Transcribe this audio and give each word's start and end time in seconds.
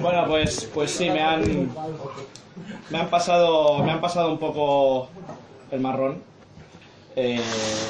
Bueno, 0.00 0.24
pues, 0.26 0.68
pues 0.72 0.90
sí, 0.90 1.10
me 1.10 1.22
han, 1.22 1.70
me 2.90 2.98
han 2.98 3.10
pasado, 3.10 3.78
me 3.82 3.90
han 3.92 4.00
pasado 4.00 4.32
un 4.32 4.38
poco 4.38 5.08
el 5.70 5.80
marrón. 5.80 6.22
Eh, 7.16 7.40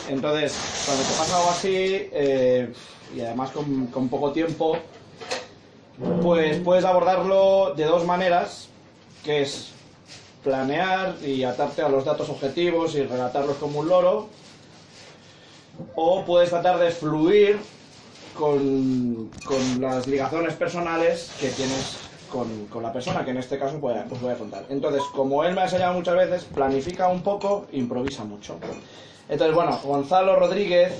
entonces, 0.08 0.56
cuando 0.86 1.02
te 1.02 1.10
pasa 1.10 1.36
algo 1.36 1.50
así, 1.50 2.08
eh, 2.12 2.72
y 3.14 3.20
además 3.20 3.50
con, 3.50 3.86
con 3.88 4.08
poco 4.08 4.32
tiempo, 4.32 4.78
pues 6.22 6.58
puedes 6.58 6.84
abordarlo 6.84 7.74
de 7.76 7.84
dos 7.84 8.04
maneras, 8.04 8.68
que 9.22 9.42
es 9.42 9.72
planear 10.42 11.16
y 11.22 11.44
atarte 11.44 11.82
a 11.82 11.88
los 11.88 12.04
datos 12.04 12.30
objetivos 12.30 12.94
y 12.94 13.02
relatarlos 13.02 13.56
como 13.58 13.80
un 13.80 13.88
loro, 13.88 14.28
o 15.94 16.24
puedes 16.24 16.50
tratar 16.50 16.78
de 16.78 16.90
fluir 16.90 17.58
con, 18.40 19.30
con 19.44 19.80
las 19.80 20.06
ligaciones 20.06 20.54
personales 20.54 21.30
que 21.38 21.50
tienes 21.50 21.98
con, 22.32 22.66
con 22.66 22.82
la 22.82 22.90
persona, 22.90 23.22
que 23.22 23.32
en 23.32 23.36
este 23.36 23.58
caso 23.58 23.78
pues, 23.78 23.96
os 24.10 24.20
voy 24.20 24.32
a 24.32 24.36
contar. 24.36 24.64
Entonces, 24.70 25.02
como 25.14 25.44
él 25.44 25.54
me 25.54 25.60
ha 25.60 25.64
enseñado 25.64 25.92
muchas 25.92 26.16
veces, 26.16 26.44
planifica 26.44 27.08
un 27.08 27.22
poco, 27.22 27.66
improvisa 27.72 28.24
mucho. 28.24 28.56
Entonces, 29.28 29.54
bueno, 29.54 29.78
Gonzalo 29.84 30.36
Rodríguez, 30.36 30.92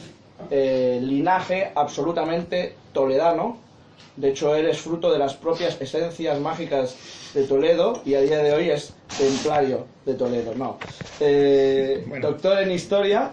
eh, 0.51 1.01
linaje 1.03 1.73
absolutamente 1.75 2.77
toledano. 2.93 3.57
De 4.17 4.31
hecho, 4.31 4.55
él 4.55 4.67
es 4.69 4.79
fruto 4.79 5.11
de 5.11 5.19
las 5.19 5.35
propias 5.35 5.81
esencias 5.81 6.39
mágicas 6.41 6.97
de 7.33 7.45
Toledo 7.45 8.03
y 8.05 8.15
a 8.15 8.21
día 8.21 8.43
de 8.43 8.53
hoy 8.53 8.71
es 8.71 8.93
templario 9.17 9.87
de 10.05 10.15
Toledo. 10.15 10.55
No. 10.55 10.79
Eh, 11.21 12.05
Doctor 12.21 12.59
en 12.59 12.73
historia. 12.73 13.33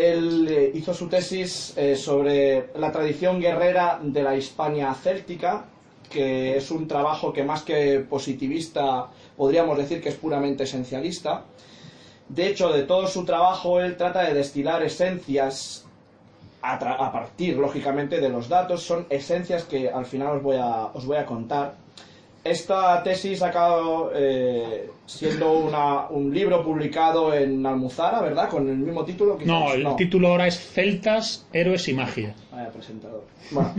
Él 0.00 0.48
eh, 0.48 0.72
hizo 0.74 0.94
su 0.94 1.08
tesis 1.08 1.74
eh, 1.76 1.94
sobre 1.94 2.70
la 2.76 2.90
tradición 2.90 3.38
guerrera 3.38 4.00
de 4.02 4.22
la 4.22 4.34
Hispania 4.34 4.94
céltica, 4.94 5.66
que 6.08 6.56
es 6.56 6.70
un 6.70 6.88
trabajo 6.88 7.32
que 7.32 7.44
más 7.44 7.62
que 7.62 8.00
positivista 8.00 9.08
podríamos 9.36 9.76
decir 9.76 10.00
que 10.00 10.08
es 10.08 10.14
puramente 10.14 10.64
esencialista. 10.64 11.44
De 12.28 12.46
hecho, 12.46 12.72
de 12.72 12.84
todo 12.84 13.06
su 13.06 13.24
trabajo, 13.24 13.80
él 13.80 13.96
trata 13.96 14.22
de 14.22 14.32
destilar 14.32 14.82
esencias 14.82 15.84
a, 16.62 16.74
a 16.74 17.12
partir, 17.12 17.56
lógicamente, 17.56 18.20
de 18.20 18.28
los 18.30 18.48
datos. 18.48 18.82
Son 18.82 19.06
esencias 19.10 19.64
que 19.64 19.90
al 19.90 20.06
final 20.06 20.36
os 20.38 20.42
voy 20.42 20.56
a, 20.56 20.86
os 20.94 21.04
voy 21.04 21.18
a 21.18 21.26
contar. 21.26 21.74
Esta 22.42 23.02
tesis 23.02 23.42
ha 23.42 23.48
acabado 23.48 24.12
eh, 24.14 24.88
siendo 25.04 25.52
una- 25.52 26.08
un 26.08 26.32
libro 26.32 26.64
publicado 26.64 27.34
en 27.34 27.66
Almuzara, 27.66 28.22
¿verdad? 28.22 28.48
Con 28.48 28.66
el 28.66 28.78
mismo 28.78 29.04
título. 29.04 29.36
quizás. 29.36 29.46
No, 29.46 29.72
el 29.74 29.94
título 29.96 30.28
ahora 30.28 30.46
es 30.46 30.58
Celtas, 30.58 31.46
Héroes 31.52 31.86
y 31.88 31.92
Magia. 31.92 32.34
Vaya 32.50 32.70
presentador. 32.70 33.24
Bueno. 33.50 33.74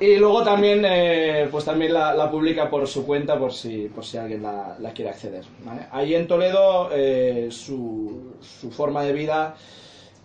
y 0.00 0.16
luego 0.16 0.42
también, 0.42 0.84
eh, 0.86 1.48
pues 1.50 1.66
también 1.66 1.92
la, 1.92 2.14
la 2.14 2.30
publica 2.30 2.70
por 2.70 2.86
su 2.86 3.04
cuenta, 3.04 3.38
por 3.38 3.52
si, 3.52 3.88
por 3.94 4.06
si 4.06 4.16
alguien 4.16 4.42
la, 4.42 4.76
la 4.80 4.92
quiere 4.92 5.10
acceder. 5.10 5.44
¿vale? 5.62 5.82
Ahí 5.92 6.14
en 6.14 6.26
Toledo, 6.26 6.88
eh, 6.94 7.48
su, 7.50 8.32
su 8.40 8.70
forma 8.70 9.02
de 9.02 9.12
vida 9.12 9.54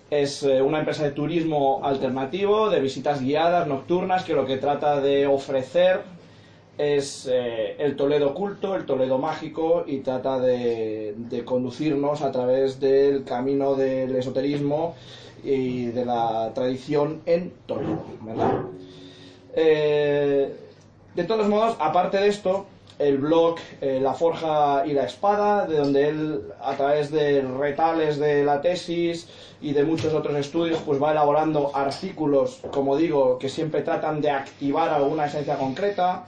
es 0.10 0.44
eh, 0.44 0.62
una 0.62 0.80
empresa 0.80 1.04
de 1.04 1.12
turismo 1.12 1.82
alternativo, 1.84 2.70
de 2.70 2.80
visitas 2.80 3.22
guiadas 3.22 3.68
nocturnas, 3.68 4.24
que 4.24 4.34
lo 4.36 4.46
que 4.46 4.56
trata 4.56 5.02
de 5.02 5.28
ofrecer 5.28 6.02
es 6.82 7.30
eh, 7.32 7.76
el 7.78 7.96
Toledo 7.96 8.32
oculto, 8.32 8.76
el 8.76 8.86
Toledo 8.86 9.20
mágico, 9.20 9.84
y 9.86 10.00
trata 10.00 10.40
de, 10.40 11.44
conducirnos 11.46 12.22
a 12.22 12.32
través 12.32 12.80
del 12.80 13.24
camino 13.24 13.76
del 13.76 14.16
esoterismo 14.16 14.96
y 15.44 15.86
de 15.86 16.06
la 16.06 16.52
tradición 16.56 17.22
en 17.28 17.54
Toledo, 17.68 18.04
¿verdad? 18.22 18.64
Eh, 19.54 20.56
de 21.14 21.24
todos 21.24 21.48
modos, 21.48 21.76
aparte 21.80 22.18
de 22.18 22.28
esto, 22.30 22.66
el 22.98 23.18
blog 23.18 23.58
eh, 23.82 24.00
La 24.02 24.14
Forja 24.14 24.84
y 24.86 24.94
la 24.94 25.04
Espada, 25.04 25.68
de 25.68 25.78
donde 25.78 26.10
él, 26.10 26.42
a 26.62 26.76
través 26.76 27.12
de 27.12 27.42
retales 27.42 28.18
de 28.18 28.44
la 28.44 28.62
tesis 28.62 29.28
y 29.62 29.74
de 29.74 29.84
muchos 29.84 30.14
otros 30.16 30.36
estudios, 30.36 30.80
pues 30.86 31.02
va 31.02 31.12
elaborando 31.12 31.76
artículos, 31.76 32.60
como 32.72 32.98
digo, 32.98 33.38
que 33.38 33.50
siempre 33.50 33.82
tratan 33.82 34.22
de 34.22 34.32
activar 34.32 34.90
alguna 34.90 35.26
esencia 35.26 35.58
concreta. 35.58 36.26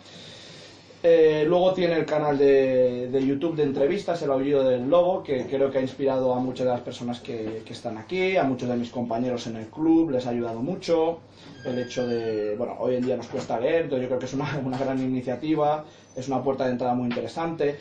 Eh, 1.05 1.43
luego 1.45 1.73
tiene 1.73 1.95
el 1.95 2.05
canal 2.05 2.37
de, 2.37 3.21
YouTube 3.27 3.57
de 3.57 3.63
entrevistas, 3.63 4.21
El 4.21 4.31
Aullido 4.31 4.63
del 4.63 4.89
Lobo, 4.89 5.21
que 5.21 5.45
creo 5.47 5.69
que 5.69 5.79
ha 5.79 5.81
inspirado 5.81 6.33
a 6.33 6.39
muchas 6.39 6.65
de 6.65 6.71
las 6.71 6.79
personas 6.79 7.19
que, 7.19 7.61
están 7.69 7.97
aquí, 7.97 8.37
a 8.37 8.43
muchos 8.45 8.69
de 8.69 8.77
mis 8.77 8.89
compañeros 8.89 9.45
en 9.47 9.57
el 9.57 9.67
club, 9.67 10.11
les 10.11 10.25
ha 10.25 10.29
ayudado 10.29 10.61
mucho. 10.61 11.19
El 11.65 11.77
hecho 11.79 12.07
de, 12.07 12.55
bueno, 12.55 12.77
hoy 12.79 12.95
en 12.95 13.05
día 13.05 13.17
nos 13.17 13.27
cuesta 13.27 13.59
leer, 13.59 13.83
entonces 13.83 14.03
yo 14.03 14.07
creo 14.07 14.19
que 14.19 14.27
es 14.27 14.33
una, 14.33 14.77
gran 14.79 14.97
iniciativa, 14.97 15.83
es 16.15 16.29
una 16.29 16.41
puerta 16.41 16.63
de 16.65 16.71
entrada 16.71 16.93
muy 16.93 17.07
interesante. 17.07 17.77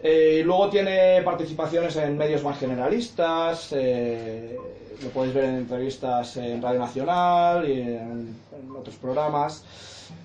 Eh, 0.00 0.42
luego 0.44 0.70
tiene 0.70 1.22
participaciones 1.22 1.96
en 1.96 2.16
medios 2.16 2.44
más 2.44 2.56
generalistas, 2.56 3.72
eh, 3.72 4.56
lo 5.02 5.08
podéis 5.08 5.34
ver 5.34 5.44
en 5.46 5.54
entrevistas 5.56 6.36
en 6.36 6.62
Radio 6.62 6.78
Nacional 6.78 7.68
y 7.68 7.80
en 7.80 8.36
otros 8.78 8.94
programas. 8.94 9.64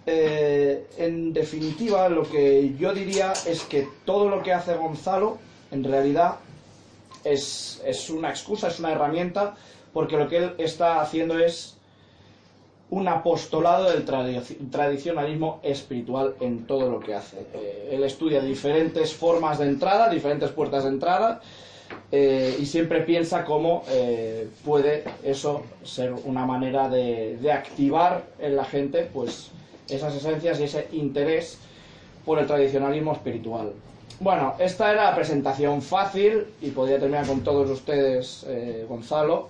Eh, 0.05 0.87
en 0.97 1.33
definitiva, 1.33 2.09
lo 2.09 2.23
que 2.23 2.73
yo 2.79 2.93
diría 2.93 3.33
es 3.45 3.61
que 3.63 3.87
todo 4.05 4.27
lo 4.27 4.41
que 4.41 4.53
hace 4.53 4.75
Gonzalo, 4.75 5.37
en 5.71 5.83
realidad, 5.83 6.35
es, 7.23 7.81
es 7.85 8.09
una 8.09 8.29
excusa, 8.29 8.69
es 8.69 8.79
una 8.79 8.91
herramienta, 8.91 9.55
porque 9.93 10.17
lo 10.17 10.27
que 10.27 10.37
él 10.37 10.53
está 10.57 11.01
haciendo 11.01 11.37
es 11.37 11.75
un 12.89 13.07
apostolado 13.07 13.91
del 13.91 14.03
tradi- 14.03 14.71
tradicionalismo 14.71 15.59
espiritual 15.61 16.33
en 16.39 16.65
todo 16.65 16.89
lo 16.89 16.99
que 16.99 17.13
hace. 17.13 17.45
Eh, 17.53 17.89
él 17.91 18.03
estudia 18.03 18.41
diferentes 18.41 19.13
formas 19.13 19.59
de 19.59 19.65
entrada, 19.65 20.09
diferentes 20.09 20.49
puertas 20.49 20.85
de 20.85 20.89
entrada, 20.89 21.41
eh, 22.11 22.57
y 22.59 22.65
siempre 22.65 23.01
piensa 23.01 23.45
cómo 23.45 23.83
puede 24.65 25.03
eso 25.23 25.63
ser 25.83 26.13
una 26.13 26.45
manera 26.45 26.89
de, 26.89 27.37
de 27.37 27.51
activar 27.51 28.23
en 28.39 28.55
la 28.55 28.65
gente 28.65 29.07
pues 29.11 29.51
esas 29.89 30.15
esencias 30.15 30.59
y 30.59 30.63
ese 30.63 30.87
interés 30.91 31.57
por 32.25 32.39
el 32.39 32.47
tradicionalismo 32.47 33.13
espiritual. 33.13 33.73
Bueno, 34.19 34.55
esta 34.59 34.91
era 34.91 35.05
la 35.05 35.15
presentación 35.15 35.81
fácil 35.81 36.45
y 36.61 36.71
podría 36.71 36.99
terminar 36.99 37.25
con 37.25 37.41
todos 37.41 37.69
ustedes, 37.69 38.45
eh, 38.47 38.85
Gonzalo. 38.87 39.47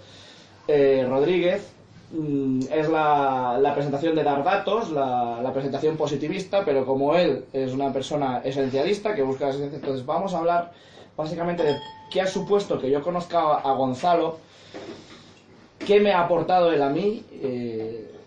Eh, 0.67 1.05
Rodríguez, 1.09 1.67
mm, 2.11 2.59
es 2.71 2.87
la, 2.89 3.71
presentación 3.73 4.15
de 4.15 4.23
dar 4.23 4.43
datos, 4.43 4.91
la, 4.91 5.49
presentación 5.53 5.97
positivista, 5.97 6.63
pero 6.63 6.85
como 6.85 7.15
él 7.15 7.45
es 7.51 7.73
una 7.73 7.91
persona 7.91 8.41
esencialista 8.43 9.15
que 9.15 9.23
busca 9.23 9.45
la 9.45 9.51
esencia, 9.51 9.77
entonces 9.77 10.05
vamos 10.05 10.35
a 10.35 10.37
hablar 10.37 10.71
básicamente 11.17 11.63
de 11.63 11.75
qué 12.11 12.21
ha 12.21 12.27
supuesto 12.27 12.79
que 12.79 12.91
yo 12.91 13.01
conozca 13.01 13.39
a, 13.39 13.71
a 13.71 13.73
Gonzalo, 13.73 14.37
qué 15.79 15.99
me 15.99 16.11
ha 16.11 16.21
aportado 16.25 16.71
él 16.71 16.83
a 16.83 16.89
mí 16.89 17.25
eh, 17.31 18.18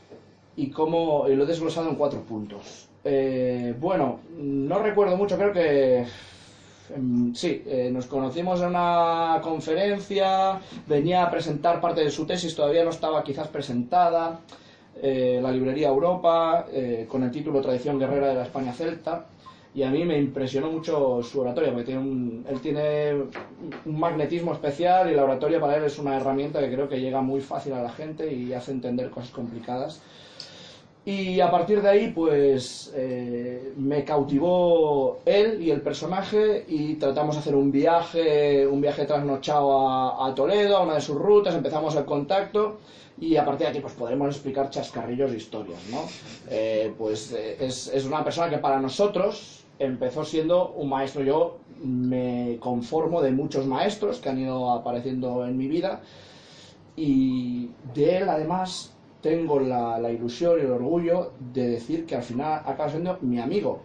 y 0.57 0.71
cómo 0.71 1.27
lo 1.29 1.45
he 1.45 1.47
desglosado 1.47 1.89
en 1.89 1.97
cuatro 1.97 2.21
puntos. 2.21 2.89
Eh, 3.05 3.75
bueno, 3.79 4.21
no 4.39 4.79
recuerdo 4.79 5.17
mucho, 5.17 5.37
creo 5.37 5.53
que 5.53 6.07
em, 6.95 7.35
sí, 7.35 7.63
eh, 7.67 7.91
nos 7.93 8.07
conocimos 8.07 8.61
en 8.61 8.69
una 8.69 9.41
conferencia, 9.43 10.61
venía 10.87 11.25
a 11.25 11.31
presentar 11.31 11.81
parte 11.81 12.05
de 12.05 12.11
su 12.11 12.27
tesis, 12.27 12.55
todavía 12.55 12.85
no 12.85 12.91
estaba 12.91 13.25
quizás 13.25 13.49
presentada, 13.49 14.41
eh, 15.03 15.41
la 15.43 15.51
librería 15.51 15.89
Europa, 15.89 16.67
con 17.09 17.25
el 17.25 17.31
título 17.31 17.61
Tradición 17.61 17.99
Guerrera 17.99 18.29
de 18.29 18.35
la 18.35 18.43
España 18.45 18.73
Celta. 18.73 19.27
Y 19.75 19.85
a 19.85 19.91
mí 19.91 20.05
me 20.05 20.19
impresionó 20.19 20.71
mucho 20.71 21.23
su 21.23 21.41
oratoria, 21.41 21.71
porque 21.71 21.87
tiene 21.87 22.01
un, 22.03 22.45
él 22.47 22.61
tiene 22.61 23.15
un 23.87 23.99
magnetismo 23.99 24.53
especial 24.53 25.11
y 25.11 25.15
la 25.15 25.25
oratoria 25.25 25.59
para 25.59 25.77
él 25.77 25.85
es 25.85 25.99
una 25.99 26.15
herramienta 26.15 26.61
que 26.61 26.71
creo 26.71 26.91
que 26.91 27.01
llega 27.01 27.23
muy 27.23 27.41
fácil 27.41 27.73
a 27.73 27.83
la 27.83 27.89
gente 27.89 28.31
y 28.31 28.53
hace 28.53 28.71
entender 28.71 29.09
cosas 29.09 29.31
complicadas. 29.31 30.03
Y 31.05 31.41
a 31.41 31.51
partir 31.51 31.83
de 31.83 31.89
ahí, 31.89 32.13
pues 32.15 32.93
eh, 32.95 33.73
me 33.77 34.05
cautivó 34.05 35.19
él 35.25 35.61
y 35.61 35.71
el 35.71 35.81
personaje 35.81 36.65
y 36.69 36.95
tratamos 36.95 37.35
de 37.35 37.41
hacer 37.41 37.57
un 37.57 37.73
viaje, 37.73 38.65
un 38.67 38.81
viaje 38.81 39.05
trasnochado 39.05 39.89
a, 39.89 40.29
a 40.29 40.35
Toledo, 40.35 40.77
a 40.77 40.83
una 40.83 40.95
de 40.95 41.01
sus 41.01 41.17
rutas, 41.17 41.57
empezamos 41.57 41.97
el 41.97 42.05
contacto 42.05 42.79
y 43.21 43.37
a 43.37 43.45
partir 43.45 43.67
de 43.67 43.71
aquí 43.71 43.81
pues 43.81 43.95
podremos 43.95 44.29
explicar 44.29 44.71
chascarrillos 44.71 45.33
de 45.33 45.37
historias, 45.37 45.81
¿no? 45.91 46.05
Eh, 46.49 46.95
pues 46.97 47.33
eh, 47.33 47.57
es, 47.59 47.89
es 47.89 48.05
una 48.05 48.23
persona 48.23 48.49
que 48.49 48.59
para 48.59 48.79
nosotros 48.81 49.65
empezó 49.81 50.25
siendo 50.25 50.71
un 50.71 50.89
maestro. 50.89 51.23
Yo 51.23 51.59
me 51.83 52.59
conformo 52.61 53.21
de 53.21 53.33
muchos 53.33 53.67
maestros 53.67 54.19
que 54.19 54.29
han 54.29 54.39
ido 54.39 54.71
apareciendo 54.71 55.45
en 55.45 55.57
mi 55.57 55.67
vida 55.67 56.01
y 56.97 57.71
de 57.95 58.19
él 58.19 58.29
además 58.29 58.92
tengo 59.23 59.61
la, 59.61 60.11
ilusión 60.11 60.59
y 60.59 60.63
el 60.63 60.73
orgullo 60.73 61.31
de 61.55 61.69
decir 61.69 62.05
que 62.05 62.17
al 62.17 62.23
final 62.23 62.63
acaba 62.67 62.91
siendo 62.91 63.17
mi 63.23 63.41
amigo 63.41 63.81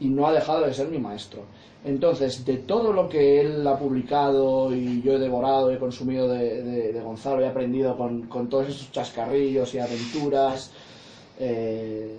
y 0.00 0.08
no 0.08 0.26
ha 0.26 0.32
dejado 0.32 0.64
de 0.66 0.74
ser 0.74 0.88
mi 0.88 0.98
maestro. 0.98 1.42
Entonces, 1.84 2.44
de 2.44 2.56
todo 2.56 2.92
lo 2.92 3.08
que 3.08 3.40
él 3.40 3.66
ha 3.66 3.78
publicado 3.78 4.74
y 4.74 5.00
yo 5.02 5.14
he 5.14 5.18
devorado 5.18 5.70
y 5.70 5.76
he 5.76 5.78
consumido 5.78 6.28
de, 6.28 7.00
Gonzalo 7.04 7.40
he 7.42 7.46
aprendido 7.46 7.96
con, 7.96 8.22
con 8.22 8.48
todos 8.48 8.68
esos 8.68 8.90
chascarrillos 8.90 9.74
y 9.74 9.78
aventuras, 9.78 10.72
eh, 11.38 12.16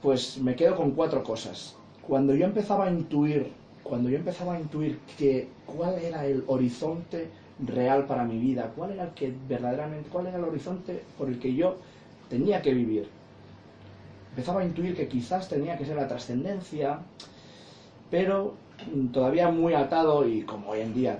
pues 0.00 0.38
me 0.38 0.56
quedo 0.56 0.76
con 0.76 0.92
cuatro 0.92 1.22
cosas. 1.22 1.76
Cuando 2.06 2.34
yo 2.34 2.46
empezaba 2.46 2.86
a 2.86 2.90
intuir, 2.90 3.52
cuando 3.82 4.08
yo 4.08 4.16
empezaba 4.16 4.54
a 4.54 4.60
intuir 4.60 4.98
que 5.18 5.48
cuál 5.66 5.98
era 5.98 6.24
el 6.26 6.44
horizonte 6.46 7.28
real 7.64 8.06
para 8.06 8.24
mi 8.24 8.38
vida, 8.38 8.72
cuál 8.74 8.92
era 8.92 9.04
el 9.04 9.10
que 9.10 9.32
verdaderamente, 9.48 10.08
cuál 10.10 10.28
era 10.28 10.38
el 10.38 10.44
horizonte 10.44 11.02
por 11.18 11.28
el 11.28 11.38
que 11.38 11.54
yo 11.54 11.76
tenía 12.32 12.62
que 12.62 12.72
vivir. 12.72 13.06
Empezaba 14.30 14.62
a 14.62 14.64
intuir 14.64 14.96
que 14.96 15.06
quizás 15.06 15.50
tenía 15.50 15.76
que 15.76 15.84
ser 15.84 15.96
la 15.96 16.08
trascendencia, 16.08 16.98
pero 18.10 18.54
todavía 19.12 19.50
muy 19.50 19.74
atado 19.74 20.26
y 20.26 20.40
como 20.42 20.70
hoy 20.70 20.80
en 20.80 20.94
día 20.94 21.18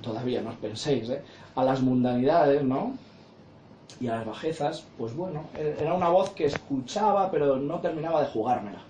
todavía 0.00 0.40
no 0.40 0.50
os 0.50 0.56
penséis, 0.56 1.10
¿eh? 1.10 1.22
a 1.56 1.64
las 1.64 1.82
mundanidades, 1.82 2.62
¿no? 2.62 2.92
Y 4.00 4.06
a 4.06 4.16
las 4.16 4.26
bajezas, 4.26 4.84
pues 4.96 5.14
bueno, 5.14 5.42
era 5.58 5.92
una 5.92 6.08
voz 6.08 6.30
que 6.30 6.44
escuchaba 6.46 7.28
pero 7.32 7.56
no 7.56 7.80
terminaba 7.80 8.22
de 8.22 8.28
jugármela. 8.28 8.80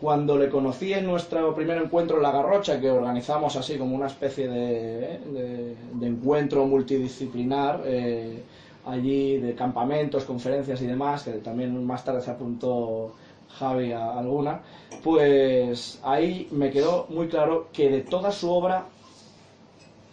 Cuando 0.00 0.38
le 0.38 0.48
conocí 0.48 0.92
en 0.92 1.06
nuestro 1.06 1.56
primer 1.56 1.82
encuentro 1.82 2.18
en 2.18 2.22
La 2.22 2.30
Garrocha, 2.30 2.80
que 2.80 2.88
organizamos 2.88 3.56
así 3.56 3.76
como 3.76 3.96
una 3.96 4.06
especie 4.06 4.46
de, 4.46 5.14
¿eh? 5.34 5.76
encuentro 6.00 6.64
multidisciplinar, 6.66 7.82
eh, 7.84 8.44
allí 8.88 9.38
de 9.38 9.54
campamentos, 9.54 10.24
conferencias 10.24 10.80
y 10.82 10.86
demás, 10.86 11.24
que 11.24 11.32
también 11.32 11.84
más 11.84 12.04
tarde 12.04 12.22
se 12.22 12.30
apuntó 12.30 13.12
Javi 13.58 13.92
a 13.92 14.18
alguna, 14.18 14.62
pues 15.02 16.00
ahí 16.02 16.48
me 16.50 16.70
quedó 16.70 17.06
muy 17.10 17.28
claro 17.28 17.68
que 17.72 17.90
de 17.90 18.00
toda 18.00 18.32
su 18.32 18.50
obra 18.50 18.86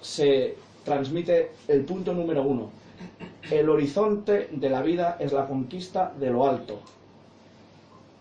se 0.02 0.56
transmite 0.84 1.52
el 1.68 1.86
punto 1.86 2.14
número 2.14 2.44
uno. 2.44 2.70
El 3.50 3.70
horizonte 3.70 4.50
de 4.52 4.70
la 4.70 4.82
vida 4.82 5.18
es 5.20 5.32
la 5.32 5.48
conquista 5.48 6.14
de 6.20 6.30
lo 6.30 6.48
alto 6.48 6.80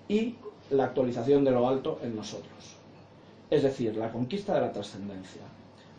y 0.08 0.36
la 0.70 0.84
actualización 0.84 1.44
de 1.44 1.50
lo 1.50 1.68
alto 1.68 1.98
en 2.02 2.16
nosotros. 2.16 2.76
Es 3.50 3.62
decir, 3.62 3.96
la 3.96 4.10
conquista 4.10 4.54
de 4.54 4.60
la 4.60 4.72
trascendencia. 4.72 5.42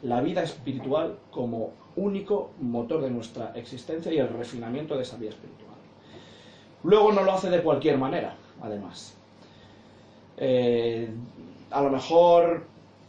La 0.02 0.22
vida 0.22 0.44
espiritual 0.44 1.18
como 1.32 1.72
único 1.96 2.52
motor 2.60 3.02
de 3.02 3.10
nuestra 3.10 3.52
existencia 3.56 4.12
y 4.12 4.18
el 4.18 4.30
refinamiento 4.30 4.96
de 4.96 5.04
esa 5.04 5.18
vida 5.18 5.30
espiritual. 5.30 5.76
Luego 6.84 7.12
no 7.12 7.24
lo 7.24 7.34
hace 7.34 7.50
de 7.50 7.64
cualquier 7.64 7.98
manera, 7.98 8.36
además. 8.62 9.16
Eh, 10.38 11.10
a 11.72 11.82
lo 11.82 11.90
mejor 11.90 12.64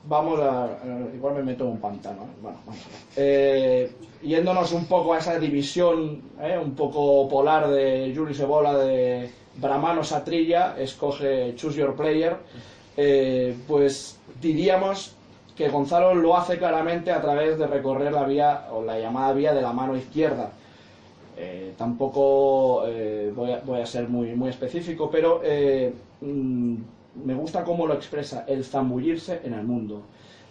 vamos 0.04 0.40
a. 0.40 0.78
Igual 1.14 1.34
me 1.34 1.42
meto 1.42 1.64
en 1.64 1.70
un 1.70 1.80
pantano. 1.80 2.22
¿eh? 2.22 2.36
Bueno, 2.40 2.58
vamos 2.64 2.80
eh, 3.16 3.92
yéndonos 4.22 4.72
un 4.72 4.86
poco 4.86 5.14
a 5.14 5.18
esa 5.18 5.38
división 5.38 6.22
un 6.62 6.74
poco 6.74 7.28
polar 7.28 7.68
de 7.68 8.12
Julius 8.16 8.40
Ebola 8.40 8.78
de 8.78 9.30
Brahmano 9.56 10.04
Satrilla, 10.04 10.76
escoge 10.78 11.54
Choose 11.56 11.78
Your 11.78 11.94
Player, 11.94 12.36
pues 13.66 14.18
diríamos 14.40 15.15
que 15.56 15.68
Gonzalo 15.68 16.14
lo 16.14 16.36
hace 16.36 16.58
claramente 16.58 17.10
a 17.10 17.20
través 17.20 17.58
de 17.58 17.66
recorrer 17.66 18.12
la 18.12 18.24
vía 18.24 18.66
o 18.70 18.82
la 18.82 18.98
llamada 18.98 19.32
vía 19.32 19.54
de 19.54 19.62
la 19.62 19.72
mano 19.72 19.96
izquierda. 19.96 20.50
tampoco 21.76 22.84
voy, 23.34 23.80
a, 23.80 23.86
ser 23.86 24.08
muy, 24.08 24.34
muy 24.34 24.50
específico, 24.50 25.10
pero 25.10 25.40
mm, 26.20 26.76
me 27.24 27.34
gusta 27.34 27.64
cómo 27.64 27.86
lo 27.86 27.94
expresa, 27.94 28.44
el 28.46 28.64
zambullirse 28.64 29.40
en 29.44 29.54
el 29.54 29.64
mundo. 29.64 30.02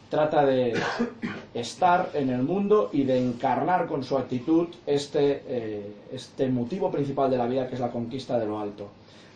Trata 0.09 0.45
de 0.45 0.73
estar 1.53 2.11
en 2.13 2.29
el 2.29 2.43
mundo 2.43 2.89
y 2.93 3.03
de 3.03 3.17
encarnar 3.17 3.87
con 3.87 4.03
su 4.03 4.17
actitud 4.17 4.67
este, 4.85 5.43
eh, 5.47 5.91
este 6.11 6.47
motivo 6.49 6.91
principal 6.91 7.29
de 7.29 7.37
la 7.37 7.47
vida, 7.47 7.67
que 7.67 7.75
es 7.75 7.81
la 7.81 7.91
conquista 7.91 8.39
de 8.39 8.45
lo 8.45 8.59
alto. 8.59 8.87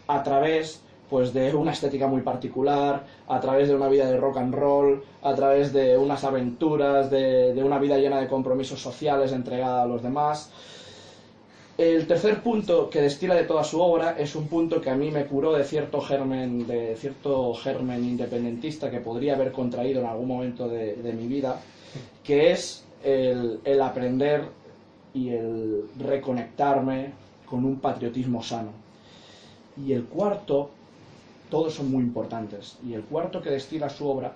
A 0.07 0.23
través 0.23 0.81
pues 1.09 1.33
de 1.33 1.53
una 1.55 1.71
estética 1.71 2.07
muy 2.07 2.21
particular, 2.21 3.03
a 3.27 3.39
través 3.39 3.67
de 3.67 3.75
una 3.75 3.87
vida 3.87 4.09
de 4.09 4.17
rock 4.17 4.37
and 4.37 4.53
roll, 4.53 5.03
a 5.23 5.33
través 5.33 5.73
de 5.73 5.97
unas 5.97 6.23
aventuras, 6.23 7.09
de, 7.09 7.59
una 7.63 7.79
vida 7.79 7.97
llena 7.97 8.21
de 8.21 8.27
compromisos 8.27 8.79
sociales 8.79 9.31
entregada 9.31 9.83
a 9.83 9.87
los 9.87 10.03
demás. 10.03 10.51
El 11.77 12.07
tercer 12.07 12.43
punto 12.43 12.89
que 12.89 13.01
destila 13.01 13.35
de 13.35 13.45
toda 13.45 13.63
su 13.63 13.81
obra 13.81 14.15
es 14.19 14.35
un 14.35 14.47
punto 14.47 14.81
que 14.81 14.89
a 14.89 14.95
mí 14.95 15.11
me 15.11 15.25
curó 15.25 15.53
de 15.53 15.63
cierto 15.63 16.01
germen, 16.01 16.67
de 16.67 16.95
cierto 16.97 17.53
germen 17.53 18.03
independentista 18.03 18.91
que 18.91 18.99
podría 18.99 19.35
haber 19.35 19.51
contraído 19.53 20.01
en 20.01 20.07
algún 20.07 20.27
momento 20.27 20.67
de, 20.67 21.13
mi 21.17 21.27
vida, 21.27 21.61
que 22.23 22.51
es 22.51 22.85
el, 23.03 23.81
aprender 23.81 24.43
y 25.13 25.29
el 25.29 25.85
reconectarme 25.97 27.13
con 27.45 27.63
un 27.63 27.79
patriotismo 27.79 28.43
sano. 28.43 28.71
Y 29.77 29.93
el 29.93 30.03
cuarto, 30.03 30.71
todos 31.49 31.73
son 31.73 31.91
muy 31.91 32.03
importantes, 32.03 32.77
y 32.85 32.93
el 32.93 33.03
cuarto 33.03 33.41
que 33.41 33.49
destila 33.49 33.89
su 33.89 34.07
obra, 34.07 34.33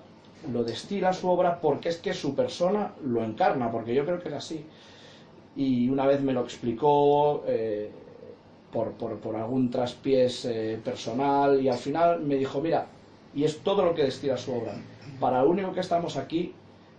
lo 0.52 0.64
destila 0.64 1.12
su 1.12 1.28
obra 1.28 1.60
porque 1.60 1.88
es 1.88 1.98
que 1.98 2.12
su 2.12 2.34
persona 2.34 2.92
lo 3.04 3.24
encarna, 3.24 3.70
porque 3.70 3.94
yo 3.94 4.04
creo 4.04 4.20
que 4.20 4.28
es 4.28 4.34
así. 4.34 4.64
Y 5.56 5.88
una 5.88 6.06
vez 6.06 6.20
me 6.20 6.32
lo 6.32 6.42
explicó 6.42 7.44
eh, 7.46 7.90
por, 8.72 8.92
por, 8.92 9.36
algún 9.36 9.70
traspiés 9.70 10.44
eh, 10.44 10.80
personal 10.84 11.60
y 11.62 11.68
al 11.68 11.78
final 11.78 12.20
me 12.20 12.34
dijo, 12.34 12.60
mira, 12.60 12.86
y 13.34 13.44
es 13.44 13.60
todo 13.60 13.84
lo 13.84 13.94
que 13.94 14.02
destila 14.02 14.36
su 14.36 14.52
obra, 14.52 14.74
para 15.20 15.42
lo 15.42 15.50
único 15.50 15.72
que 15.72 15.80
estamos 15.80 16.16
aquí 16.16 16.52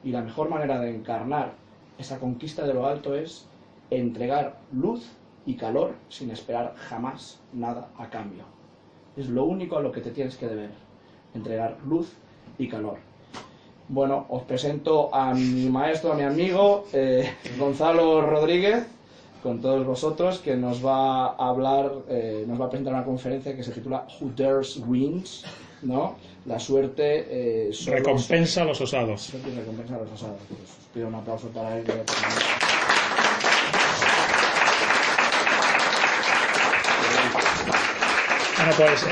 y 0.03 0.11
la 0.11 0.21
mejor 0.21 0.49
manera 0.49 0.79
de 0.79 0.95
encarnar 0.95 1.53
esa 1.97 2.19
conquista 2.19 2.65
de 2.65 2.73
lo 2.73 2.85
alto 2.85 3.15
es 3.15 3.45
entregar 3.89 4.57
luz 4.71 5.05
y 5.45 5.55
calor 5.55 5.95
sin 6.09 6.31
esperar 6.31 6.75
jamás 6.75 7.39
nada 7.53 7.89
a 7.97 8.09
cambio. 8.09 8.54
Es 9.17 9.27
lo 9.29 9.45
único 9.45 9.77
a 9.77 9.81
lo 9.81 9.91
que 9.91 10.01
te 10.01 10.11
tienes 10.11 10.35
que 10.35 10.47
deber, 10.47 10.69
entregar 11.33 11.77
luz 11.87 12.11
y 12.57 12.67
calor. 12.67 12.97
Bueno, 13.87 14.25
os 14.29 14.43
presento 14.43 15.13
a 15.13 15.33
mi 15.33 15.69
maestro, 15.69 16.13
a 16.13 16.15
mi 16.15 16.23
amigo 16.23 16.85
eh, 16.91 17.29
Gonzalo 17.57 18.21
Rodríguez, 18.21 18.87
con 19.43 19.61
todos 19.61 19.85
vosotros, 19.85 20.39
que 20.39 20.55
nos 20.55 20.83
va 20.83 21.27
a 21.27 21.49
hablar, 21.49 21.91
eh, 22.09 22.43
nos 22.47 22.59
va 22.59 22.65
a 22.65 22.69
presentar 22.69 22.93
una 22.93 23.05
conferencia 23.05 23.55
que 23.55 23.63
se 23.63 23.71
titula 23.71 24.07
Who 24.19 24.31
Dares 24.35 24.81
Wins, 24.87 25.45
¿no? 25.83 26.15
La 26.47 26.59
suerte 26.59 27.67
eh, 27.69 27.71
recompensa 27.85 28.63
a 28.63 28.65
los 28.65 28.81
osados. 28.81 29.33
recompensa 29.55 29.95
a 29.95 29.99
los 29.99 30.11
osados. 30.11 30.41
Os 30.51 30.87
pido 30.93 31.07
un 31.07 31.15
aplauso 31.15 31.47
para 31.49 31.77
él. 31.77 31.85
Bueno, 38.65 38.77
pues 38.79 39.05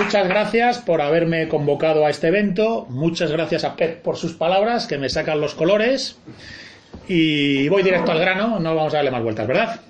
muchas 0.00 0.26
gracias 0.28 0.78
por 0.78 1.02
haberme 1.02 1.46
convocado 1.48 2.06
a 2.06 2.10
este 2.10 2.28
evento. 2.28 2.86
Muchas 2.88 3.30
gracias 3.30 3.64
a 3.64 3.76
Pep 3.76 4.00
por 4.00 4.16
sus 4.16 4.32
palabras, 4.32 4.86
que 4.86 4.96
me 4.96 5.10
sacan 5.10 5.42
los 5.42 5.54
colores. 5.54 6.18
Y 7.06 7.68
voy 7.68 7.82
directo 7.82 8.12
al 8.12 8.18
grano, 8.18 8.58
no 8.58 8.74
vamos 8.74 8.94
a 8.94 8.96
darle 8.96 9.10
más 9.10 9.22
vueltas, 9.22 9.46
¿verdad? 9.46 9.80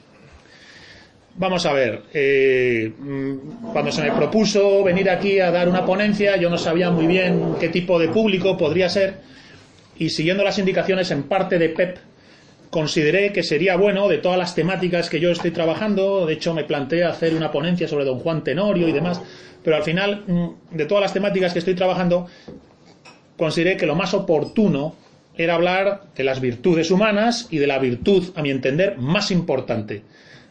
Vamos 1.37 1.64
a 1.67 1.73
ver, 1.73 2.02
eh, 2.12 2.93
mm, 2.99 3.71
cuando 3.73 3.93
se 3.93 4.02
me 4.02 4.11
propuso 4.11 4.83
venir 4.83 5.09
aquí 5.11 5.38
a 5.38 5.52
dar 5.52 5.69
una 5.69 5.87
ponencia, 5.87 6.37
yo 6.37 6.50
no 6.50 6.59
sabía 6.59 6.90
muy 6.90 7.07
bien 7.07 7.55
qué 7.61 7.69
tipo 7.69 8.00
de 8.00 8.09
público 8.09 8.57
podría 8.57 8.88
ser. 8.88 9.19
Y 9.97 10.11
siguiendo 10.11 10.43
las 10.43 10.59
indicaciones 10.59 11.12
en 11.12 11.23
parte 11.23 11.61
de 11.61 11.69
Pep, 11.69 11.99
consideré 12.71 13.33
que 13.33 13.43
sería 13.43 13.77
bueno 13.77 14.09
de 14.09 14.19
todas 14.19 14.39
las 14.39 14.55
temáticas 14.55 15.09
que 15.09 15.21
yo 15.21 15.31
estoy 15.31 15.51
trabajando, 15.51 16.27
de 16.27 16.35
hecho 16.35 16.55
me 16.55 16.65
planteé 16.65 17.05
hacer 17.05 17.35
una 17.35 17.51
ponencia 17.51 17.89
sobre 17.89 18.05
don 18.05 18.19
Juan 18.19 18.45
Tenorio 18.45 18.89
y 18.89 18.93
demás, 18.93 19.21
pero 19.63 19.77
al 19.77 19.83
final 19.83 20.25
mm, 20.27 20.77
de 20.77 20.87
todas 20.87 21.03
las 21.03 21.13
temáticas 21.13 21.53
que 21.53 21.59
estoy 21.59 21.75
trabajando, 21.75 22.27
consideré 23.37 23.77
que 23.77 23.87
lo 23.87 23.95
más 23.95 24.15
oportuno 24.15 24.95
era 25.37 25.55
hablar 25.55 26.03
de 26.17 26.25
las 26.25 26.41
virtudes 26.41 26.91
humanas 26.91 27.47
y 27.51 27.59
de 27.59 27.69
la 27.69 27.79
virtud, 27.79 28.33
a 28.35 28.43
mi 28.43 28.51
entender, 28.51 28.99
más 28.99 29.31
importante, 29.31 30.03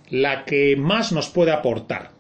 la 0.10 0.46
que 0.46 0.76
más 0.78 1.12
nos 1.12 1.30
puede 1.30 1.52
aportar. 1.52 2.12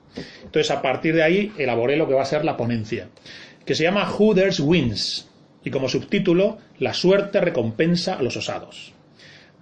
Entonces, 0.43 0.69
a 0.71 0.81
partir 0.81 1.15
de 1.15 1.23
ahí, 1.23 1.53
elaboré 1.57 1.95
lo 1.95 2.07
que 2.07 2.13
va 2.13 2.23
a 2.23 2.25
ser 2.25 2.43
la 2.43 2.57
ponencia, 2.57 3.07
que 3.65 3.73
se 3.73 3.83
llama 3.83 4.09
Hooders 4.09 4.59
Wins, 4.59 5.29
y 5.63 5.71
como 5.71 5.89
subtítulo, 5.89 6.57
La 6.79 6.93
suerte 6.93 7.41
recompensa 7.41 8.15
a 8.15 8.21
los 8.21 8.35
osados. 8.37 8.93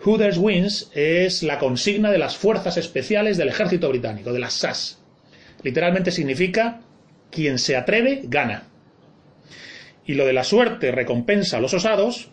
Hooders 0.05 0.37
Wins 0.37 0.91
es 0.93 1.41
la 1.41 1.57
consigna 1.57 2.11
de 2.11 2.19
las 2.19 2.37
fuerzas 2.37 2.77
especiales 2.77 3.37
del 3.37 3.49
ejército 3.49 3.89
británico, 3.89 4.31
de 4.31 4.39
las 4.39 4.53
SAS. 4.53 4.99
Literalmente 5.63 6.11
significa 6.11 6.81
quien 7.31 7.57
se 7.57 7.75
atreve 7.75 8.21
gana. 8.25 8.63
Y 10.05 10.13
lo 10.13 10.27
de 10.27 10.33
la 10.33 10.43
suerte 10.43 10.91
recompensa 10.91 11.57
a 11.57 11.59
los 11.59 11.73
osados 11.73 12.29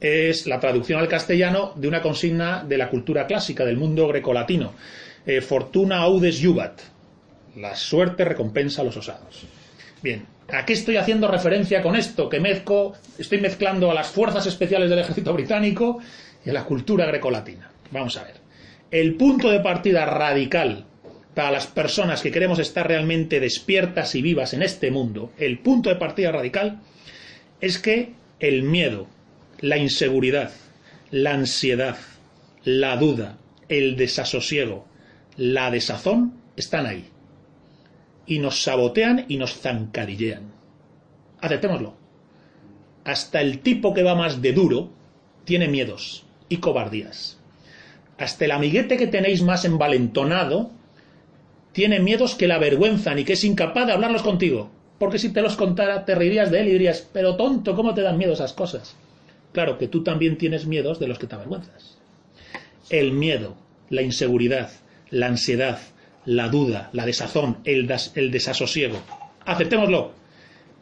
es 0.00 0.46
la 0.46 0.60
traducción 0.60 0.98
al 0.98 1.08
castellano 1.08 1.74
de 1.76 1.88
una 1.88 2.00
consigna 2.00 2.64
de 2.64 2.78
la 2.78 2.88
cultura 2.88 3.26
clásica 3.26 3.66
del 3.66 3.76
mundo 3.76 4.08
grecolatino. 4.08 4.72
Eh, 5.26 5.42
fortuna 5.42 5.98
audes 5.98 6.40
jubat. 6.42 6.80
La 7.56 7.76
suerte 7.76 8.24
recompensa 8.24 8.80
a 8.80 8.84
los 8.84 8.96
osados. 8.96 9.46
Bien, 10.00 10.24
¿a 10.50 10.64
qué 10.64 10.72
estoy 10.72 10.96
haciendo 10.96 11.28
referencia 11.28 11.82
con 11.82 11.96
esto? 11.96 12.30
Que 12.30 12.40
mezco, 12.40 12.94
estoy 13.18 13.40
mezclando 13.40 13.90
a 13.90 13.94
las 13.94 14.06
fuerzas 14.06 14.46
especiales 14.46 14.88
del 14.88 15.00
ejército 15.00 15.34
británico 15.34 16.00
a 16.50 16.52
la 16.52 16.64
cultura 16.64 17.06
grecolatina. 17.06 17.70
Vamos 17.90 18.16
a 18.16 18.24
ver. 18.24 18.34
El 18.90 19.14
punto 19.16 19.50
de 19.50 19.60
partida 19.60 20.06
radical 20.06 20.86
para 21.34 21.50
las 21.50 21.66
personas 21.66 22.22
que 22.22 22.30
queremos 22.30 22.58
estar 22.58 22.88
realmente 22.88 23.38
despiertas 23.38 24.14
y 24.14 24.22
vivas 24.22 24.54
en 24.54 24.62
este 24.62 24.90
mundo, 24.90 25.32
el 25.38 25.58
punto 25.58 25.90
de 25.90 25.96
partida 25.96 26.32
radical 26.32 26.80
es 27.60 27.78
que 27.78 28.14
el 28.40 28.62
miedo, 28.62 29.06
la 29.60 29.78
inseguridad, 29.78 30.50
la 31.10 31.34
ansiedad, 31.34 31.96
la 32.64 32.96
duda, 32.96 33.38
el 33.68 33.96
desasosiego, 33.96 34.86
la 35.36 35.70
desazón 35.70 36.34
están 36.56 36.86
ahí. 36.86 37.04
Y 38.26 38.38
nos 38.40 38.62
sabotean 38.62 39.24
y 39.28 39.36
nos 39.36 39.54
zancadillean. 39.60 40.52
Aceptémoslo. 41.40 41.96
Hasta 43.04 43.40
el 43.40 43.60
tipo 43.60 43.94
que 43.94 44.02
va 44.02 44.14
más 44.14 44.42
de 44.42 44.52
duro 44.52 44.90
tiene 45.44 45.68
miedos 45.68 46.27
y 46.48 46.58
cobardías. 46.58 47.38
Hasta 48.18 48.44
el 48.44 48.50
amiguete 48.50 48.96
que 48.96 49.06
tenéis 49.06 49.42
más 49.42 49.64
envalentonado 49.64 50.70
tiene 51.72 52.00
miedos 52.00 52.34
que 52.34 52.48
la 52.48 52.56
avergüenzan 52.56 53.18
y 53.18 53.24
que 53.24 53.34
es 53.34 53.44
incapaz 53.44 53.86
de 53.86 53.92
hablarlos 53.92 54.22
contigo. 54.22 54.70
Porque 54.98 55.18
si 55.18 55.28
te 55.32 55.42
los 55.42 55.56
contara, 55.56 56.04
te 56.04 56.14
reirías 56.14 56.50
de 56.50 56.60
él 56.60 56.68
y 56.68 56.72
dirías, 56.72 57.08
pero 57.12 57.36
tonto, 57.36 57.76
¿cómo 57.76 57.94
te 57.94 58.02
dan 58.02 58.18
miedo 58.18 58.32
esas 58.32 58.52
cosas? 58.52 58.96
Claro 59.52 59.78
que 59.78 59.86
tú 59.86 60.02
también 60.02 60.36
tienes 60.36 60.66
miedos 60.66 60.98
de 60.98 61.06
los 61.06 61.18
que 61.18 61.28
te 61.28 61.36
avergüenzas. 61.36 61.98
El 62.90 63.12
miedo, 63.12 63.56
la 63.90 64.02
inseguridad, 64.02 64.70
la 65.10 65.26
ansiedad, 65.26 65.78
la 66.24 66.48
duda, 66.48 66.90
la 66.92 67.06
desazón, 67.06 67.58
el, 67.64 67.88
el 68.16 68.30
desasosiego. 68.30 68.98
Aceptémoslo. 69.46 70.12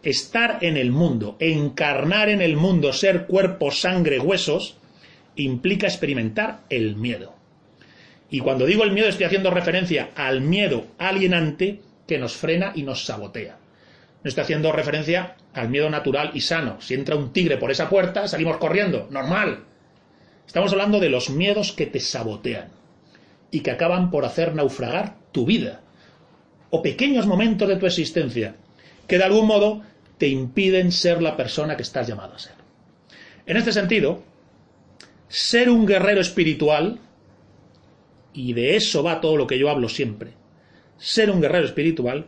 Estar 0.03 0.59
en 0.63 0.77
el 0.77 0.93
mundo, 0.93 1.37
encarnar 1.41 2.29
en 2.29 2.41
el 2.41 2.57
mundo, 2.57 2.93
ser 2.93 3.27
cuerpo, 3.27 3.71
sangre, 3.71 4.19
huesos, 4.19 4.77
implica 5.37 5.87
experimentar 5.87 6.61
el 6.69 6.97
miedo. 6.97 7.35
Y 8.31 8.41
cuando 8.41 8.67
digo 8.67 8.83
el 8.85 8.93
miedo 8.93 9.09
estoy 9.09 9.27
haciendo 9.27 9.51
referencia 9.51 10.11
al 10.17 10.41
miedo 10.41 10.87
alienante 10.99 11.81
que 12.07 12.19
nos 12.19 12.35
frena 12.35 12.73
y 12.75 12.83
nos 12.83 13.05
sabotea. 13.05 13.59
No 14.23 14.29
estoy 14.29 14.43
haciendo 14.43 14.73
referencia 14.73 15.37
al 15.55 15.69
miedo 15.69 15.89
natural 15.89 16.33
y 16.35 16.41
sano. 16.41 16.81
Si 16.81 16.95
entra 16.95 17.17
un 17.17 17.33
tigre 17.33 17.57
por 17.59 17.71
esa 17.71 17.89
puerta, 17.89 18.27
salimos 18.27 18.57
corriendo. 18.57 19.07
Normal. 19.11 19.65
Estamos 20.47 20.73
hablando 20.73 21.01
de 21.01 21.09
los 21.09 21.31
miedos 21.31 21.73
que 21.73 21.87
te 21.87 22.01
sabotean 22.01 22.71
y 23.51 23.61
que 23.61 23.71
acaban 23.71 24.11
por 24.11 24.25
hacer 24.25 24.55
naufragar 24.55 25.15
tu 25.33 25.47
vida 25.47 25.81
o 26.71 26.83
pequeños 26.83 27.27
momentos 27.27 27.69
de 27.69 27.77
tu 27.77 27.87
existencia 27.87 28.57
que 29.07 29.19
de 29.19 29.25
algún 29.25 29.47
modo 29.47 29.83
te 30.19 30.29
impiden 30.29 30.93
ser 30.93 31.23
la 31.23 31.37
persona 31.37 31.77
que 31.77 31.83
estás 31.83 32.07
llamado 32.07 32.35
a 32.35 32.39
ser. 32.39 32.55
En 33.47 33.57
este 33.57 33.73
sentido, 33.73 34.23
ser 35.29 35.71
un 35.71 35.87
guerrero 35.87 36.21
espiritual 36.21 37.01
y 38.33 38.53
de 38.53 38.77
eso 38.77 39.03
va 39.03 39.21
todo 39.21 39.37
lo 39.37 39.47
que 39.47 39.59
yo 39.59 39.71
hablo 39.71 39.89
siempre. 39.89 40.33
Ser 40.99 41.31
un 41.31 41.41
guerrero 41.41 41.67
espiritual 41.67 42.27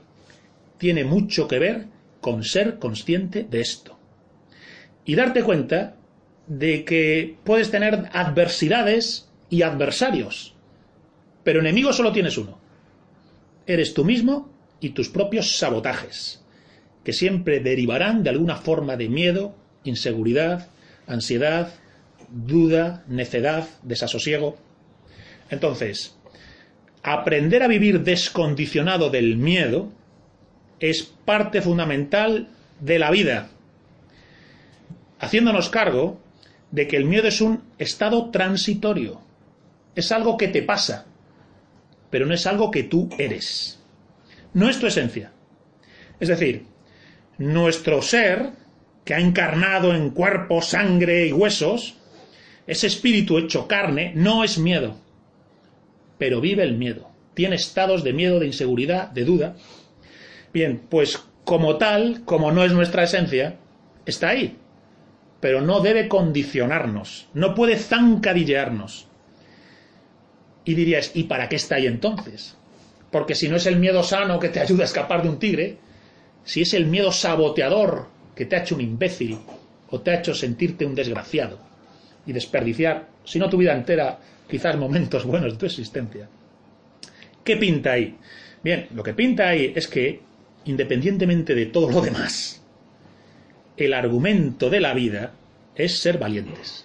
tiene 0.79 1.05
mucho 1.05 1.49
que 1.49 1.59
ver 1.59 1.87
con 2.21 2.45
ser 2.45 2.79
consciente 2.79 3.45
de 3.45 3.61
esto. 3.61 3.99
Y 5.05 5.15
darte 5.15 5.43
cuenta 5.43 5.97
de 6.47 6.85
que 6.85 7.37
puedes 7.45 7.71
tener 7.71 8.09
adversidades 8.13 9.29
y 9.51 9.63
adversarios, 9.63 10.55
pero 11.45 11.61
enemigo 11.61 11.93
solo 11.93 12.13
tienes 12.13 12.37
uno. 12.39 12.59
Eres 13.67 13.95
tú 13.95 14.05
mismo 14.05 14.51
y 14.81 14.91
tus 14.91 15.09
propios 15.09 15.57
sabotajes, 15.57 16.43
que 17.05 17.13
siempre 17.13 17.61
derivarán 17.61 18.23
de 18.23 18.31
alguna 18.31 18.57
forma 18.57 18.97
de 18.97 19.09
miedo, 19.09 19.55
inseguridad, 19.85 20.69
ansiedad, 21.07 21.73
duda, 22.31 23.05
necedad, 23.09 23.69
desasosiego. 23.83 24.57
Entonces, 25.51 26.17
aprender 27.03 27.63
a 27.63 27.69
vivir 27.69 28.03
descondicionado 28.03 29.11
del 29.11 29.37
miedo 29.37 29.91
es 30.81 31.03
parte 31.03 31.63
fundamental 31.63 32.49
de 32.81 32.99
la 32.99 33.11
vida, 33.11 33.49
haciéndonos 35.19 35.69
cargo 35.69 36.21
de 36.71 36.87
que 36.87 36.97
el 36.97 37.05
miedo 37.05 37.27
es 37.27 37.41
un 37.41 37.65
estado 37.79 38.31
transitorio, 38.31 39.21
es 39.95 40.13
algo 40.13 40.37
que 40.37 40.49
te 40.49 40.63
pasa, 40.63 41.07
pero 42.11 42.27
no 42.27 42.35
es 42.35 42.47
algo 42.47 42.71
que 42.71 42.85
tú 42.85 43.09
eres, 43.19 43.81
no 44.55 44.69
es 44.69 44.79
tu 44.79 44.87
esencia. 44.87 45.33
Es 46.21 46.29
decir, 46.29 46.67
nuestro 47.39 48.03
ser, 48.03 48.51
que 49.05 49.15
ha 49.15 49.21
encarnado 49.21 49.95
en 49.95 50.11
cuerpo, 50.11 50.61
sangre 50.61 51.27
y 51.27 51.33
huesos, 51.33 51.98
ese 52.69 52.87
espíritu 52.87 53.39
hecho 53.39 53.67
carne, 53.67 54.13
no 54.15 54.45
es 54.45 54.59
miedo 54.59 55.09
pero 56.19 56.41
vive 56.41 56.65
el 56.65 56.77
miedo. 56.77 57.09
Tiene 57.35 57.57
estados 57.57 58.03
de 58.03 58.13
miedo, 58.13 58.41
de 58.41 58.47
inseguridad, 58.47 59.11
de 59.11 59.25
duda. 59.25 59.57
Bien, 60.53 60.83
pues 60.91 61.25
como 61.45 61.77
tal, 61.77 62.25
como 62.25 62.51
no 62.53 62.65
es 62.65 62.73
nuestra 62.73 63.05
esencia, 63.05 63.57
está 64.05 64.31
ahí. 64.31 64.59
Pero 65.41 65.61
no 65.61 65.81
debe 65.81 66.09
condicionarnos, 66.09 67.29
no 67.33 67.55
puede 67.55 67.77
zancadillearnos. 67.77 69.07
Y 70.65 70.75
dirías, 70.75 71.13
¿y 71.15 71.25
para 71.25 71.49
qué 71.49 71.57
está 71.57 71.77
ahí 71.77 71.87
entonces? 71.87 72.57
Porque 73.13 73.37
si 73.37 73.49
no 73.49 73.57
es 73.57 73.67
el 73.67 73.79
miedo 73.79 74.03
sano 74.03 74.41
que 74.41 74.49
te 74.49 74.61
ayuda 74.61 74.83
a 74.83 74.87
escapar 74.87 75.23
de 75.23 75.29
un 75.29 75.39
tigre, 75.39 75.79
si 76.45 76.63
es 76.63 76.75
el 76.75 76.87
miedo 76.87 77.13
saboteador 77.13 78.09
que 78.35 78.45
te 78.45 78.57
ha 78.57 78.63
hecho 78.63 78.75
un 78.75 78.81
imbécil 78.81 79.39
o 79.91 80.01
te 80.01 80.11
ha 80.11 80.19
hecho 80.19 80.35
sentirte 80.35 80.85
un 80.85 80.95
desgraciado 80.95 81.68
y 82.29 82.33
desperdiciar, 82.35 83.09
si 83.25 83.39
no 83.39 83.49
tu 83.49 83.57
vida 83.57 83.73
entera, 83.73 84.19
quizás 84.49 84.77
momentos 84.77 85.25
buenos 85.25 85.55
de 85.55 85.59
tu 85.59 85.65
existencia. 85.67 86.29
¿Qué 87.43 87.57
pinta 87.57 87.93
ahí? 87.93 88.19
Bien, 88.63 88.87
lo 88.95 89.03
que 89.03 89.15
pinta 89.15 89.49
ahí 89.49 89.73
es 89.75 89.89
que, 89.89 90.21
independientemente 90.67 91.55
de 91.55 91.67
todo 91.67 91.91
lo 91.91 92.03
demás, 92.03 92.63
el 93.79 93.95
argumento 93.95 94.69
de 94.69 94.81
la 94.81 94.93
vida 94.93 95.33
es 95.75 95.99
ser 96.01 96.19
valientes. 96.19 96.85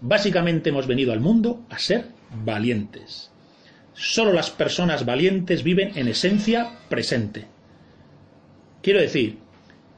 Básicamente 0.00 0.70
hemos 0.70 0.86
venido 0.86 1.12
al 1.12 1.20
mundo 1.20 1.66
a 1.68 1.78
ser 1.78 2.06
valientes. 2.44 3.30
Solo 3.92 4.32
las 4.32 4.50
personas 4.50 5.04
valientes 5.04 5.62
viven 5.62 5.92
en 5.96 6.08
esencia 6.08 6.78
presente. 6.88 7.44
Quiero 8.80 9.00
decir 9.00 9.36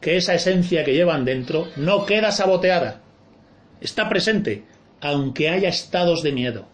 que 0.01 0.17
esa 0.17 0.35
esencia 0.35 0.85
que 0.85 0.95
llevan 0.95 1.25
dentro 1.25 1.69
no 1.77 2.07
queda 2.07 2.33
saboteada. 2.33 3.00
Está 3.81 4.09
presente, 4.09 4.65
aunque 5.01 5.49
haya 5.49 5.69
estados 5.69 6.23
de 6.23 6.33
miedo, 6.33 6.67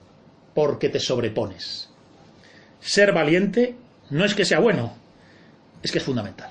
porque 0.55 0.89
te 0.89 1.01
sobrepones. 1.01 1.91
Ser 2.81 3.13
valiente 3.13 3.77
no 4.11 4.25
es 4.25 4.35
que 4.35 4.45
sea 4.45 4.61
bueno, 4.61 4.95
es 5.83 5.93
que 5.93 5.99
es 5.99 6.05
fundamental. 6.05 6.51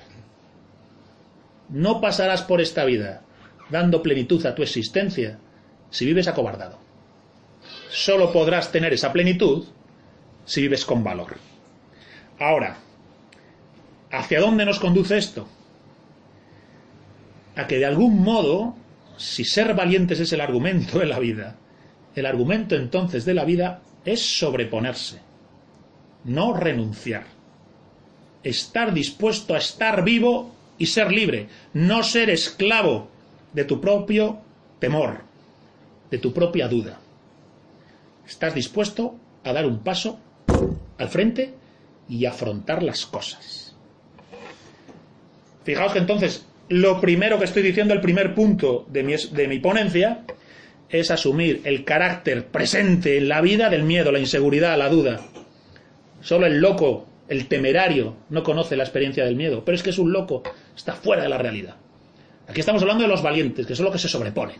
No 1.68 2.00
pasarás 2.00 2.42
por 2.42 2.60
esta 2.60 2.84
vida 2.84 3.22
dando 3.70 4.02
plenitud 4.02 4.44
a 4.46 4.54
tu 4.54 4.62
existencia 4.62 5.38
si 5.90 6.06
vives 6.06 6.28
acobardado. 6.28 6.78
Solo 7.90 8.32
podrás 8.32 8.70
tener 8.70 8.92
esa 8.92 9.12
plenitud 9.12 9.66
si 10.44 10.62
vives 10.62 10.84
con 10.84 11.02
valor. 11.02 11.36
Ahora, 12.38 12.76
¿hacia 14.10 14.40
dónde 14.40 14.64
nos 14.64 14.78
conduce 14.78 15.16
esto? 15.16 15.48
A 17.56 17.66
que 17.66 17.78
de 17.78 17.86
algún 17.86 18.22
modo, 18.22 18.76
si 19.16 19.44
ser 19.44 19.74
valientes 19.74 20.20
es 20.20 20.32
el 20.32 20.40
argumento 20.40 20.98
de 20.98 21.06
la 21.06 21.18
vida, 21.18 21.56
el 22.14 22.26
argumento 22.26 22.76
entonces 22.76 23.24
de 23.24 23.34
la 23.34 23.44
vida 23.44 23.82
es 24.04 24.38
sobreponerse, 24.38 25.20
no 26.24 26.54
renunciar. 26.54 27.24
Estar 28.42 28.94
dispuesto 28.94 29.54
a 29.54 29.58
estar 29.58 30.04
vivo 30.04 30.54
y 30.78 30.86
ser 30.86 31.10
libre, 31.10 31.48
no 31.74 32.02
ser 32.02 32.30
esclavo 32.30 33.08
de 33.52 33.64
tu 33.64 33.80
propio 33.80 34.38
temor, 34.78 35.22
de 36.10 36.18
tu 36.18 36.32
propia 36.32 36.68
duda. 36.68 37.00
Estás 38.26 38.54
dispuesto 38.54 39.16
a 39.44 39.52
dar 39.52 39.66
un 39.66 39.80
paso 39.80 40.18
al 40.98 41.08
frente 41.08 41.54
y 42.08 42.24
afrontar 42.24 42.82
las 42.82 43.06
cosas. 43.06 43.74
Fijaos 45.64 45.92
que 45.92 45.98
entonces 45.98 46.46
lo 46.68 47.00
primero 47.00 47.38
que 47.38 47.44
estoy 47.44 47.62
diciendo, 47.62 47.94
el 47.94 48.00
primer 48.00 48.34
punto 48.34 48.86
de 48.88 49.02
mi, 49.02 49.14
de 49.14 49.48
mi 49.48 49.58
ponencia, 49.58 50.24
es 50.88 51.10
asumir 51.10 51.62
el 51.64 51.84
carácter 51.84 52.46
presente 52.46 53.18
en 53.18 53.28
la 53.28 53.40
vida 53.40 53.70
del 53.70 53.82
miedo, 53.82 54.12
la 54.12 54.18
inseguridad, 54.18 54.78
la 54.78 54.88
duda. 54.88 55.20
Solo 56.20 56.46
el 56.46 56.60
loco, 56.60 57.06
el 57.28 57.48
temerario, 57.48 58.16
no 58.30 58.42
conoce 58.42 58.76
la 58.76 58.84
experiencia 58.84 59.24
del 59.24 59.36
miedo, 59.36 59.64
pero 59.64 59.76
es 59.76 59.82
que 59.82 59.90
es 59.90 59.98
un 59.98 60.12
loco, 60.12 60.42
está 60.76 60.92
fuera 60.92 61.22
de 61.22 61.28
la 61.28 61.38
realidad. 61.38 61.76
Aquí 62.48 62.60
estamos 62.60 62.82
hablando 62.82 63.02
de 63.02 63.08
los 63.08 63.22
valientes, 63.22 63.66
que 63.66 63.74
son 63.74 63.84
los 63.84 63.92
que 63.92 63.98
se 63.98 64.08
sobreponen. 64.08 64.56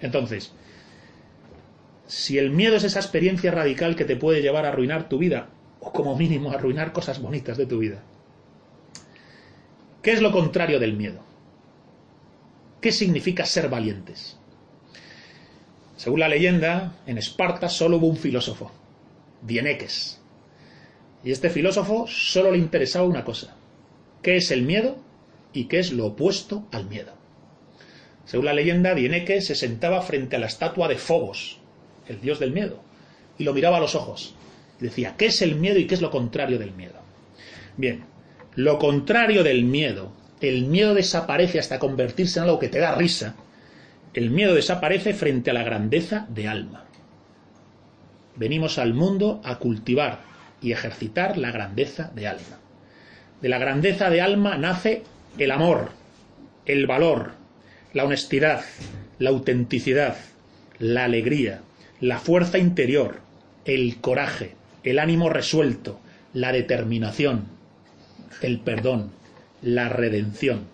Entonces, 0.00 0.52
si 2.06 2.38
el 2.38 2.50
miedo 2.50 2.76
es 2.76 2.84
esa 2.84 2.98
experiencia 2.98 3.50
radical 3.50 3.96
que 3.96 4.04
te 4.04 4.16
puede 4.16 4.42
llevar 4.42 4.66
a 4.66 4.68
arruinar 4.68 5.08
tu 5.08 5.18
vida, 5.18 5.48
o 5.80 5.92
como 5.92 6.16
mínimo 6.16 6.50
a 6.50 6.54
arruinar 6.54 6.92
cosas 6.92 7.20
bonitas 7.20 7.56
de 7.56 7.66
tu 7.66 7.78
vida, 7.78 8.02
¿qué 10.04 10.12
es 10.12 10.20
lo 10.20 10.30
contrario 10.30 10.78
del 10.78 10.92
miedo? 10.92 11.20
¿Qué 12.82 12.92
significa 12.92 13.46
ser 13.46 13.70
valientes? 13.70 14.38
Según 15.96 16.20
la 16.20 16.28
leyenda, 16.28 16.98
en 17.06 17.16
Esparta 17.16 17.70
solo 17.70 17.96
hubo 17.96 18.08
un 18.08 18.18
filósofo, 18.18 18.70
Dieneques. 19.40 20.20
Y 21.24 21.32
este 21.32 21.48
filósofo 21.48 22.06
solo 22.06 22.52
le 22.52 22.58
interesaba 22.58 23.08
una 23.08 23.24
cosa, 23.24 23.56
¿qué 24.22 24.36
es 24.36 24.50
el 24.50 24.62
miedo 24.62 24.98
y 25.54 25.64
qué 25.64 25.78
es 25.78 25.90
lo 25.90 26.04
opuesto 26.04 26.68
al 26.70 26.86
miedo? 26.86 27.14
Según 28.26 28.44
la 28.44 28.52
leyenda, 28.52 28.94
Dieneke 28.94 29.40
se 29.40 29.54
sentaba 29.54 30.02
frente 30.02 30.36
a 30.36 30.38
la 30.38 30.46
estatua 30.46 30.86
de 30.86 30.96
Fobos, 30.96 31.60
el 32.08 32.20
dios 32.20 32.38
del 32.38 32.52
miedo, 32.52 32.82
y 33.38 33.44
lo 33.44 33.54
miraba 33.54 33.78
a 33.78 33.80
los 33.80 33.94
ojos. 33.94 34.34
Y 34.80 34.84
decía, 34.84 35.14
¿qué 35.16 35.26
es 35.26 35.40
el 35.40 35.56
miedo 35.56 35.78
y 35.78 35.86
qué 35.86 35.94
es 35.94 36.02
lo 36.02 36.10
contrario 36.10 36.58
del 36.58 36.72
miedo? 36.72 37.00
Bien, 37.78 38.04
lo 38.56 38.78
contrario 38.78 39.42
del 39.42 39.64
miedo, 39.64 40.12
el 40.40 40.66
miedo 40.66 40.94
desaparece 40.94 41.58
hasta 41.58 41.78
convertirse 41.78 42.38
en 42.38 42.44
algo 42.44 42.58
que 42.58 42.68
te 42.68 42.78
da 42.78 42.94
risa, 42.94 43.34
el 44.14 44.30
miedo 44.30 44.54
desaparece 44.54 45.12
frente 45.12 45.50
a 45.50 45.54
la 45.54 45.64
grandeza 45.64 46.26
de 46.28 46.46
alma. 46.46 46.84
Venimos 48.36 48.78
al 48.78 48.94
mundo 48.94 49.40
a 49.44 49.58
cultivar 49.58 50.20
y 50.62 50.72
ejercitar 50.72 51.36
la 51.36 51.50
grandeza 51.50 52.12
de 52.14 52.28
alma. 52.28 52.60
De 53.40 53.48
la 53.48 53.58
grandeza 53.58 54.08
de 54.08 54.20
alma 54.20 54.56
nace 54.56 55.02
el 55.36 55.50
amor, 55.50 55.90
el 56.64 56.86
valor, 56.86 57.32
la 57.92 58.04
honestidad, 58.04 58.64
la 59.18 59.30
autenticidad, 59.30 60.16
la 60.78 61.04
alegría, 61.04 61.60
la 62.00 62.18
fuerza 62.18 62.58
interior, 62.58 63.20
el 63.64 64.00
coraje, 64.00 64.54
el 64.84 64.98
ánimo 64.98 65.28
resuelto, 65.28 66.00
la 66.32 66.52
determinación, 66.52 67.53
el 68.42 68.60
perdón, 68.60 69.12
la 69.62 69.88
redención. 69.88 70.66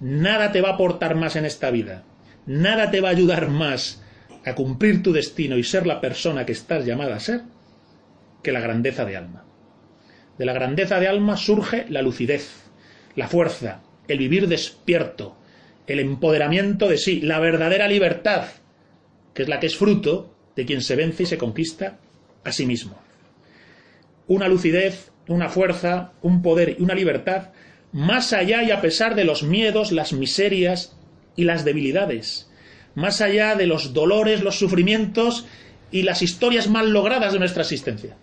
Nada 0.00 0.52
te 0.52 0.60
va 0.60 0.70
a 0.70 0.74
aportar 0.74 1.14
más 1.14 1.36
en 1.36 1.44
esta 1.44 1.70
vida, 1.70 2.04
nada 2.46 2.90
te 2.90 3.00
va 3.00 3.08
a 3.08 3.12
ayudar 3.12 3.48
más 3.48 4.02
a 4.44 4.54
cumplir 4.54 5.02
tu 5.02 5.12
destino 5.12 5.56
y 5.56 5.62
ser 5.62 5.86
la 5.86 6.00
persona 6.00 6.44
que 6.44 6.52
estás 6.52 6.84
llamada 6.84 7.16
a 7.16 7.20
ser 7.20 7.42
que 8.42 8.52
la 8.52 8.60
grandeza 8.60 9.04
de 9.04 9.16
alma. 9.16 9.44
De 10.38 10.44
la 10.44 10.52
grandeza 10.52 10.98
de 10.98 11.08
alma 11.08 11.36
surge 11.36 11.86
la 11.88 12.02
lucidez, 12.02 12.50
la 13.14 13.28
fuerza, 13.28 13.82
el 14.08 14.18
vivir 14.18 14.48
despierto, 14.48 15.36
el 15.86 16.00
empoderamiento 16.00 16.88
de 16.88 16.98
sí, 16.98 17.20
la 17.20 17.38
verdadera 17.38 17.86
libertad, 17.86 18.46
que 19.34 19.42
es 19.42 19.48
la 19.48 19.60
que 19.60 19.66
es 19.66 19.76
fruto 19.76 20.34
de 20.56 20.66
quien 20.66 20.82
se 20.82 20.96
vence 20.96 21.22
y 21.22 21.26
se 21.26 21.38
conquista 21.38 21.98
a 22.44 22.52
sí 22.52 22.66
mismo. 22.66 22.98
Una 24.26 24.48
lucidez, 24.48 25.11
una 25.28 25.48
fuerza, 25.48 26.12
un 26.22 26.42
poder 26.42 26.76
y 26.78 26.82
una 26.82 26.94
libertad 26.94 27.50
más 27.92 28.32
allá 28.32 28.62
y 28.62 28.70
a 28.70 28.80
pesar 28.80 29.14
de 29.14 29.24
los 29.24 29.42
miedos, 29.42 29.92
las 29.92 30.12
miserias 30.12 30.96
y 31.36 31.44
las 31.44 31.64
debilidades, 31.64 32.50
más 32.94 33.20
allá 33.20 33.54
de 33.54 33.66
los 33.66 33.92
dolores, 33.92 34.42
los 34.42 34.58
sufrimientos 34.58 35.46
y 35.90 36.02
las 36.02 36.22
historias 36.22 36.68
mal 36.68 36.90
logradas 36.90 37.34
de 37.34 37.38
nuestra 37.38 37.62
existencia. 37.62 38.16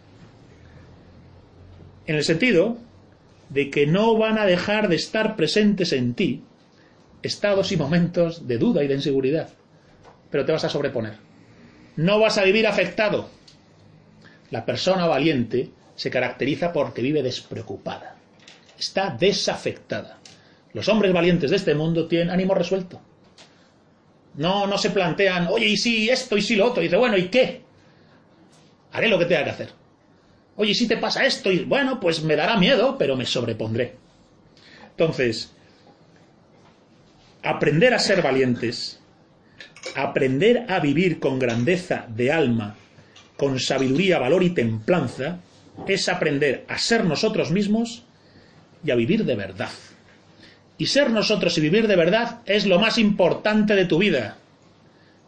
En 2.07 2.15
el 2.15 2.23
sentido 2.23 2.77
de 3.49 3.69
que 3.69 3.85
no 3.85 4.17
van 4.17 4.39
a 4.39 4.45
dejar 4.45 4.89
de 4.89 4.95
estar 4.95 5.35
presentes 5.35 5.93
en 5.93 6.15
ti 6.15 6.43
estados 7.21 7.71
y 7.71 7.77
momentos 7.77 8.47
de 8.47 8.57
duda 8.57 8.83
y 8.83 8.87
de 8.87 8.95
inseguridad, 8.95 9.49
pero 10.31 10.45
te 10.45 10.51
vas 10.51 10.63
a 10.63 10.69
sobreponer. 10.69 11.13
No 11.95 12.19
vas 12.19 12.37
a 12.37 12.43
vivir 12.43 12.65
afectado. 12.65 13.29
La 14.51 14.65
persona 14.65 15.05
valiente 15.05 15.69
se 15.99 16.09
caracteriza 16.09 16.71
porque 16.71 17.01
vive 17.01 17.21
despreocupada, 17.21 18.15
está 18.79 19.09
desafectada. 19.09 20.17
Los 20.71 20.87
hombres 20.87 21.11
valientes 21.11 21.49
de 21.49 21.57
este 21.57 21.75
mundo 21.75 22.07
tienen 22.07 22.29
ánimo 22.29 22.55
resuelto. 22.55 23.01
No, 24.35 24.65
no 24.65 24.77
se 24.77 24.91
plantean, 24.91 25.47
oye, 25.47 25.67
y 25.67 25.75
si 25.75 26.09
esto, 26.09 26.37
y 26.37 26.41
si 26.41 26.55
lo 26.55 26.67
otro. 26.67 26.81
Y 26.81 26.85
dice, 26.85 26.95
bueno, 26.95 27.17
¿y 27.17 27.27
qué? 27.27 27.63
Haré 28.93 29.09
lo 29.09 29.19
que 29.19 29.25
tenga 29.25 29.43
que 29.43 29.49
hacer. 29.49 29.69
Oye, 30.55 30.71
¿y 30.71 30.75
si 30.75 30.87
te 30.87 30.95
pasa 30.95 31.25
esto? 31.25 31.51
Y 31.51 31.65
bueno, 31.65 31.99
pues 31.99 32.23
me 32.23 32.37
dará 32.37 32.55
miedo, 32.55 32.97
pero 32.97 33.17
me 33.17 33.25
sobrepondré. 33.25 33.97
Entonces, 34.91 35.51
aprender 37.43 37.93
a 37.93 37.99
ser 37.99 38.21
valientes, 38.21 39.01
aprender 39.97 40.65
a 40.69 40.79
vivir 40.79 41.19
con 41.19 41.39
grandeza 41.39 42.05
de 42.07 42.31
alma, 42.31 42.77
con 43.35 43.59
sabiduría, 43.59 44.17
valor 44.17 44.43
y 44.43 44.51
templanza, 44.51 45.41
es 45.87 46.09
aprender 46.09 46.65
a 46.67 46.77
ser 46.77 47.05
nosotros 47.05 47.51
mismos 47.51 48.03
y 48.83 48.91
a 48.91 48.95
vivir 48.95 49.25
de 49.25 49.35
verdad. 49.35 49.69
Y 50.77 50.85
ser 50.85 51.11
nosotros 51.11 51.57
y 51.57 51.61
vivir 51.61 51.87
de 51.87 51.95
verdad 51.95 52.39
es 52.45 52.65
lo 52.65 52.79
más 52.79 52.97
importante 52.97 53.75
de 53.75 53.85
tu 53.85 53.97
vida. 53.97 54.37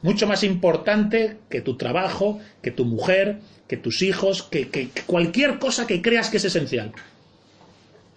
Mucho 0.01 0.25
más 0.25 0.43
importante 0.43 1.37
que 1.49 1.61
tu 1.61 1.77
trabajo, 1.77 2.39
que 2.61 2.71
tu 2.71 2.85
mujer, 2.85 3.39
que 3.67 3.77
tus 3.77 4.01
hijos, 4.01 4.43
que, 4.43 4.89
cualquier 5.05 5.59
cosa 5.59 5.85
que 5.87 6.01
creas 6.01 6.29
que 6.29 6.37
es 6.37 6.45
esencial. 6.45 6.93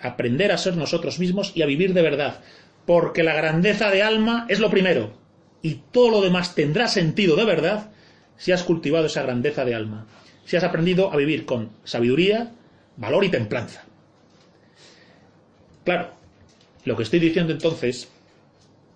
Aprender 0.01 0.53
a 0.53 0.59
ser 0.59 0.77
nosotros 0.77 1.19
mismos 1.19 1.53
y 1.55 1.63
a 1.63 1.67
vivir 1.67 1.93
de 1.93 2.03
verdad. 2.03 2.41
Porque 2.87 3.23
la 3.23 3.35
grandeza 3.35 3.91
de 3.91 4.03
alma 4.03 4.47
es 4.49 4.61
lo 4.61 4.71
primero. 4.71 5.13
Y 5.61 5.81
todo 5.91 6.11
lo 6.11 6.21
demás 6.21 6.55
tendrá 6.55 6.89
sentido 6.89 7.37
de 7.37 7.45
verdad 7.45 7.91
si 8.37 8.53
has 8.53 8.63
cultivado 8.63 9.07
esa 9.07 9.23
grandeza 9.23 9.65
de 9.65 9.75
alma. 9.75 10.07
Si 10.45 10.57
has 10.57 10.65
aprendido 10.65 11.13
a 11.13 11.17
vivir 11.17 11.47
con 11.47 11.71
sabiduría, 11.85 12.53
valor 12.97 13.25
y 13.25 13.31
templanza. 13.31 13.85
Claro, 15.85 16.11
lo 16.85 16.97
que 16.97 17.03
estoy 17.03 17.19
diciendo 17.19 17.53
entonces 17.53 18.09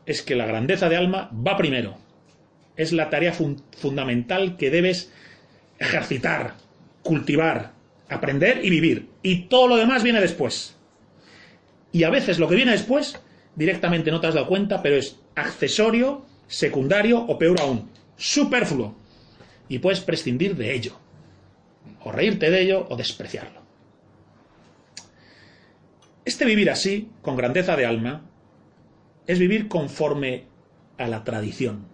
es 0.07 0.23
que 0.23 0.37
la 0.37 0.47
grandeza 0.47 0.89
de 0.89 0.97
alma 0.97 1.31
va 1.47 1.57
primero. 1.57 1.97
Es 2.77 2.93
la 2.93 3.11
tarea 3.11 3.33
fun 3.33 3.63
fundamental 3.77 4.57
que 4.57 4.71
debes 4.71 5.13
ejercitar, 5.79 6.55
cultivar, 7.03 7.73
aprender 8.09 8.65
y 8.65 8.71
vivir. 8.71 9.09
Y 9.23 9.43
todo 9.43 9.69
lo 9.69 9.77
demás 9.77 10.03
viene 10.03 10.21
después. 10.21 10.77
Y 11.93 12.05
a 12.05 12.11
veces 12.11 12.39
lo 12.39 12.49
que 12.49 12.57
viene 12.57 12.73
después 12.73 13.21
directamente 13.55 14.11
no 14.11 14.21
te 14.21 14.29
has 14.29 14.35
dado 14.35 14.47
cuenta, 14.47 14.83
pero 14.83 14.97
es 14.97 15.19
accesorio, 15.35 16.25
secundario 16.47 17.21
o 17.21 17.39
peor 17.39 17.61
aún, 17.61 17.91
superfluo. 18.17 18.97
Y 19.69 19.81
puedes 19.81 20.01
prescindir 20.01 20.57
de 20.57 20.75
ello, 20.75 20.99
o 22.05 22.12
reírte 22.12 22.51
de 22.51 22.62
ello 22.62 22.87
o 22.88 22.96
despreciarlo. 22.96 23.61
Este 26.24 26.44
vivir 26.44 26.70
así, 26.70 27.11
con 27.22 27.37
grandeza 27.37 27.77
de 27.77 27.87
alma, 27.87 28.22
es 29.27 29.38
vivir 29.38 29.68
conforme 29.68 30.44
a 30.98 31.07
la 31.07 31.24
tradición. 31.24 31.87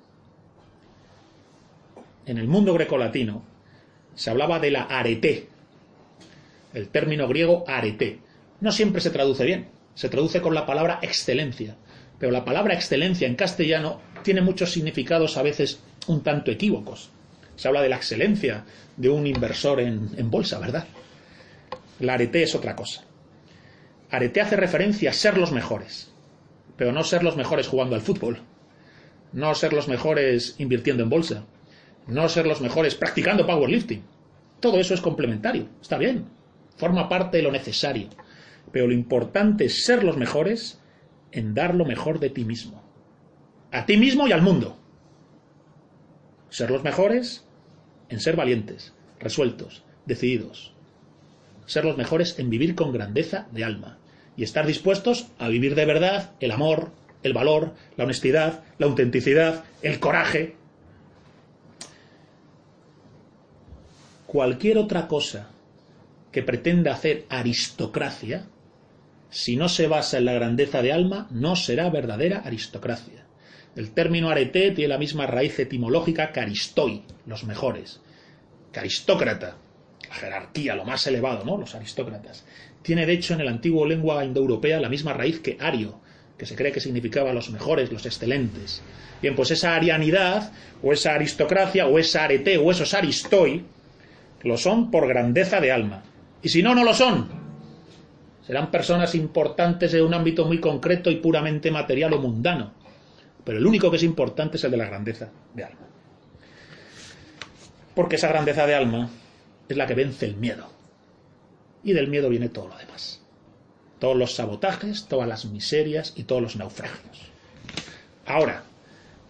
En 2.27 2.39
el 2.39 2.49
mundo 2.49 2.75
grecolatino 2.75 3.45
se 4.15 4.31
hablaba 4.31 4.59
de 4.59 4.71
la 4.71 4.83
arete, 4.85 5.49
el 6.73 6.89
término 6.89 7.29
griego 7.29 7.65
arete. 7.67 8.19
No 8.61 8.73
siempre 8.73 9.01
se 9.01 9.11
traduce 9.11 9.45
bien, 9.45 9.69
se 9.95 10.09
traduce 10.09 10.41
con 10.41 10.55
la 10.55 10.67
palabra 10.67 10.99
excelencia, 11.03 11.77
pero 12.19 12.33
la 12.33 12.45
palabra 12.45 12.75
excelencia 12.75 13.29
en 13.29 13.37
castellano 13.37 14.01
tiene 14.23 14.41
muchos 14.41 14.73
significados 14.73 15.37
a 15.37 15.43
veces 15.43 15.81
un 16.07 16.23
tanto 16.23 16.51
equívocos. 16.51 17.11
Se 17.57 17.69
habla 17.69 17.83
de 17.83 17.89
la 17.89 17.97
excelencia 17.97 18.65
de 18.97 19.09
un 19.09 19.27
inversor 19.27 19.81
en, 19.81 20.31
bolsa, 20.31 20.59
¿verdad? 20.59 20.87
La 22.01 22.15
arete 22.15 22.43
es 22.43 22.55
otra 22.55 22.75
cosa. 22.75 23.05
Arete 24.11 24.41
hace 24.41 24.57
referencia 24.57 25.11
a 25.11 25.15
ser 25.15 25.39
los 25.39 25.53
mejores, 25.53 26.13
pero 26.77 26.93
no 26.93 27.05
ser 27.05 27.23
los 27.23 27.37
mejores 27.37 27.69
jugando 27.69 27.95
al 27.95 28.01
fútbol, 28.01 28.41
no 29.33 29.55
ser 29.55 29.73
los 29.73 29.89
mejores 29.89 30.57
invirtiendo 30.59 31.03
en 31.03 31.11
bolsa, 31.11 31.45
no 32.07 32.29
ser 32.29 32.47
los 32.47 32.61
mejores 32.61 32.95
practicando 32.95 33.47
powerlifting. 33.47 34.03
Todo 34.61 34.79
eso 34.79 34.95
es 34.95 35.01
complementario, 35.01 35.69
está 35.81 35.99
bien, 35.99 36.27
forma 36.77 37.09
parte 37.09 37.39
de 37.39 37.43
lo 37.43 37.53
necesario, 37.53 38.09
pero 38.73 38.87
lo 38.87 38.95
importante 38.95 39.67
es 39.67 39.85
ser 39.85 40.05
los 40.05 40.17
mejores 40.17 40.81
en 41.33 41.55
dar 41.55 41.75
lo 41.75 41.85
mejor 41.85 42.21
de 42.21 42.31
ti 42.31 42.45
mismo, 42.45 42.83
a 43.73 43.87
ti 43.87 43.97
mismo 43.97 44.27
y 44.29 44.33
al 44.33 44.43
mundo. 44.43 44.79
Ser 46.55 46.71
los 46.71 46.85
mejores 46.85 47.43
en 48.11 48.21
ser 48.21 48.37
valientes, 48.37 48.93
resueltos, 49.19 49.83
decididos. 50.07 50.73
Ser 51.67 51.85
los 51.85 51.97
mejores 51.97 52.39
en 52.39 52.49
vivir 52.49 52.77
con 52.77 52.93
grandeza 52.93 53.49
de 53.51 53.65
alma 53.65 53.99
y 54.37 54.45
estar 54.45 54.65
dispuestos 54.65 55.27
a 55.41 55.49
vivir 55.49 55.75
de 55.75 55.85
verdad 55.85 56.31
el 56.39 56.53
amor, 56.53 56.93
el 57.25 57.33
valor, 57.33 57.75
la 57.97 58.05
honestidad, 58.05 58.63
la 58.79 58.87
autenticidad, 58.87 59.65
el 59.83 59.99
coraje. 59.99 60.55
Cualquier 64.27 64.79
otra 64.79 65.09
cosa 65.09 65.49
que 66.31 66.45
pretenda 66.45 66.93
hacer 66.93 67.25
aristocracia, 67.31 68.47
si 69.29 69.57
no 69.57 69.69
se 69.69 69.89
basa 69.89 70.19
en 70.19 70.27
la 70.27 70.35
grandeza 70.35 70.83
de 70.83 70.93
alma, 70.93 71.27
no 71.33 71.57
será 71.57 71.91
verdadera 71.91 72.43
aristocracia. 72.45 73.24
El 73.77 73.91
término 73.91 74.31
arete 74.31 74.71
tiene 74.71 74.89
la 74.89 74.99
misma 74.99 75.27
raíz 75.27 75.59
etimológica 75.59 76.31
que 76.31 76.41
aristoi, 76.41 77.03
los 77.27 77.45
mejores. 77.45 78.01
Que 78.73 78.81
aristócrata, 78.81 79.57
la 80.09 80.15
jerarquía, 80.15 80.77
lo 80.77 80.85
más 80.85 81.07
elevado, 81.09 81.45
¿no? 81.45 81.57
Los 81.57 81.75
aristócratas. 81.75 82.45
Tiene, 82.83 83.05
de 83.05 83.15
hecho, 83.15 83.35
en 83.35 83.41
el 83.41 83.49
antiguo 83.49 83.85
lengua 83.85 84.25
indoeuropea 84.25 84.81
la 84.81 84.89
misma 84.89 85.13
raíz 85.13 85.41
que 85.41 85.57
ario, 85.61 86.01
que 86.39 86.47
se 86.47 86.55
cree 86.55 86.71
que 86.71 86.81
significaba 86.81 87.33
los 87.33 87.51
mejores, 87.51 87.91
los 87.91 88.07
excelentes. 88.07 88.83
Bien, 89.21 89.35
pues 89.35 89.51
esa 89.51 89.75
arianidad, 89.75 90.53
o 90.83 90.93
esa 90.93 91.15
aristocracia, 91.15 91.87
o 91.87 91.99
esa 91.99 92.25
arete, 92.25 92.59
o 92.59 92.71
esos 92.71 92.95
aristoi, 92.95 93.65
lo 94.43 94.57
son 94.57 94.91
por 94.91 95.09
grandeza 95.09 95.61
de 95.61 95.73
alma. 95.73 96.05
Y 96.43 96.49
si 96.49 96.63
no, 96.63 96.75
no 96.75 96.85
lo 96.85 96.95
son. 96.95 97.29
Serán 98.47 98.71
personas 98.71 99.15
importantes 99.15 99.95
en 99.95 100.05
un 100.05 100.15
ámbito 100.15 100.45
muy 100.45 100.61
concreto 100.61 101.11
y 101.11 101.17
puramente 101.17 101.71
material 101.71 102.13
o 102.13 102.21
mundano. 102.21 102.84
Pero 103.45 103.59
el 103.59 103.67
único 103.67 103.91
que 103.91 103.97
es 103.97 104.03
importante 104.03 104.57
es 104.57 104.65
el 104.65 104.71
de 104.71 104.77
la 104.77 104.87
grandeza 104.87 105.31
de 105.55 105.65
alma. 105.65 105.87
Porque 107.95 108.17
esa 108.17 108.29
grandeza 108.29 108.67
de 108.67 108.75
alma 108.75 109.11
es 109.69 109.77
la 109.77 109.87
que 109.87 109.95
vence 109.95 110.27
el 110.27 110.37
miedo. 110.37 110.69
Y 111.83 111.93
del 111.93 112.09
miedo 112.09 112.29
viene 112.29 112.49
todo 112.49 112.69
lo 112.69 112.79
demás. 112.79 113.21
Todos 113.99 114.17
los 114.17 114.35
sabotajes, 114.35 115.07
todas 115.07 115.29
las 115.29 115.45
miserias 115.45 116.15
y 116.17 116.25
todos 116.25 116.43
los 116.43 116.57
naufragios. 116.57 117.31
Ahora, 118.27 118.65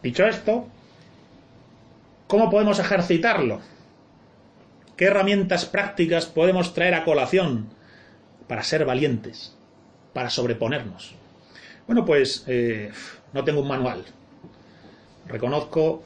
dicho 0.03 0.25
esto, 0.25 0.69
¿cómo 2.29 2.51
podemos 2.51 2.79
ejercitarlo? 2.79 3.61
¿Qué 4.97 5.07
herramientas 5.07 5.65
prácticas 5.67 6.27
podemos 6.27 6.73
traer 6.73 6.95
a 6.95 7.05
colación 7.05 7.71
para 8.47 8.63
ser 8.63 8.85
valientes, 8.85 9.57
para 10.13 10.31
sobreponernos? 10.31 11.17
Bueno, 11.87 12.05
pues 12.05 12.45
eh, 12.47 12.91
no 13.33 13.45
tengo 13.45 13.61
un 13.61 13.69
manual. 13.69 14.05
Reconozco 15.29 16.03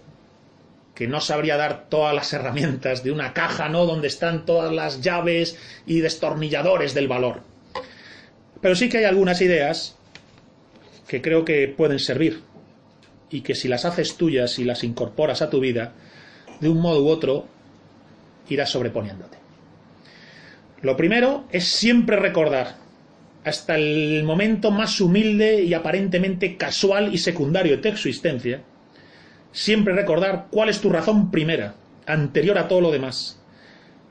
que 0.94 1.06
no 1.06 1.20
sabría 1.20 1.56
dar 1.56 1.88
todas 1.88 2.14
las 2.14 2.32
herramientas 2.32 3.04
de 3.04 3.12
una 3.12 3.32
caja, 3.32 3.68
¿no? 3.68 3.86
Donde 3.86 4.08
están 4.08 4.44
todas 4.44 4.72
las 4.72 5.00
llaves 5.00 5.56
y 5.86 6.00
destornilladores 6.00 6.94
del 6.94 7.06
valor. 7.06 7.42
Pero 8.60 8.74
sí 8.74 8.88
que 8.88 8.98
hay 8.98 9.04
algunas 9.04 9.40
ideas 9.40 9.96
que 11.06 11.22
creo 11.22 11.44
que 11.44 11.68
pueden 11.68 12.00
servir 12.00 12.42
y 13.30 13.42
que 13.42 13.54
si 13.54 13.68
las 13.68 13.84
haces 13.84 14.16
tuyas 14.16 14.58
y 14.58 14.64
las 14.64 14.82
incorporas 14.82 15.42
a 15.42 15.50
tu 15.50 15.60
vida, 15.60 15.92
de 16.60 16.68
un 16.68 16.80
modo 16.80 17.04
u 17.04 17.08
otro 17.08 17.46
irás 18.48 18.70
sobreponiéndote. 18.70 19.38
Lo 20.82 20.96
primero 20.96 21.44
es 21.50 21.68
siempre 21.68 22.16
recordar, 22.16 22.76
hasta 23.48 23.76
el 23.76 24.22
momento 24.24 24.70
más 24.70 25.00
humilde 25.00 25.62
y 25.62 25.74
aparentemente 25.74 26.56
casual 26.56 27.12
y 27.12 27.18
secundario 27.18 27.76
de 27.76 27.82
tu 27.82 27.88
existencia, 27.88 28.62
Siempre 29.52 29.94
recordar 29.94 30.48
cuál 30.50 30.68
es 30.68 30.80
tu 30.80 30.90
razón 30.90 31.30
primera, 31.30 31.74
anterior 32.06 32.58
a 32.58 32.68
todo 32.68 32.80
lo 32.80 32.90
demás. 32.90 33.40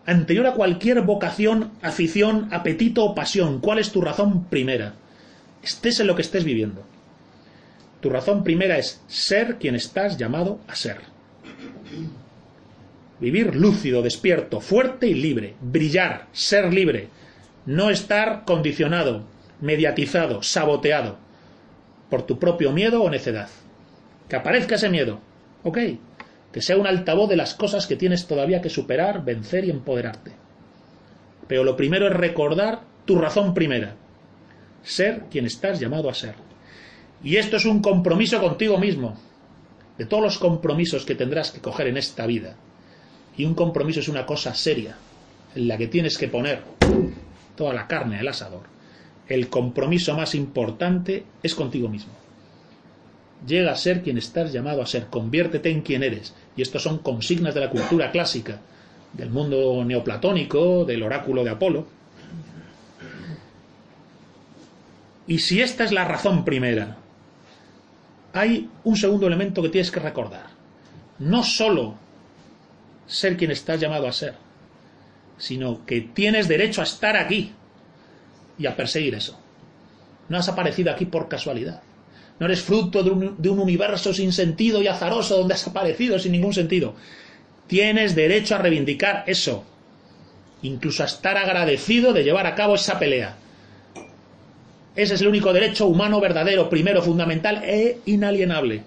Anterior 0.05 0.47
a 0.47 0.53
cualquier 0.53 1.01
vocación, 1.01 1.71
afición, 1.81 2.47
apetito 2.51 3.03
o 3.03 3.15
pasión, 3.15 3.59
¿cuál 3.59 3.79
es 3.79 3.91
tu 3.91 4.01
razón 4.01 4.45
primera? 4.45 4.95
Estés 5.61 5.99
en 5.99 6.07
lo 6.07 6.15
que 6.15 6.21
estés 6.21 6.43
viviendo. 6.43 6.83
Tu 8.01 8.09
razón 8.09 8.43
primera 8.43 8.77
es 8.77 9.01
ser 9.07 9.57
quien 9.57 9.75
estás 9.75 10.17
llamado 10.17 10.59
a 10.67 10.75
ser. 10.75 10.97
Vivir 13.19 13.55
lúcido, 13.55 14.01
despierto, 14.01 14.61
fuerte 14.61 15.07
y 15.07 15.13
libre. 15.13 15.55
Brillar, 15.61 16.27
ser 16.31 16.73
libre. 16.73 17.09
No 17.67 17.89
estar 17.89 18.45
condicionado, 18.45 19.25
mediatizado, 19.59 20.41
saboteado 20.41 21.17
por 22.09 22.21
tu 22.25 22.39
propio 22.39 22.71
miedo 22.71 23.03
o 23.03 23.09
necedad. 23.09 23.49
Que 24.29 24.37
aparezca 24.37 24.75
ese 24.75 24.89
miedo. 24.89 25.19
Ok. 25.65 25.77
Que 26.53 26.61
sea 26.61 26.77
un 26.77 26.87
altavoz 26.87 27.27
de 27.27 27.35
las 27.35 27.55
cosas 27.55 27.85
que 27.85 27.97
tienes 27.97 28.25
todavía 28.25 28.61
que 28.61 28.69
superar, 28.69 29.25
vencer 29.25 29.65
y 29.65 29.69
empoderarte. 29.69 30.31
Pero 31.49 31.65
lo 31.65 31.75
primero 31.75 32.07
es 32.07 32.13
recordar 32.13 32.83
tu 33.03 33.17
razón 33.17 33.53
primera. 33.53 33.95
Ser 34.81 35.23
quien 35.29 35.45
estás 35.45 35.77
llamado 35.81 36.09
a 36.09 36.13
ser. 36.13 36.35
Y 37.21 37.35
esto 37.35 37.57
es 37.57 37.65
un 37.65 37.81
compromiso 37.81 38.39
contigo 38.39 38.77
mismo. 38.77 39.19
De 39.97 40.05
todos 40.05 40.23
los 40.23 40.37
compromisos 40.37 41.03
que 41.03 41.15
tendrás 41.15 41.51
que 41.51 41.59
coger 41.59 41.87
en 41.87 41.97
esta 41.97 42.25
vida. 42.27 42.55
Y 43.35 43.43
un 43.43 43.55
compromiso 43.55 43.99
es 43.99 44.07
una 44.07 44.25
cosa 44.25 44.53
seria, 44.53 44.95
en 45.53 45.67
la 45.67 45.77
que 45.77 45.87
tienes 45.87 46.17
que 46.17 46.29
poner 46.29 46.61
toda 47.57 47.73
la 47.73 47.87
carne 47.87 48.19
al 48.19 48.29
asador. 48.29 48.63
El 49.27 49.49
compromiso 49.49 50.15
más 50.15 50.33
importante 50.35 51.25
es 51.43 51.53
contigo 51.53 51.89
mismo. 51.89 52.13
Llega 53.45 53.73
a 53.73 53.75
ser 53.75 54.01
quien 54.01 54.17
estás 54.17 54.53
llamado 54.53 54.81
a 54.81 54.85
ser, 54.85 55.07
conviértete 55.07 55.69
en 55.69 55.81
quien 55.81 56.03
eres. 56.03 56.33
Y 56.55 56.61
estos 56.61 56.81
son 56.81 56.99
consignas 56.99 57.53
de 57.53 57.59
la 57.59 57.69
cultura 57.69 58.11
clásica, 58.11 58.61
del 59.11 59.29
mundo 59.29 59.83
neoplatónico, 59.83 60.85
del 60.85 61.03
oráculo 61.03 61.43
de 61.43 61.49
Apolo. 61.49 61.87
Y 65.27 65.39
si 65.39 65.61
esta 65.61 65.83
es 65.83 65.91
la 65.91 66.05
razón 66.05 66.45
primera, 66.45 66.97
hay 68.33 68.69
un 68.85 68.95
segundo 68.95 69.27
elemento 69.27 69.61
que 69.61 69.69
tienes 69.69 69.91
que 69.91 69.99
recordar. 69.99 70.45
No 71.19 71.43
solo 71.43 71.95
ser 73.07 73.35
quien 73.35 73.51
estás 73.51 73.79
llamado 73.79 74.07
a 74.07 74.13
ser, 74.13 74.35
sino 75.37 75.85
que 75.85 76.01
tienes 76.01 76.47
derecho 76.47 76.81
a 76.81 76.85
estar 76.85 77.15
aquí 77.15 77.53
y 78.57 78.65
a 78.65 78.75
perseguir 78.75 79.15
eso. 79.15 79.39
No 80.29 80.37
has 80.37 80.49
aparecido 80.49 80.91
aquí 80.91 81.05
por 81.05 81.27
casualidad. 81.27 81.81
No 82.39 82.45
eres 82.45 82.61
fruto 82.61 83.03
de 83.03 83.09
un, 83.09 83.59
universo 83.59 84.13
sin 84.13 84.31
sentido 84.31 84.81
y 84.81 84.87
azaroso 84.87 85.37
donde 85.37 85.55
has 85.55 85.67
aparecido 85.67 86.19
sin 86.19 86.33
ningún 86.33 86.53
sentido. 86.53 86.95
Tienes 87.67 88.15
derecho 88.15 88.55
a 88.55 88.59
reivindicar 88.59 89.23
eso. 89.27 89.63
Incluso 90.61 91.03
a 91.03 91.07
estar 91.07 91.37
agradecido 91.37 92.13
de 92.13 92.23
llevar 92.23 92.45
a 92.45 92.55
cabo 92.55 92.75
esa 92.75 92.99
pelea. 92.99 93.37
Ese 94.95 95.15
es 95.15 95.21
el 95.21 95.27
único 95.27 95.53
derecho 95.53 95.87
humano 95.87 96.19
verdadero, 96.19 96.69
primero, 96.69 97.01
fundamental 97.01 97.63
e 97.63 97.99
inalienable. 98.05 98.83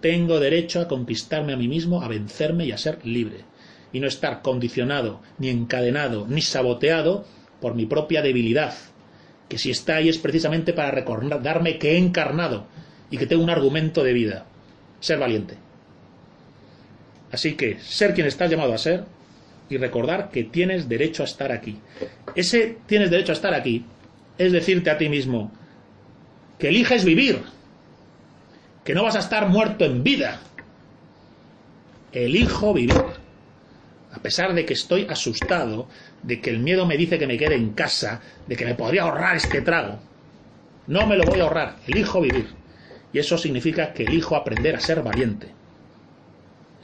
Tengo 0.00 0.40
derecho 0.40 0.80
a 0.80 0.88
conquistarme 0.88 1.52
a 1.52 1.56
mí 1.56 1.68
mismo, 1.68 2.02
a 2.02 2.08
vencerme 2.08 2.66
y 2.66 2.72
a 2.72 2.78
ser 2.78 3.04
libre. 3.06 3.44
Y 3.92 4.00
no 4.00 4.06
estar 4.06 4.42
condicionado, 4.42 5.20
ni 5.38 5.50
encadenado, 5.50 6.26
ni 6.28 6.40
saboteado 6.40 7.24
por 7.60 7.74
mi 7.74 7.86
propia 7.86 8.22
debilidad, 8.22 8.74
que 9.48 9.58
si 9.58 9.70
está 9.70 9.96
ahí 9.96 10.08
es 10.08 10.18
precisamente 10.18 10.72
para 10.72 10.90
recordarme 10.90 11.78
que 11.78 11.92
he 11.92 11.98
encarnado 11.98 12.66
y 13.10 13.18
que 13.18 13.26
tengo 13.26 13.42
un 13.42 13.50
argumento 13.50 14.02
de 14.02 14.12
vida. 14.12 14.46
Ser 15.00 15.18
valiente. 15.18 15.56
Así 17.30 17.54
que 17.54 17.78
ser 17.80 18.14
quien 18.14 18.26
estás 18.26 18.50
llamado 18.50 18.72
a 18.72 18.78
ser 18.78 19.04
y 19.68 19.76
recordar 19.76 20.30
que 20.30 20.44
tienes 20.44 20.88
derecho 20.88 21.22
a 21.22 21.26
estar 21.26 21.52
aquí. 21.52 21.78
Ese 22.34 22.78
tienes 22.86 23.10
derecho 23.10 23.32
a 23.32 23.34
estar 23.34 23.54
aquí 23.54 23.84
es 24.38 24.52
decirte 24.52 24.90
a 24.90 24.98
ti 24.98 25.08
mismo 25.08 25.52
que 26.58 26.68
eliges 26.68 27.04
vivir, 27.04 27.42
que 28.84 28.94
no 28.94 29.02
vas 29.02 29.16
a 29.16 29.20
estar 29.20 29.48
muerto 29.48 29.84
en 29.84 30.02
vida. 30.02 30.40
Elijo 32.12 32.72
vivir. 32.72 33.02
Pesar 34.22 34.54
de 34.54 34.64
que 34.64 34.74
estoy 34.74 35.06
asustado, 35.10 35.88
de 36.22 36.40
que 36.40 36.50
el 36.50 36.60
miedo 36.60 36.86
me 36.86 36.96
dice 36.96 37.18
que 37.18 37.26
me 37.26 37.38
quede 37.38 37.56
en 37.56 37.72
casa, 37.72 38.20
de 38.46 38.56
que 38.56 38.64
me 38.64 38.76
podría 38.76 39.02
ahorrar 39.02 39.36
este 39.36 39.60
trago. 39.62 39.98
No 40.86 41.06
me 41.06 41.16
lo 41.16 41.26
voy 41.26 41.40
a 41.40 41.44
ahorrar, 41.44 41.76
elijo 41.86 42.20
vivir. 42.20 42.46
Y 43.12 43.18
eso 43.18 43.36
significa 43.36 43.92
que 43.92 44.04
elijo 44.04 44.36
aprender 44.36 44.76
a 44.76 44.80
ser 44.80 45.02
valiente. 45.02 45.48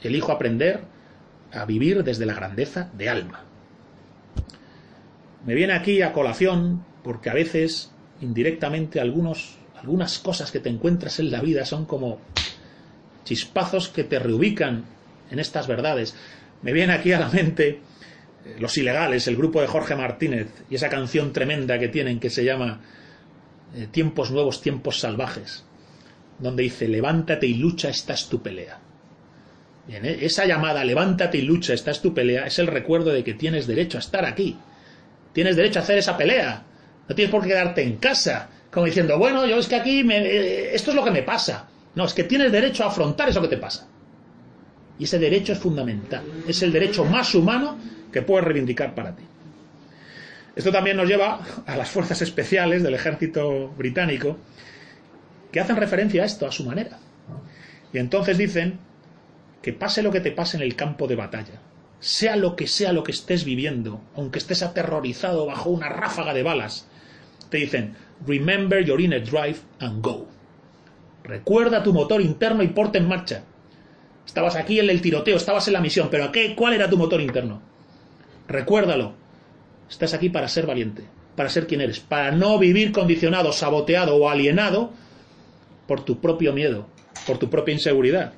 Elijo 0.03 0.31
aprender 0.31 0.81
a 1.51 1.65
vivir 1.65 2.03
desde 2.03 2.25
la 2.25 2.33
grandeza 2.33 2.89
de 2.93 3.09
alma. 3.09 3.45
Me 5.45 5.55
viene 5.55 5.73
aquí 5.73 6.01
a 6.01 6.13
colación 6.13 6.83
porque 7.03 7.29
a 7.29 7.33
veces, 7.33 7.91
indirectamente, 8.21 8.99
algunos, 8.99 9.57
algunas 9.81 10.19
cosas 10.19 10.51
que 10.51 10.59
te 10.59 10.69
encuentras 10.69 11.19
en 11.19 11.31
la 11.31 11.41
vida 11.41 11.65
son 11.65 11.85
como 11.85 12.19
chispazos 13.23 13.89
que 13.89 14.03
te 14.03 14.19
reubican 14.19 14.83
en 15.31 15.39
estas 15.39 15.67
verdades. 15.67 16.15
Me 16.61 16.73
viene 16.73 16.93
aquí 16.93 17.13
a 17.13 17.19
la 17.19 17.29
mente 17.29 17.81
los 18.59 18.77
Ilegales, 18.77 19.27
el 19.27 19.35
grupo 19.35 19.61
de 19.61 19.67
Jorge 19.67 19.95
Martínez, 19.95 20.47
y 20.69 20.75
esa 20.75 20.89
canción 20.89 21.33
tremenda 21.33 21.79
que 21.79 21.87
tienen 21.87 22.19
que 22.19 22.29
se 22.29 22.43
llama 22.43 22.81
eh, 23.75 23.87
Tiempos 23.91 24.31
Nuevos, 24.31 24.61
Tiempos 24.61 24.99
Salvajes, 24.99 25.65
donde 26.39 26.63
dice, 26.63 26.87
levántate 26.87 27.47
y 27.47 27.55
lucha, 27.55 27.89
esta 27.89 28.13
es 28.13 28.27
tu 28.27 28.41
pelea. 28.41 28.79
Eh, 29.87 30.19
esa 30.21 30.45
llamada, 30.45 30.83
levántate 30.83 31.37
y 31.37 31.41
lucha, 31.41 31.73
esta 31.73 31.91
es 31.91 32.01
tu 32.01 32.13
pelea, 32.13 32.45
es 32.45 32.59
el 32.59 32.67
recuerdo 32.67 33.11
de 33.11 33.23
que 33.23 33.33
tienes 33.33 33.67
derecho 33.67 33.97
a 33.97 34.01
estar 34.01 34.25
aquí. 34.25 34.57
Tienes 35.33 35.55
derecho 35.55 35.79
a 35.79 35.83
hacer 35.83 35.97
esa 35.97 36.17
pelea. 36.17 36.63
No 37.07 37.15
tienes 37.15 37.31
por 37.31 37.41
qué 37.41 37.49
quedarte 37.49 37.83
en 37.83 37.97
casa, 37.97 38.49
como 38.71 38.85
diciendo, 38.85 39.17
bueno, 39.17 39.45
yo 39.45 39.57
es 39.57 39.67
que 39.67 39.75
aquí, 39.75 40.05
eh, 40.09 40.71
esto 40.73 40.91
es 40.91 40.95
lo 40.95 41.03
que 41.03 41.11
me 41.11 41.23
pasa. 41.23 41.67
No, 41.95 42.05
es 42.05 42.13
que 42.13 42.23
tienes 42.23 42.51
derecho 42.51 42.83
a 42.83 42.87
afrontar 42.87 43.29
eso 43.29 43.41
que 43.41 43.47
te 43.47 43.57
pasa. 43.57 43.87
Y 44.99 45.05
ese 45.05 45.17
derecho 45.17 45.53
es 45.53 45.59
fundamental. 45.59 46.23
Es 46.47 46.61
el 46.61 46.71
derecho 46.71 47.05
más 47.05 47.33
humano 47.33 47.77
que 48.11 48.21
puedes 48.21 48.45
reivindicar 48.45 48.93
para 48.93 49.15
ti. 49.15 49.23
Esto 50.55 50.71
también 50.71 50.97
nos 50.97 51.07
lleva 51.07 51.39
a 51.65 51.77
las 51.77 51.89
fuerzas 51.89 52.21
especiales 52.21 52.83
del 52.83 52.93
ejército 52.93 53.69
británico, 53.69 54.37
que 55.51 55.59
hacen 55.59 55.77
referencia 55.77 56.23
a 56.23 56.25
esto 56.25 56.45
a 56.45 56.51
su 56.51 56.65
manera. 56.65 56.99
Y 57.93 57.97
entonces 57.97 58.37
dicen 58.37 58.79
que 59.61 59.73
pase 59.73 60.03
lo 60.03 60.11
que 60.11 60.19
te 60.19 60.31
pase 60.31 60.57
en 60.57 60.63
el 60.63 60.75
campo 60.75 61.07
de 61.07 61.15
batalla, 61.15 61.61
sea 61.99 62.35
lo 62.35 62.55
que 62.55 62.67
sea 62.67 62.93
lo 62.93 63.03
que 63.03 63.11
estés 63.11 63.45
viviendo, 63.45 64.01
aunque 64.15 64.39
estés 64.39 64.61
aterrorizado 64.63 65.45
bajo 65.45 65.69
una 65.69 65.89
ráfaga 65.89 66.33
de 66.33 66.43
balas, 66.43 66.87
te 67.49 67.57
dicen, 67.57 67.95
remember 68.25 68.83
your 68.83 69.01
inner 69.01 69.23
drive 69.23 69.59
and 69.79 70.03
go. 70.03 70.27
Recuerda 71.23 71.83
tu 71.83 71.93
motor 71.93 72.21
interno 72.21 72.63
y 72.63 72.67
porte 72.67 72.97
en 72.97 73.07
marcha. 73.07 73.43
Estabas 74.29 74.55
aquí 74.55 74.79
en 74.79 74.87
el 74.91 75.01
tiroteo, 75.01 75.37
estabas 75.37 75.67
en 75.69 75.73
la 75.73 75.81
misión, 75.81 76.09
pero 76.11 76.25
¿a 76.25 76.31
qué, 76.31 76.53
¿cuál 76.53 76.75
era 76.75 76.87
tu 76.87 76.97
motor 76.97 77.19
interno? 77.19 77.63
Recuérdalo. 78.47 79.13
Estás 79.89 80.13
aquí 80.13 80.29
para 80.29 80.47
ser 80.47 80.67
valiente, 80.67 81.03
para 81.35 81.49
ser 81.49 81.65
quien 81.65 81.81
eres, 81.81 81.99
para 81.99 82.29
no 82.29 82.59
vivir 82.59 82.91
condicionado, 82.91 83.51
saboteado 83.51 84.15
o 84.17 84.29
alienado 84.29 84.91
por 85.87 86.05
tu 86.05 86.21
propio 86.21 86.53
miedo, 86.53 86.85
por 87.25 87.39
tu 87.39 87.49
propia 87.49 87.73
inseguridad. 87.73 88.33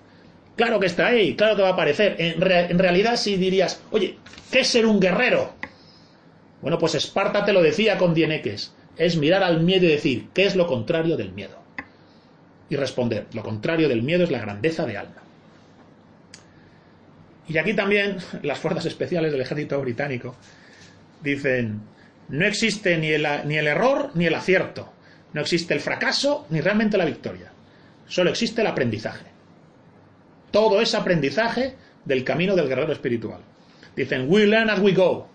Claro 0.55 0.79
que 0.79 0.85
está 0.85 1.07
ahí, 1.07 1.35
claro 1.35 1.57
que 1.57 1.61
va 1.61 1.67
a 1.67 1.73
aparecer. 1.73 2.15
En, 2.19 2.39
realidad 2.39 3.17
si 3.17 3.35
dirías, 3.35 3.83
oye, 3.91 4.17
¿qué 4.49 4.61
es 4.61 4.67
ser 4.69 4.85
un 4.85 5.01
guerrero? 5.01 5.55
Bueno, 6.61 6.77
pues 6.77 6.95
Esparta 6.95 7.43
te 7.43 7.51
lo 7.51 7.61
decía 7.61 7.97
con 7.97 8.13
Dieneques. 8.13 8.73
Es 8.95 9.17
mirar 9.17 9.43
al 9.43 9.59
miedo 9.59 9.83
y 9.87 9.89
decir, 9.89 10.29
¿qué 10.33 10.45
es 10.45 10.55
lo 10.55 10.67
contrario 10.67 11.17
del 11.17 11.33
miedo? 11.33 11.57
Y 12.69 12.77
responder, 12.77 13.27
lo 13.33 13.43
contrario 13.43 13.89
del 13.89 14.03
miedo 14.03 14.23
es 14.23 14.31
la 14.31 14.39
grandeza 14.39 14.85
de 14.85 14.97
alma. 14.97 15.21
Y 17.51 17.57
aquí 17.57 17.73
también 17.73 18.17
las 18.43 18.59
fuerzas 18.59 18.85
especiales 18.85 19.31
del 19.31 19.41
ejército 19.41 19.79
británico 19.81 20.35
dicen, 21.21 21.81
no 22.29 22.45
existe 22.45 22.97
ni 22.97 23.09
el, 23.09 23.25
error 23.67 24.11
ni 24.13 24.25
el 24.25 24.35
acierto, 24.35 24.93
no 25.33 25.41
existe 25.41 25.73
el 25.73 25.81
fracaso 25.81 26.47
ni 26.49 26.61
realmente 26.61 26.97
la 26.97 27.05
victoria, 27.05 27.51
solo 28.07 28.29
existe 28.29 28.61
el 28.61 28.67
aprendizaje. 28.67 29.25
Todo 30.51 30.81
es 30.81 30.95
aprendizaje 30.95 31.75
del 32.05 32.23
camino 32.23 32.55
del 32.55 32.69
guerrero 32.69 32.93
espiritual. 32.93 33.41
Dicen, 33.95 34.27
we 34.29 34.45
learn 34.45 34.69
as 34.69 34.79
we 34.79 34.93
go. 34.93 35.27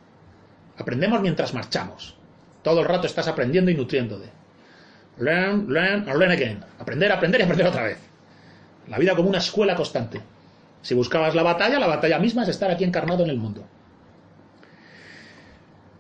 Aprendemos 0.78 1.20
mientras 1.20 1.52
marchamos. 1.52 2.16
Todo 2.62 2.80
el 2.80 2.86
rato 2.86 3.06
estás 3.06 3.28
aprendiendo 3.28 3.70
y 3.70 3.74
nutriéndote. 3.74 4.30
Learn, 5.18 5.72
learn, 5.72 6.08
and 6.08 6.18
learn 6.18 6.32
again. 6.32 6.64
Aprender, 6.78 7.12
aprender 7.12 7.40
y 7.40 7.44
aprender 7.44 7.66
otra 7.66 7.84
vez. 7.84 7.98
La 8.88 8.98
vida 8.98 9.14
como 9.14 9.28
una 9.28 9.38
escuela 9.38 9.74
constante. 9.74 10.20
Si 10.86 10.94
buscabas 10.94 11.34
la 11.34 11.42
batalla, 11.42 11.80
la 11.80 11.88
batalla 11.88 12.20
misma 12.20 12.44
es 12.44 12.48
estar 12.48 12.70
aquí 12.70 12.84
encarnado 12.84 13.24
en 13.24 13.30
el 13.30 13.38
mundo. 13.38 13.66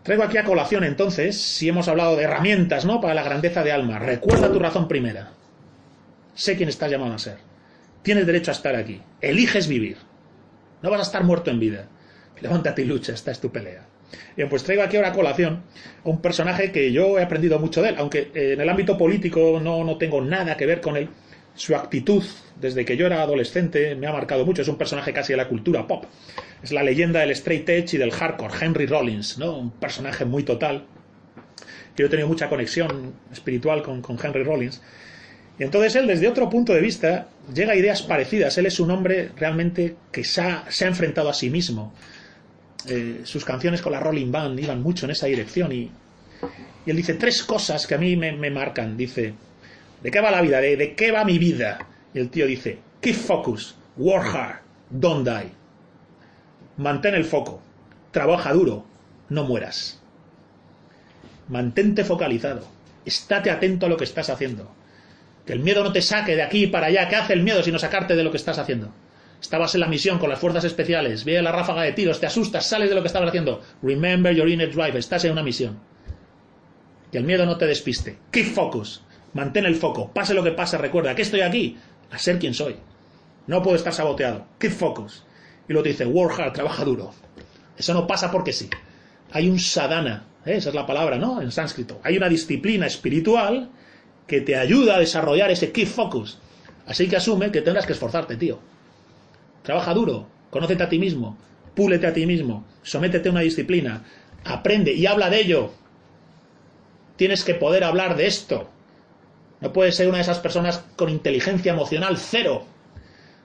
Traigo 0.04 0.22
aquí 0.22 0.38
a 0.38 0.44
colación 0.44 0.84
entonces, 0.84 1.42
si 1.42 1.68
hemos 1.68 1.88
hablado 1.88 2.14
de 2.14 2.22
herramientas, 2.22 2.84
¿no? 2.84 3.00
Para 3.00 3.12
la 3.12 3.24
grandeza 3.24 3.64
de 3.64 3.72
alma. 3.72 3.98
Recuerda 3.98 4.52
tu 4.52 4.60
razón 4.60 4.86
primera. 4.86 5.32
Sé 6.34 6.56
quién 6.56 6.68
estás 6.68 6.88
llamado 6.88 7.14
a 7.14 7.18
ser. 7.18 7.38
Tienes 8.02 8.26
derecho 8.26 8.52
a 8.52 8.54
estar 8.54 8.76
aquí. 8.76 9.02
Eliges 9.20 9.66
vivir. 9.66 9.96
No 10.82 10.90
vas 10.90 11.00
a 11.00 11.02
estar 11.02 11.24
muerto 11.24 11.50
en 11.50 11.58
vida. 11.58 11.88
Levántate 12.40 12.82
y 12.82 12.84
lucha, 12.84 13.12
esta 13.12 13.32
es 13.32 13.40
tu 13.40 13.50
pelea. 13.50 13.84
Bien, 14.36 14.48
pues 14.48 14.62
traigo 14.62 14.84
aquí 14.84 14.96
ahora 14.96 15.08
a 15.08 15.14
colación 15.14 15.64
un 16.04 16.22
personaje 16.22 16.70
que 16.70 16.92
yo 16.92 17.18
he 17.18 17.24
aprendido 17.24 17.58
mucho 17.58 17.82
de 17.82 17.88
él, 17.88 17.96
aunque 17.98 18.30
en 18.32 18.60
el 18.60 18.68
ámbito 18.68 18.96
político 18.96 19.58
no, 19.60 19.82
no 19.82 19.98
tengo 19.98 20.20
nada 20.20 20.56
que 20.56 20.64
ver 20.64 20.80
con 20.80 20.96
él. 20.96 21.08
Su 21.56 21.74
actitud, 21.74 22.22
desde 22.60 22.84
que 22.84 22.96
yo 22.96 23.06
era 23.06 23.22
adolescente, 23.22 23.94
me 23.94 24.06
ha 24.06 24.12
marcado 24.12 24.44
mucho. 24.44 24.62
Es 24.62 24.68
un 24.68 24.76
personaje 24.76 25.12
casi 25.12 25.32
de 25.32 25.38
la 25.38 25.48
cultura 25.48 25.86
pop. 25.86 26.04
Es 26.62 26.70
la 26.70 26.82
leyenda 26.82 27.20
del 27.20 27.30
straight 27.30 27.68
edge 27.68 27.94
y 27.94 27.98
del 27.98 28.12
hardcore, 28.12 28.54
Henry 28.60 28.86
Rollins, 28.86 29.38
¿no? 29.38 29.56
Un 29.58 29.70
personaje 29.70 30.24
muy 30.24 30.42
total. 30.42 30.84
Yo 31.96 32.06
he 32.06 32.08
tenido 32.10 32.28
mucha 32.28 32.48
conexión 32.48 33.14
espiritual 33.32 33.82
con, 33.82 34.02
con 34.02 34.18
Henry 34.22 34.44
Rollins. 34.44 34.82
Y 35.58 35.62
entonces 35.62 35.96
él, 35.96 36.06
desde 36.06 36.28
otro 36.28 36.50
punto 36.50 36.74
de 36.74 36.80
vista, 36.82 37.28
llega 37.54 37.72
a 37.72 37.76
ideas 37.76 38.02
parecidas. 38.02 38.58
Él 38.58 38.66
es 38.66 38.78
un 38.78 38.90
hombre 38.90 39.30
realmente 39.36 39.96
que 40.12 40.24
se 40.24 40.42
ha, 40.42 40.66
se 40.68 40.84
ha 40.84 40.88
enfrentado 40.88 41.30
a 41.30 41.34
sí 41.34 41.48
mismo. 41.48 41.94
Eh, 42.86 43.20
sus 43.24 43.44
canciones 43.44 43.80
con 43.80 43.92
la 43.92 44.00
Rolling 44.00 44.30
Band 44.30 44.60
iban 44.60 44.82
mucho 44.82 45.06
en 45.06 45.12
esa 45.12 45.26
dirección 45.26 45.72
y, 45.72 45.90
y 46.84 46.90
él 46.90 46.96
dice 46.96 47.14
tres 47.14 47.42
cosas 47.42 47.86
que 47.86 47.94
a 47.94 47.98
mí 47.98 48.14
me, 48.16 48.32
me 48.32 48.50
marcan. 48.50 48.96
Dice, 48.96 49.32
¿de 50.02 50.10
qué 50.10 50.20
va 50.20 50.30
la 50.30 50.42
vida? 50.42 50.60
¿De, 50.60 50.76
¿De, 50.76 50.94
qué 50.94 51.12
va 51.12 51.24
mi 51.24 51.38
vida? 51.38 51.78
Y 52.14 52.18
el 52.18 52.30
tío 52.30 52.46
dice, 52.46 52.78
keep 53.00 53.14
focus, 53.14 53.76
work 53.96 54.34
hard, 54.34 54.60
don't 54.90 55.26
die. 55.26 55.52
Mantén 56.76 57.14
el 57.14 57.24
foco, 57.24 57.62
trabaja 58.10 58.52
duro, 58.52 58.86
no 59.28 59.44
mueras. 59.44 60.02
Mantente 61.48 62.04
focalizado, 62.04 62.66
estate 63.04 63.50
atento 63.50 63.86
a 63.86 63.88
lo 63.88 63.96
que 63.96 64.04
estás 64.04 64.30
haciendo. 64.30 64.74
Que 65.46 65.52
el 65.52 65.60
miedo 65.60 65.84
no 65.84 65.92
te 65.92 66.02
saque 66.02 66.34
de 66.34 66.42
aquí 66.42 66.66
para 66.66 66.88
allá. 66.88 67.08
¿Qué 67.08 67.16
hace 67.16 67.32
el 67.32 67.42
miedo 67.42 67.62
sino 67.62 67.78
sacarte 67.78 68.16
de 68.16 68.24
lo 68.24 68.32
que 68.32 68.36
estás 68.36 68.58
haciendo? 68.58 68.92
Estabas 69.40 69.74
en 69.74 69.80
la 69.80 69.86
misión 69.86 70.18
con 70.18 70.28
las 70.28 70.40
fuerzas 70.40 70.64
especiales, 70.64 71.24
ve 71.24 71.40
la 71.40 71.52
ráfaga 71.52 71.82
de 71.82 71.92
tiros, 71.92 72.18
te 72.18 72.26
asustas, 72.26 72.66
sales 72.66 72.88
de 72.88 72.94
lo 72.94 73.02
que 73.02 73.06
estabas 73.06 73.28
haciendo. 73.28 73.62
Remember 73.82 74.34
your 74.34 74.48
inner 74.48 74.70
drive, 74.70 74.98
estás 74.98 75.24
en 75.24 75.32
una 75.32 75.42
misión. 75.42 75.78
Que 77.12 77.18
el 77.18 77.24
miedo 77.24 77.46
no 77.46 77.56
te 77.56 77.66
despiste. 77.66 78.18
Keep 78.32 78.54
focus, 78.54 79.04
mantén 79.36 79.68
el 79.68 79.76
foco, 79.76 80.10
pase 80.12 80.32
lo 80.32 80.42
que 80.42 80.56
pase, 80.56 80.78
recuerda 80.78 81.14
que 81.14 81.22
estoy 81.22 81.42
aquí 81.42 81.76
a 82.10 82.18
ser 82.18 82.38
quien 82.38 82.54
soy. 82.54 82.76
No 83.46 83.62
puedo 83.62 83.76
estar 83.76 83.92
saboteado. 83.92 84.46
Keep 84.58 84.72
focus. 84.72 85.24
Y 85.68 85.72
luego 85.72 85.84
te 85.84 85.90
dice, 85.90 86.06
work 86.06 86.40
hard, 86.40 86.52
trabaja 86.52 86.84
duro. 86.84 87.12
Eso 87.76 87.94
no 87.94 88.06
pasa 88.06 88.30
porque 88.30 88.52
sí. 88.52 88.70
Hay 89.32 89.48
un 89.48 89.58
sadhana, 89.58 90.24
¿eh? 90.44 90.56
esa 90.56 90.70
es 90.70 90.74
la 90.74 90.86
palabra, 90.86 91.18
¿no? 91.18 91.42
En 91.42 91.52
sánscrito. 91.52 92.00
Hay 92.02 92.16
una 92.16 92.28
disciplina 92.28 92.86
espiritual 92.86 93.70
que 94.26 94.40
te 94.40 94.56
ayuda 94.56 94.96
a 94.96 95.00
desarrollar 95.00 95.50
ese 95.50 95.72
keep 95.72 95.86
focus. 95.86 96.38
Así 96.86 97.08
que 97.08 97.16
asume 97.16 97.50
que 97.50 97.62
tendrás 97.62 97.86
que 97.86 97.92
esforzarte, 97.92 98.36
tío. 98.36 98.58
Trabaja 99.62 99.94
duro, 99.94 100.28
conócete 100.50 100.82
a 100.82 100.88
ti 100.88 100.98
mismo, 100.98 101.36
púlete 101.74 102.06
a 102.06 102.12
ti 102.12 102.26
mismo, 102.26 102.64
sométete 102.82 103.28
a 103.28 103.32
una 103.32 103.40
disciplina, 103.40 104.04
aprende 104.44 104.92
y 104.92 105.06
habla 105.06 105.28
de 105.28 105.40
ello. 105.40 105.72
Tienes 107.16 107.44
que 107.44 107.54
poder 107.54 107.82
hablar 107.82 108.16
de 108.16 108.26
esto. 108.26 108.70
No 109.60 109.72
puedes 109.72 109.96
ser 109.96 110.08
una 110.08 110.18
de 110.18 110.22
esas 110.22 110.38
personas 110.38 110.84
con 110.96 111.08
inteligencia 111.08 111.72
emocional 111.72 112.18
cero, 112.18 112.64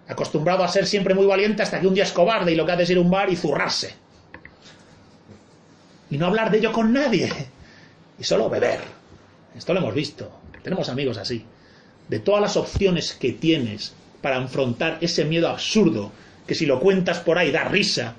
acostumbrado 0.08 0.64
a 0.64 0.68
ser 0.68 0.86
siempre 0.86 1.14
muy 1.14 1.26
valiente 1.26 1.64
hasta 1.64 1.80
que 1.80 1.88
un 1.88 1.94
día 1.94 2.04
es 2.04 2.12
cobarde 2.12 2.52
y 2.52 2.56
lo 2.56 2.66
que 2.66 2.74
hace 2.74 2.84
es 2.84 2.90
ir 2.90 2.98
a 2.98 3.02
un 3.02 3.10
bar 3.10 3.30
y 3.30 3.36
zurrarse. 3.36 3.96
Y 6.10 6.18
no 6.18 6.26
hablar 6.26 6.52
de 6.52 6.58
ello 6.58 6.74
con 6.74 6.92
nadie. 6.92 7.32
Y 8.20 8.24
solo 8.24 8.50
beber. 8.50 8.82
Esto 9.56 9.74
lo 9.74 9.80
hemos 9.80 9.96
visto. 9.96 10.30
Tenemos 10.62 10.90
amigos 10.90 11.18
así. 11.18 11.46
De 12.10 12.20
todas 12.20 12.42
las 12.42 12.58
opciones 12.58 13.14
que 13.14 13.32
tienes 13.32 13.94
para 14.22 14.38
afrontar 14.38 14.98
ese 15.02 15.24
miedo 15.26 15.48
absurdo, 15.48 16.12
que 16.46 16.56
si 16.56 16.66
lo 16.66 16.80
cuentas 16.80 17.20
por 17.20 17.38
ahí 17.38 17.52
da 17.52 17.64
risa, 17.64 18.16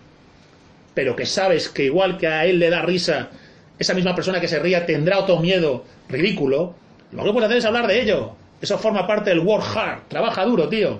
pero 0.94 1.14
que 1.14 1.26
sabes 1.26 1.68
que 1.68 1.84
igual 1.84 2.18
que 2.18 2.26
a 2.26 2.46
él 2.46 2.58
le 2.58 2.70
da 2.70 2.82
risa, 2.82 3.30
esa 3.78 3.94
misma 3.94 4.14
persona 4.14 4.40
que 4.40 4.48
se 4.48 4.58
ría 4.58 4.86
tendrá 4.86 5.18
otro 5.18 5.38
miedo 5.38 5.84
ridículo, 6.08 6.74
lo 7.12 7.24
que 7.24 7.32
puedes 7.32 7.46
hacer 7.46 7.58
es 7.58 7.64
hablar 7.64 7.86
de 7.86 8.00
ello. 8.00 8.32
Eso 8.60 8.78
forma 8.78 9.06
parte 9.06 9.30
del 9.30 9.40
work 9.40 9.64
hard. 9.76 10.08
Trabaja 10.08 10.44
duro, 10.44 10.68
tío. 10.68 10.98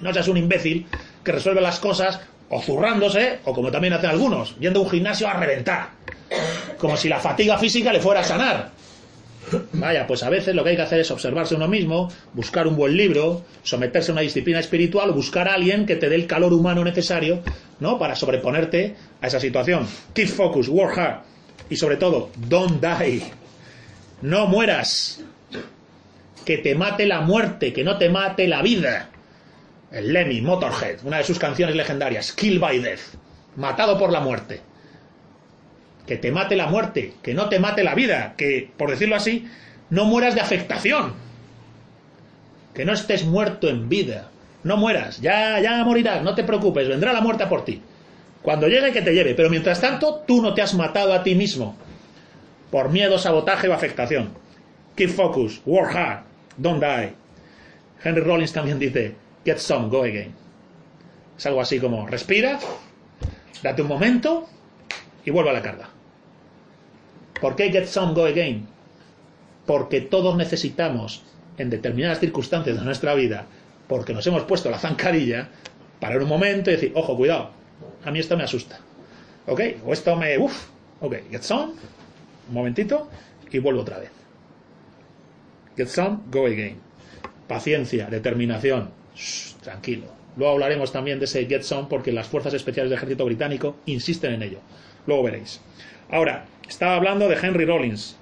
No 0.00 0.12
seas 0.12 0.28
un 0.28 0.36
imbécil 0.36 0.86
que 1.24 1.32
resuelve 1.32 1.60
las 1.60 1.80
cosas 1.80 2.20
o 2.48 2.60
zurrándose, 2.60 3.38
o 3.44 3.52
como 3.52 3.70
también 3.70 3.94
hacen 3.94 4.10
algunos, 4.10 4.56
yendo 4.58 4.80
a 4.80 4.82
un 4.82 4.90
gimnasio 4.90 5.28
a 5.28 5.34
reventar. 5.34 5.90
Como 6.78 6.96
si 6.96 7.08
la 7.08 7.20
fatiga 7.20 7.58
física 7.58 7.92
le 7.92 8.00
fuera 8.00 8.20
a 8.20 8.24
sanar. 8.24 8.70
Vaya, 9.72 10.06
pues 10.06 10.22
a 10.22 10.30
veces 10.30 10.54
lo 10.54 10.62
que 10.62 10.70
hay 10.70 10.76
que 10.76 10.82
hacer 10.82 11.00
es 11.00 11.10
observarse 11.10 11.54
uno 11.54 11.68
mismo, 11.68 12.10
buscar 12.34 12.66
un 12.66 12.76
buen 12.76 12.96
libro, 12.96 13.42
someterse 13.62 14.10
a 14.10 14.14
una 14.14 14.20
disciplina 14.20 14.60
espiritual, 14.60 15.12
buscar 15.12 15.48
a 15.48 15.54
alguien 15.54 15.86
que 15.86 15.96
te 15.96 16.08
dé 16.08 16.14
el 16.14 16.26
calor 16.26 16.52
humano 16.52 16.84
necesario, 16.84 17.42
¿no? 17.80 17.98
Para 17.98 18.14
sobreponerte 18.14 18.94
a 19.20 19.26
esa 19.26 19.40
situación. 19.40 19.86
Keep 20.14 20.28
focus, 20.28 20.68
work 20.68 20.98
hard. 20.98 21.20
Y 21.68 21.76
sobre 21.76 21.96
todo, 21.96 22.30
don't 22.36 22.80
die. 22.84 23.22
No 24.22 24.46
mueras. 24.46 25.22
Que 26.50 26.58
te 26.58 26.74
mate 26.74 27.06
la 27.06 27.20
muerte, 27.20 27.72
que 27.72 27.84
no 27.84 27.96
te 27.96 28.08
mate 28.08 28.48
la 28.48 28.60
vida. 28.60 29.10
El 29.92 30.12
Lemmy, 30.12 30.40
Motorhead, 30.40 30.98
una 31.04 31.18
de 31.18 31.22
sus 31.22 31.38
canciones 31.38 31.76
legendarias, 31.76 32.32
Kill 32.32 32.58
by 32.58 32.80
Death. 32.80 33.14
Matado 33.54 33.96
por 33.96 34.10
la 34.10 34.18
muerte 34.18 34.60
que 36.10 36.16
te 36.16 36.32
mate 36.32 36.56
la 36.56 36.66
muerte, 36.66 37.14
que 37.22 37.34
no 37.34 37.48
te 37.48 37.60
mate 37.60 37.84
la 37.84 37.94
vida, 37.94 38.34
que, 38.36 38.68
por 38.76 38.90
decirlo 38.90 39.14
así, 39.14 39.46
no 39.90 40.06
mueras 40.06 40.34
de 40.34 40.40
afectación, 40.40 41.12
que 42.74 42.84
no 42.84 42.94
estés 42.94 43.24
muerto 43.24 43.68
en 43.68 43.88
vida, 43.88 44.28
no 44.64 44.76
mueras, 44.76 45.20
ya, 45.20 45.60
ya 45.60 45.84
morirás, 45.84 46.24
no 46.24 46.34
te 46.34 46.42
preocupes, 46.42 46.88
vendrá 46.88 47.12
la 47.12 47.20
muerte 47.20 47.46
por 47.46 47.64
ti. 47.64 47.80
Cuando 48.42 48.66
llegue 48.66 48.90
que 48.90 49.02
te 49.02 49.14
lleve, 49.14 49.36
pero 49.36 49.50
mientras 49.50 49.80
tanto 49.80 50.24
tú 50.26 50.42
no 50.42 50.52
te 50.52 50.62
has 50.62 50.74
matado 50.74 51.12
a 51.12 51.22
ti 51.22 51.36
mismo 51.36 51.76
por 52.72 52.88
miedo, 52.90 53.16
sabotaje 53.16 53.68
o 53.68 53.72
afectación. 53.72 54.34
Keep 54.96 55.10
focus, 55.10 55.60
work 55.64 55.94
hard, 55.94 56.24
don't 56.60 56.80
die. 56.80 57.12
Henry 58.02 58.22
Rollins 58.22 58.52
también 58.52 58.78
dice, 58.78 59.14
get 59.44 59.58
some, 59.58 59.88
go 59.88 60.02
again. 60.02 60.34
Es 61.36 61.46
algo 61.46 61.60
así 61.60 61.80
como, 61.80 62.06
respira, 62.06 62.58
date 63.62 63.82
un 63.82 63.88
momento 63.88 64.46
y 65.24 65.30
vuelve 65.30 65.50
a 65.50 65.54
la 65.54 65.62
carga. 65.62 65.88
¿Por 67.40 67.56
qué 67.56 67.70
Get 67.70 67.86
Some 67.86 68.12
Go 68.12 68.26
Again? 68.26 68.66
Porque 69.66 70.02
todos 70.02 70.36
necesitamos, 70.36 71.22
en 71.56 71.70
determinadas 71.70 72.20
circunstancias 72.20 72.78
de 72.78 72.84
nuestra 72.84 73.14
vida, 73.14 73.46
porque 73.88 74.12
nos 74.12 74.26
hemos 74.26 74.42
puesto 74.42 74.70
la 74.70 74.78
zancadilla, 74.78 75.48
parar 75.98 76.22
un 76.22 76.28
momento 76.28 76.70
y 76.70 76.74
decir, 76.74 76.92
ojo, 76.94 77.16
cuidado, 77.16 77.50
a 78.04 78.10
mí 78.10 78.18
esto 78.18 78.36
me 78.36 78.44
asusta. 78.44 78.80
¿Ok? 79.46 79.60
O 79.86 79.92
esto 79.92 80.14
me... 80.16 80.36
Uf, 80.36 80.66
ok, 81.00 81.14
Get 81.30 81.42
Some, 81.42 81.72
un 82.48 82.54
momentito, 82.54 83.08
y 83.50 83.58
vuelvo 83.58 83.80
otra 83.80 83.98
vez. 83.98 84.19
Get 85.76 85.88
Some, 85.88 86.18
Go 86.30 86.46
Again. 86.46 86.78
Paciencia, 87.48 88.06
determinación, 88.06 88.90
tranquilo. 89.62 90.06
Luego 90.36 90.52
hablaremos 90.52 90.92
también 90.92 91.18
de 91.18 91.24
ese 91.24 91.46
Get 91.46 91.62
Some 91.62 91.88
porque 91.88 92.12
las 92.12 92.28
fuerzas 92.28 92.54
especiales 92.54 92.90
del 92.90 92.98
ejército 92.98 93.24
británico 93.24 93.76
insisten 93.86 94.34
en 94.34 94.42
ello. 94.42 94.58
Luego 95.06 95.24
veréis. 95.24 95.60
Ahora, 96.10 96.46
Estaba 96.70 96.94
hablando 96.94 97.28
de 97.28 97.34
Henry 97.34 97.64
Rollins, 97.64 98.16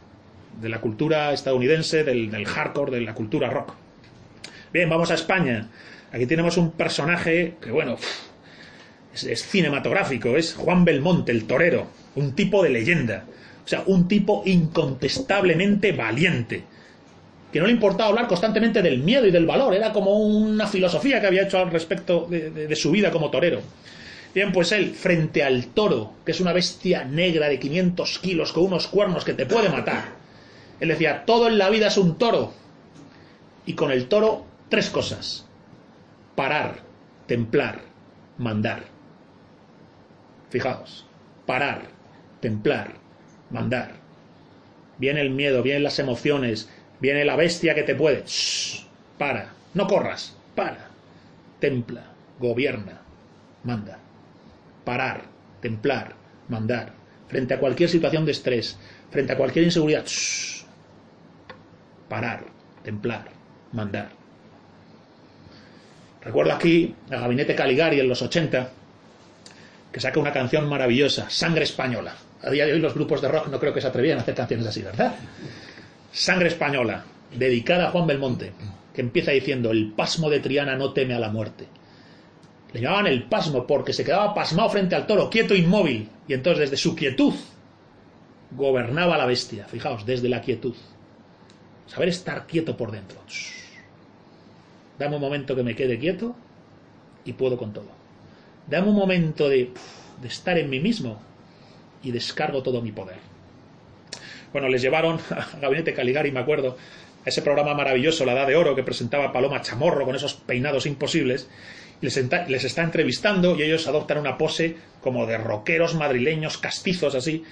de 0.58 0.70
la 0.70 0.80
cultura 0.80 1.34
estadounidense, 1.34 2.02
del, 2.02 2.46
hardcore, 2.46 2.92
de 2.92 3.02
la 3.02 3.12
cultura 3.12 3.50
rock. 3.50 3.74
Bien, 4.72 4.88
vamos 4.88 5.10
a 5.10 5.14
España. 5.14 5.68
Aquí 6.12 6.24
tenemos 6.24 6.56
un 6.56 6.70
personaje 6.70 7.56
que, 7.60 7.70
bueno, 7.70 7.98
es, 9.12 9.42
cinematográfico, 9.46 10.38
es 10.38 10.54
Juan 10.54 10.86
Belmonte, 10.86 11.30
el 11.30 11.44
torero, 11.44 11.88
un 12.14 12.34
tipo 12.34 12.62
de 12.62 12.70
leyenda. 12.70 13.26
O 13.66 13.68
sea, 13.68 13.82
un 13.84 14.08
tipo 14.08 14.42
incontestablemente 14.46 15.92
valiente, 15.92 16.64
que 17.52 17.60
no 17.60 17.66
le 17.66 17.72
importaba 17.72 18.10
hablar 18.10 18.26
constantemente 18.26 18.82
del 18.82 18.98
miedo 18.98 19.26
y 19.26 19.30
del 19.30 19.46
valor, 19.46 19.74
era 19.74 19.92
como 19.92 20.12
una 20.18 20.66
filosofía 20.66 21.20
que 21.20 21.26
había 21.26 21.44
hecho 21.44 21.58
al 21.58 21.70
respecto 21.70 22.26
de, 22.28 22.76
su 22.76 22.90
vida 22.90 23.10
como 23.10 23.30
torero. 23.30 23.60
Bien, 24.34 24.52
pues 24.52 24.72
él, 24.72 24.90
frente 24.94 25.42
al 25.42 25.68
toro, 25.68 26.12
que 26.24 26.32
es 26.32 26.40
una 26.40 26.52
bestia 26.52 27.04
negra 27.04 27.48
de 27.48 27.58
500 27.58 28.18
kilos 28.18 28.52
con 28.52 28.64
unos 28.64 28.86
cuernos 28.86 29.24
que 29.24 29.32
te 29.32 29.46
puede 29.46 29.70
matar, 29.70 30.18
él 30.80 30.88
decía, 30.88 31.24
todo 31.24 31.48
en 31.48 31.58
la 31.58 31.70
vida 31.70 31.88
es 31.88 31.96
un 31.96 32.18
toro. 32.18 32.52
Y 33.66 33.72
con 33.72 33.90
el 33.90 34.06
toro, 34.06 34.44
tres 34.68 34.90
cosas. 34.90 35.46
Parar, 36.36 36.80
templar, 37.26 37.80
mandar. 38.36 38.84
Fijaos, 40.50 41.04
parar, 41.46 41.82
templar, 42.40 42.94
mandar. 43.50 43.92
Viene 44.98 45.20
el 45.20 45.30
miedo, 45.30 45.62
vienen 45.62 45.82
las 45.82 45.98
emociones, 45.98 46.70
viene 47.00 47.24
la 47.24 47.36
bestia 47.36 47.74
que 47.74 47.82
te 47.82 47.94
puede. 47.94 48.24
Para, 49.16 49.52
no 49.74 49.86
corras, 49.86 50.36
para. 50.54 50.88
Templa, 51.60 52.04
gobierna, 52.38 53.00
manda. 53.64 53.98
Parar, 54.84 55.24
templar, 55.60 56.14
mandar. 56.48 56.92
Frente 57.28 57.54
a 57.54 57.60
cualquier 57.60 57.90
situación 57.90 58.24
de 58.24 58.32
estrés, 58.32 58.78
frente 59.10 59.32
a 59.32 59.36
cualquier 59.36 59.64
inseguridad. 59.64 60.04
Parar, 62.08 62.44
templar, 62.82 63.28
mandar. 63.72 64.10
Recuerdo 66.22 66.52
aquí 66.52 66.94
el 67.10 67.20
gabinete 67.20 67.54
Caligari 67.54 68.00
en 68.00 68.08
los 68.08 68.22
80, 68.22 68.70
que 69.92 70.00
saca 70.00 70.20
una 70.20 70.32
canción 70.32 70.68
maravillosa, 70.68 71.28
Sangre 71.28 71.64
Española. 71.64 72.14
A 72.42 72.50
día 72.50 72.66
de 72.66 72.72
hoy 72.72 72.78
los 72.78 72.94
grupos 72.94 73.20
de 73.20 73.28
rock 73.28 73.48
no 73.48 73.58
creo 73.58 73.74
que 73.74 73.80
se 73.80 73.88
atrevían 73.88 74.18
a 74.18 74.22
hacer 74.22 74.34
canciones 74.34 74.66
así, 74.66 74.82
¿verdad? 74.82 75.14
Sangre 76.12 76.48
Española, 76.48 77.04
dedicada 77.36 77.88
a 77.88 77.90
Juan 77.90 78.06
Belmonte, 78.06 78.52
que 78.94 79.00
empieza 79.00 79.30
diciendo, 79.30 79.70
el 79.70 79.92
pasmo 79.92 80.30
de 80.30 80.40
Triana 80.40 80.76
no 80.76 80.92
teme 80.92 81.14
a 81.14 81.20
la 81.20 81.30
muerte. 81.30 81.66
Le 82.72 82.80
llamaban 82.80 83.06
el 83.06 83.24
pasmo 83.24 83.66
porque 83.66 83.92
se 83.92 84.04
quedaba 84.04 84.34
pasmado 84.34 84.68
frente 84.70 84.94
al 84.94 85.06
toro, 85.06 85.30
quieto, 85.30 85.54
inmóvil, 85.54 86.08
y 86.26 86.34
entonces 86.34 86.70
desde 86.70 86.76
su 86.76 86.94
quietud 86.94 87.34
gobernaba 88.50 89.18
la 89.18 89.26
bestia, 89.26 89.66
fijaos, 89.66 90.04
desde 90.06 90.28
la 90.28 90.40
quietud. 90.40 90.74
Saber 91.86 92.08
estar 92.08 92.46
quieto 92.46 92.76
por 92.76 92.90
dentro. 92.90 93.18
Dame 94.98 95.16
un 95.16 95.22
momento 95.22 95.54
que 95.54 95.62
me 95.62 95.76
quede 95.76 95.98
quieto 95.98 96.34
y 97.24 97.32
puedo 97.34 97.56
con 97.56 97.72
todo. 97.72 97.88
Dame 98.66 98.88
un 98.88 98.96
momento 98.96 99.48
de, 99.48 99.72
de 100.20 100.28
estar 100.28 100.58
en 100.58 100.68
mí 100.68 100.80
mismo 100.80 101.20
y 102.02 102.10
descargo 102.10 102.62
todo 102.62 102.82
mi 102.82 102.92
poder. 102.92 103.18
Bueno, 104.52 104.68
les 104.68 104.82
llevaron 104.82 105.20
a 105.30 105.58
Gabinete 105.58 105.94
Caligari, 105.94 106.32
me 106.32 106.40
acuerdo, 106.40 106.76
a 107.24 107.28
ese 107.28 107.42
programa 107.42 107.74
maravilloso, 107.74 108.24
La 108.24 108.32
Edad 108.32 108.46
de 108.46 108.56
Oro, 108.56 108.74
que 108.74 108.82
presentaba 108.82 109.32
Paloma 109.32 109.62
Chamorro 109.62 110.04
con 110.04 110.16
esos 110.16 110.34
peinados 110.34 110.86
imposibles. 110.86 111.48
Y 112.00 112.06
les, 112.06 112.16
les 112.48 112.64
está 112.64 112.82
entrevistando 112.82 113.56
y 113.56 113.62
ellos 113.62 113.88
adoptan 113.88 114.18
una 114.18 114.38
pose 114.38 114.76
como 115.02 115.26
de 115.26 115.36
rockeros 115.36 115.94
madrileños, 115.94 116.58
castizos 116.58 117.14
así. 117.14 117.44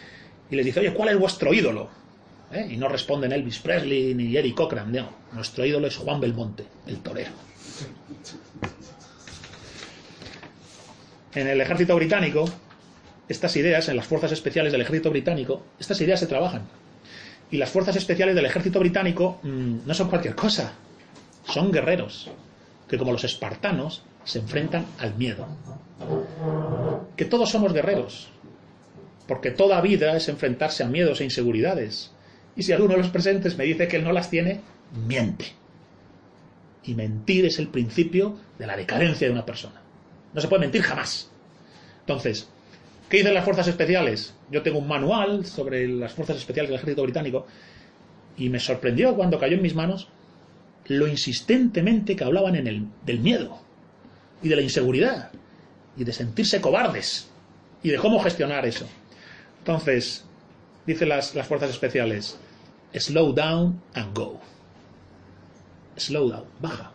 Y 0.50 0.56
les 0.56 0.64
dice, 0.64 0.80
oye, 0.80 0.94
¿cuál 0.94 1.08
es 1.08 1.18
vuestro 1.18 1.52
ídolo? 1.52 1.90
¿Eh? 2.52 2.68
Y 2.70 2.76
no 2.76 2.88
responden 2.88 3.32
Elvis 3.32 3.58
Presley 3.58 4.14
ni 4.14 4.36
Eric 4.36 4.54
Cochran, 4.54 4.92
no. 4.92 5.10
Nuestro 5.32 5.64
ídolo 5.64 5.88
es 5.88 5.96
Juan 5.96 6.20
Belmonte, 6.20 6.64
el 6.86 6.98
torero. 7.00 7.32
En 11.34 11.48
el 11.48 11.60
ejército 11.60 11.94
británico, 11.96 12.48
estas 13.28 13.56
ideas, 13.56 13.88
en 13.88 13.96
las 13.96 14.06
fuerzas 14.06 14.32
especiales 14.32 14.72
del 14.72 14.80
ejército 14.80 15.10
británico, 15.10 15.62
estas 15.78 16.00
ideas 16.00 16.20
se 16.20 16.26
trabajan. 16.26 16.62
Y 17.50 17.58
las 17.58 17.70
fuerzas 17.70 17.96
especiales 17.96 18.34
del 18.34 18.46
ejército 18.46 18.80
británico 18.80 19.38
mmm, 19.42 19.78
no 19.86 19.94
son 19.94 20.08
cualquier 20.08 20.34
cosa, 20.34 20.72
son 21.44 21.70
guerreros, 21.70 22.30
que 22.88 22.98
como 22.98 23.12
los 23.12 23.24
espartanos 23.24 24.02
se 24.24 24.40
enfrentan 24.40 24.86
al 24.98 25.14
miedo. 25.14 25.46
Que 27.16 27.24
todos 27.24 27.50
somos 27.50 27.72
guerreros, 27.72 28.28
porque 29.28 29.50
toda 29.50 29.80
vida 29.80 30.16
es 30.16 30.28
enfrentarse 30.28 30.82
a 30.82 30.88
miedos 30.88 31.20
e 31.20 31.24
inseguridades. 31.24 32.12
Y 32.56 32.62
si 32.62 32.72
alguno 32.72 32.94
de 32.94 33.00
los 33.00 33.10
presentes 33.10 33.56
me 33.56 33.64
dice 33.64 33.86
que 33.86 33.96
él 33.96 34.04
no 34.04 34.12
las 34.12 34.30
tiene, 34.30 34.60
miente. 35.06 35.46
Y 36.84 36.94
mentir 36.94 37.46
es 37.46 37.58
el 37.58 37.68
principio 37.68 38.36
de 38.58 38.66
la 38.66 38.76
decadencia 38.76 39.26
de 39.26 39.32
una 39.32 39.46
persona. 39.46 39.80
No 40.32 40.40
se 40.40 40.48
puede 40.48 40.60
mentir 40.60 40.82
jamás. 40.82 41.30
Entonces, 42.00 42.48
¿qué 43.08 43.18
dicen 43.18 43.34
las 43.34 43.44
fuerzas 43.44 43.68
especiales? 43.68 44.34
Yo 44.50 44.62
tengo 44.62 44.78
un 44.78 44.88
manual 44.88 45.46
sobre 45.46 45.86
las 45.88 46.12
fuerzas 46.12 46.36
especiales 46.36 46.70
del 46.70 46.78
ejército 46.78 47.02
británico 47.02 47.46
y 48.36 48.48
me 48.48 48.60
sorprendió 48.60 49.14
cuando 49.14 49.38
cayó 49.38 49.56
en 49.56 49.62
mis 49.62 49.74
manos 49.74 50.08
lo 50.86 51.08
insistentemente 51.08 52.16
que 52.16 52.24
hablaban 52.24 52.54
en 52.54 52.66
el, 52.66 52.86
del 53.04 53.20
miedo 53.20 53.58
y 54.42 54.48
de 54.48 54.56
la 54.56 54.62
inseguridad 54.62 55.30
y 55.96 56.04
de 56.04 56.12
sentirse 56.12 56.60
cobardes 56.60 57.28
y 57.82 57.90
de 57.90 57.96
cómo 57.96 58.20
gestionar 58.20 58.66
eso. 58.66 58.86
Entonces, 59.58 60.24
dicen 60.86 61.08
las, 61.08 61.34
las 61.34 61.46
fuerzas 61.46 61.70
especiales, 61.70 62.38
slow 62.94 63.32
down 63.32 63.80
and 63.94 64.16
go. 64.16 64.40
Slow 65.96 66.30
down, 66.30 66.44
baja. 66.60 66.92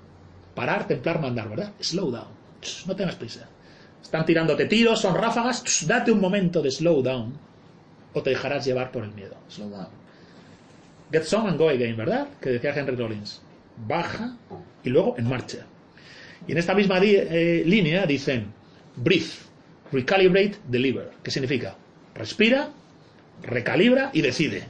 Parar, 0.55 0.87
templar, 0.87 1.19
mandar, 1.19 1.49
¿verdad? 1.49 1.71
Slow 1.79 2.11
down. 2.11 2.27
No 2.85 2.95
tengas 2.95 3.15
prisa. 3.15 3.49
Están 4.01 4.25
tirándote 4.25 4.65
tiros, 4.65 5.01
son 5.01 5.15
ráfagas. 5.15 5.85
Date 5.87 6.11
un 6.11 6.19
momento 6.19 6.61
de 6.61 6.71
slow 6.71 7.01
down 7.01 7.33
o 8.13 8.21
te 8.21 8.31
dejarás 8.31 8.65
llevar 8.65 8.91
por 8.91 9.03
el 9.03 9.11
miedo. 9.13 9.35
Slow 9.47 9.69
down. 9.69 9.87
Get 11.11 11.23
some 11.23 11.49
and 11.49 11.57
go 11.57 11.69
again, 11.69 11.95
¿verdad? 11.95 12.27
Que 12.39 12.51
decía 12.51 12.73
Henry 12.73 12.95
Rollins. 12.95 13.41
Baja 13.87 14.35
y 14.83 14.89
luego 14.89 15.15
en 15.17 15.27
marcha. 15.27 15.65
Y 16.47 16.53
en 16.53 16.57
esta 16.57 16.73
misma 16.73 16.99
eh, 17.01 17.63
línea 17.65 18.05
dicen 18.05 18.47
breathe, 18.95 19.31
recalibrate, 19.91 20.57
deliver. 20.67 21.11
¿Qué 21.23 21.31
significa? 21.31 21.75
Respira, 22.15 22.69
recalibra 23.43 24.09
y 24.13 24.21
decide. 24.21 24.63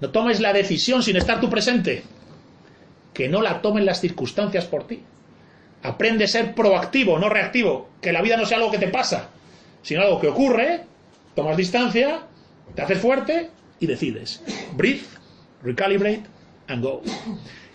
No 0.00 0.10
tomes 0.10 0.40
la 0.40 0.52
decisión 0.52 1.02
sin 1.02 1.16
estar 1.16 1.40
tú 1.40 1.50
presente. 1.50 2.02
Que 3.12 3.28
no 3.28 3.42
la 3.42 3.60
tomen 3.60 3.84
las 3.84 4.00
circunstancias 4.00 4.66
por 4.66 4.86
ti. 4.86 5.02
Aprende 5.82 6.24
a 6.24 6.28
ser 6.28 6.54
proactivo, 6.54 7.18
no 7.18 7.28
reactivo. 7.28 7.90
Que 8.00 8.12
la 8.12 8.22
vida 8.22 8.36
no 8.36 8.46
sea 8.46 8.58
algo 8.58 8.70
que 8.70 8.78
te 8.78 8.88
pasa, 8.88 9.30
sino 9.82 10.02
algo 10.02 10.20
que 10.20 10.28
ocurre, 10.28 10.82
tomas 11.34 11.56
distancia, 11.56 12.22
te 12.74 12.82
haces 12.82 12.98
fuerte 12.98 13.50
y 13.80 13.86
decides. 13.86 14.42
Breathe, 14.76 15.04
recalibrate 15.62 16.24
and 16.68 16.82
go. 16.82 17.02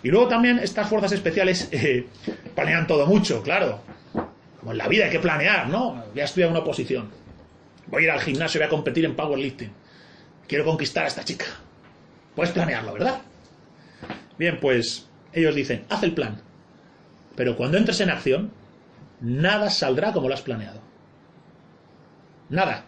Y 0.04 0.10
luego 0.10 0.28
también 0.28 0.60
estas 0.60 0.89
fuerzas 0.89 1.12
especiales 1.13 1.70
eh, 1.72 2.08
planean 2.56 2.88
todo 2.88 3.08
mucho, 3.08 3.42
claro. 3.42 3.80
Como 4.60 4.72
en 4.72 4.78
la 4.78 4.88
vida 4.88 5.06
hay 5.06 5.12
que 5.12 5.20
planear, 5.20 5.70
¿no? 5.70 6.04
Voy 6.12 6.22
a 6.22 6.26
estudiar 6.26 6.50
una 6.50 6.60
oposición. 6.60 7.10
Voy 7.88 8.04
a 8.04 8.06
ir 8.06 8.12
al 8.12 8.20
gimnasio, 8.20 8.60
voy 8.60 8.68
a 8.68 8.70
competir 8.70 9.06
en 9.06 9.16
powerlifting. 9.16 9.72
Quiero 10.48 10.66
conquistar 10.66 11.06
a 11.06 11.08
esta 11.08 11.24
chica. 11.24 11.46
Puedes 12.36 12.54
planearlo, 12.54 12.94
¿verdad? 12.94 13.22
Bien, 14.38 14.60
pues 14.60 15.08
ellos 15.32 15.56
dicen, 15.56 15.86
haz 15.89 16.04
el 16.04 16.13
plan. 16.13 16.42
Pero 17.36 17.56
cuando 17.56 17.78
entres 17.78 18.00
en 18.02 18.10
acción, 18.10 18.52
nada 19.22 19.69
saldrá 19.69 20.13
como 20.13 20.28
lo 20.28 20.34
has 20.34 20.41
planeado. 20.41 20.82
Nada. 22.50 22.86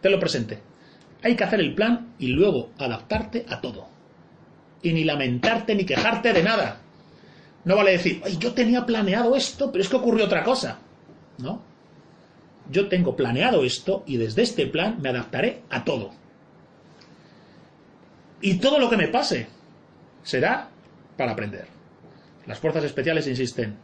Te 0.00 0.10
lo 0.10 0.20
presente. 0.20 0.60
Hay 1.22 1.36
que 1.36 1.44
hacer 1.44 1.60
el 1.60 1.74
plan 1.74 2.14
y 2.18 2.28
luego 2.28 2.70
adaptarte 2.78 3.46
a 3.48 3.60
todo. 3.60 3.88
Y 4.82 4.92
ni 4.92 5.04
lamentarte 5.04 5.74
ni 5.74 5.84
quejarte 5.84 6.32
de 6.32 6.42
nada. 6.42 6.78
No 7.64 7.76
vale 7.76 7.92
decir, 7.92 8.20
Ay, 8.24 8.36
yo 8.38 8.52
tenía 8.52 8.84
planeado 8.84 9.34
esto, 9.34 9.72
pero 9.72 9.82
es 9.82 9.88
que 9.88 9.96
ocurrió 9.96 10.26
otra 10.26 10.44
cosa. 10.44 10.78
¿No? 11.38 11.62
Yo 12.70 12.88
tengo 12.88 13.16
planeado 13.16 13.64
esto 13.64 14.04
y 14.06 14.18
desde 14.18 14.42
este 14.42 14.66
plan 14.66 14.98
me 15.00 15.08
adaptaré 15.08 15.62
a 15.70 15.84
todo. 15.84 16.12
Y 18.40 18.58
todo 18.58 18.78
lo 18.78 18.90
que 18.90 18.96
me 18.98 19.08
pase 19.08 19.48
será 20.22 20.68
para 21.16 21.32
aprender. 21.32 21.73
Las 22.46 22.58
fuerzas 22.58 22.84
especiales 22.84 23.26
insisten, 23.26 23.76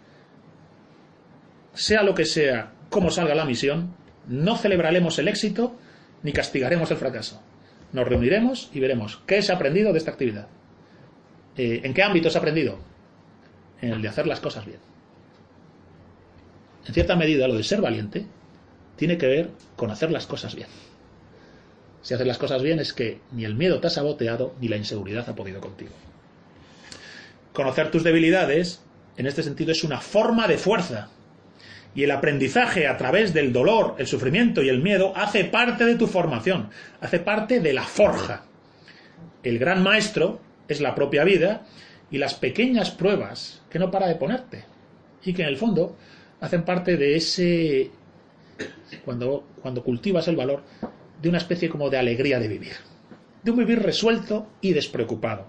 sea 1.75 2.03
lo 2.03 2.15
que 2.15 2.25
sea, 2.25 2.73
como 2.91 3.11
salga 3.11 3.35
la 3.35 3.45
misión, 3.45 3.95
no 4.27 4.57
celebraremos 4.57 5.19
el 5.19 5.29
éxito 5.29 5.77
ni 6.23 6.33
castigaremos 6.33 6.91
el 6.91 6.99
fracaso. 6.99 7.41
Nos 7.93 8.07
reuniremos 8.07 8.71
y 8.73 8.81
veremos 8.81 9.23
qué 9.27 9.43
se 9.43 9.53
ha 9.53 9.57
aprendido 9.57 9.93
de 9.93 9.99
esta 9.99 10.11
actividad. 10.11 10.49
Eh, 11.57 11.81
¿En 11.85 11.95
qué 11.95 12.03
ámbito 12.03 12.31
se 12.31 12.39
ha 12.39 12.41
aprendido? 12.41 12.79
En 13.81 13.93
el 13.93 14.03
de 14.03 14.09
hacer 14.09 14.27
las 14.27 14.41
cosas 14.41 14.67
bien. 14.67 14.79
En 16.87 16.95
cierta 16.95 17.17
medida, 17.17 17.49
lo 17.49 17.55
de 17.55 17.63
ser 17.63 17.81
valiente 17.81 18.27
tiene 18.97 19.17
que 19.17 19.27
ver 19.27 19.51
con 19.77 19.91
hacer 19.91 20.11
las 20.11 20.27
cosas 20.27 20.55
bien. 20.55 20.69
si 22.03 22.15
haces 22.15 22.27
las 22.27 22.39
cosas 22.39 22.63
bien, 22.63 22.79
es 22.81 22.93
que 22.93 23.21
ni 23.33 23.45
el 23.45 23.55
miedo 23.55 23.81
te 23.81 23.87
ha 23.87 23.91
saboteado 23.91 24.55
ni 24.61 24.69
la 24.69 24.77
inseguridad 24.77 25.29
ha 25.29 25.35
podido 25.35 25.61
contigo. 25.61 25.93
Conocer 27.53 27.91
tus 27.91 28.05
debilidades, 28.05 28.83
en 29.17 29.27
este 29.27 29.43
sentido, 29.43 29.73
es 29.73 29.85
una 29.85 30.01
forma 30.01 30.47
de 30.47 30.59
fuerza. 30.59 31.09
Y 31.95 32.05
el 32.05 32.11
aprendizaje 32.13 32.87
a 32.87 32.97
través 32.97 33.35
del 33.35 33.53
dolor, 33.53 33.97
el 33.99 34.07
sufrimiento 34.07 34.63
y 34.63 34.69
el 34.69 34.81
miedo 34.81 35.13
hace 35.17 35.45
parte 35.45 35.85
de 35.85 35.97
tu 35.97 36.07
formación, 36.07 36.71
hace 37.01 37.19
parte 37.19 37.61
de 37.61 37.73
la 37.73 37.83
forja. 37.83 38.45
El 39.43 39.59
gran 39.59 39.83
maestro 39.83 40.41
es 40.69 40.81
la 40.81 40.95
propia 40.95 41.25
vida 41.25 41.67
y 42.11 42.19
las 42.19 42.35
pequeñas 42.35 42.91
pruebas 42.91 43.63
que 43.71 43.79
no 43.79 43.91
para 43.91 44.07
de 44.07 44.15
ponerte 44.15 44.65
y 45.25 45.33
que 45.33 45.43
en 45.43 45.49
el 45.49 45.57
fondo 45.57 45.97
hacen 46.41 46.65
parte 46.65 46.97
de 46.97 47.17
ese 47.17 47.91
cuando, 49.05 49.47
cuando 49.61 49.83
cultivas 49.83 50.29
el 50.29 50.37
valor 50.37 50.63
de 51.21 51.29
una 51.29 51.39
especie 51.39 51.69
como 51.69 51.91
de 51.91 51.99
alegría 51.99 52.39
de 52.39 52.49
vivir, 52.49 52.73
de 53.43 53.51
un 53.51 53.59
vivir 53.59 53.81
resuelto 53.83 54.49
y 54.61 54.73
despreocupado. 54.73 55.47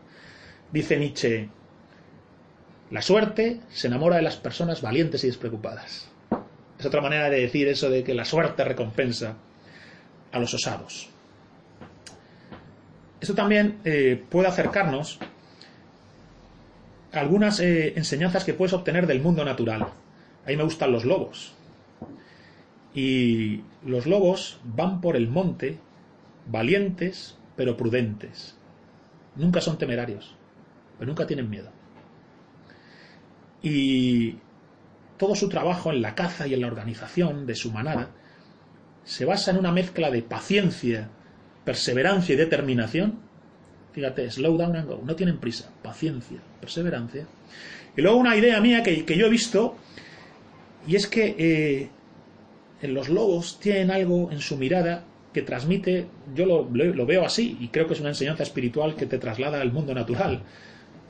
Dice 0.71 0.97
Nietzsche, 0.97 1.49
la 2.91 3.01
suerte 3.01 3.61
se 3.69 3.87
enamora 3.87 4.17
de 4.17 4.21
las 4.21 4.35
personas 4.35 4.81
valientes 4.81 5.23
y 5.23 5.27
despreocupadas. 5.27 6.09
Es 6.77 6.85
otra 6.85 7.01
manera 7.01 7.29
de 7.29 7.39
decir 7.39 7.67
eso 7.69 7.89
de 7.89 8.03
que 8.03 8.13
la 8.13 8.25
suerte 8.25 8.65
recompensa 8.65 9.37
a 10.31 10.39
los 10.39 10.53
osados. 10.53 11.09
Esto 13.21 13.33
también 13.33 13.79
eh, 13.85 14.21
puede 14.29 14.49
acercarnos 14.49 15.19
a 17.13 17.19
algunas 17.19 17.61
eh, 17.61 17.93
enseñanzas 17.95 18.43
que 18.43 18.53
puedes 18.53 18.73
obtener 18.73 19.07
del 19.07 19.21
mundo 19.21 19.45
natural. 19.45 19.83
A 19.83 20.49
mí 20.49 20.57
me 20.57 20.63
gustan 20.63 20.91
los 20.91 21.05
lobos. 21.05 21.53
Y 22.93 23.61
los 23.85 24.05
lobos 24.05 24.59
van 24.65 24.99
por 24.99 25.15
el 25.15 25.29
monte 25.29 25.77
valientes 26.45 27.37
pero 27.55 27.77
prudentes. 27.77 28.57
Nunca 29.35 29.61
son 29.61 29.77
temerarios, 29.77 30.35
pero 30.97 31.07
nunca 31.07 31.25
tienen 31.25 31.49
miedo. 31.49 31.69
Y 33.61 34.35
todo 35.17 35.35
su 35.35 35.49
trabajo 35.49 35.91
en 35.91 36.01
la 36.01 36.15
caza 36.15 36.47
y 36.47 36.53
en 36.53 36.61
la 36.61 36.67
organización 36.67 37.45
de 37.45 37.55
su 37.55 37.71
manada 37.71 38.09
se 39.03 39.25
basa 39.25 39.51
en 39.51 39.57
una 39.57 39.71
mezcla 39.71 40.09
de 40.09 40.21
paciencia, 40.21 41.09
perseverancia 41.65 42.33
y 42.33 42.37
determinación. 42.37 43.19
Fíjate, 43.93 44.29
slow 44.31 44.57
down 44.57 44.75
and 44.75 44.87
go. 44.87 45.01
No 45.05 45.15
tienen 45.15 45.37
prisa. 45.37 45.71
Paciencia, 45.81 46.39
perseverancia. 46.59 47.27
Y 47.95 48.01
luego 48.01 48.17
una 48.17 48.35
idea 48.37 48.59
mía 48.61 48.83
que, 48.83 49.03
yo 49.05 49.27
he 49.27 49.29
visto, 49.29 49.75
y 50.87 50.95
es 50.95 51.07
que 51.07 51.35
eh, 51.37 51.89
en 52.81 52.93
los 52.93 53.09
lobos 53.09 53.59
tienen 53.59 53.91
algo 53.91 54.31
en 54.31 54.39
su 54.39 54.57
mirada 54.57 55.03
que 55.33 55.41
transmite, 55.41 56.07
yo 56.33 56.45
lo, 56.45 56.69
lo, 56.71 57.05
veo 57.05 57.25
así, 57.25 57.57
y 57.59 57.69
creo 57.69 57.87
que 57.87 57.93
es 57.93 57.99
una 57.99 58.09
enseñanza 58.09 58.43
espiritual 58.43 58.95
que 58.95 59.05
te 59.05 59.17
traslada 59.17 59.61
al 59.61 59.71
mundo 59.71 59.93
natural, 59.93 60.43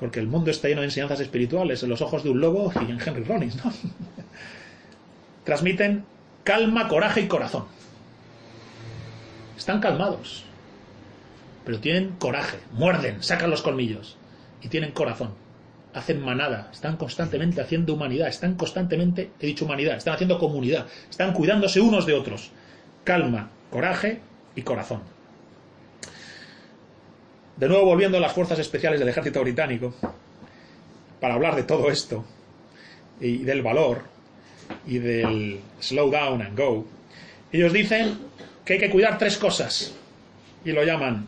porque 0.01 0.19
el 0.19 0.27
mundo 0.27 0.51
está 0.51 0.67
lleno 0.67 0.81
de 0.81 0.87
enseñanzas 0.87 1.21
espirituales 1.21 1.81
en 1.83 1.89
los 1.89 2.01
ojos 2.01 2.23
de 2.23 2.31
un 2.31 2.41
lobo 2.41 2.73
y 2.75 2.91
en 2.91 2.99
Henry 2.99 3.23
Rollins, 3.23 3.63
¿no? 3.63 3.71
Transmiten 5.45 6.03
calma, 6.43 6.89
coraje 6.89 7.21
y 7.21 7.27
corazón. 7.27 7.65
Están 9.57 9.79
calmados, 9.79 10.43
pero 11.63 11.79
tienen 11.79 12.15
coraje, 12.17 12.57
muerden, 12.73 13.21
sacan 13.21 13.51
los 13.51 13.61
colmillos 13.61 14.17
y 14.61 14.67
tienen 14.67 14.91
corazón 14.91 15.39
hacen 15.93 16.21
manada, 16.21 16.69
están 16.71 16.97
constantemente 16.97 17.61
haciendo 17.61 17.93
humanidad, 17.93 18.27
están 18.27 18.55
constantemente, 18.55 19.31
he 19.39 19.45
dicho 19.45 19.65
humanidad, 19.65 19.97
están 19.97 20.13
haciendo 20.13 20.39
comunidad, 20.39 20.87
están 21.09 21.33
cuidándose 21.33 21.81
unos 21.81 22.05
de 22.05 22.13
otros. 22.13 22.51
Calma, 23.03 23.49
coraje 23.69 24.21
y 24.55 24.61
corazón. 24.61 25.01
De 27.57 27.67
nuevo 27.67 27.85
volviendo 27.85 28.17
a 28.17 28.21
las 28.21 28.33
fuerzas 28.33 28.59
especiales 28.59 28.99
del 28.99 29.09
ejército 29.09 29.41
británico, 29.41 29.93
para 31.19 31.35
hablar 31.35 31.55
de 31.55 31.63
todo 31.63 31.91
esto, 31.91 32.25
y 33.19 33.39
del 33.39 33.61
valor, 33.61 34.03
y 34.87 34.97
del 34.97 35.59
slow 35.79 36.09
down 36.09 36.41
and 36.41 36.57
go, 36.57 36.85
ellos 37.51 37.73
dicen 37.73 38.17
que 38.65 38.73
hay 38.73 38.79
que 38.79 38.89
cuidar 38.89 39.17
tres 39.17 39.37
cosas, 39.37 39.93
y 40.65 40.71
lo 40.71 40.83
llaman 40.83 41.27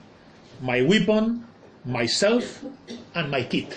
my 0.62 0.82
weapon, 0.82 1.46
myself 1.86 2.64
and 3.14 3.30
my 3.30 3.44
kit. 3.46 3.72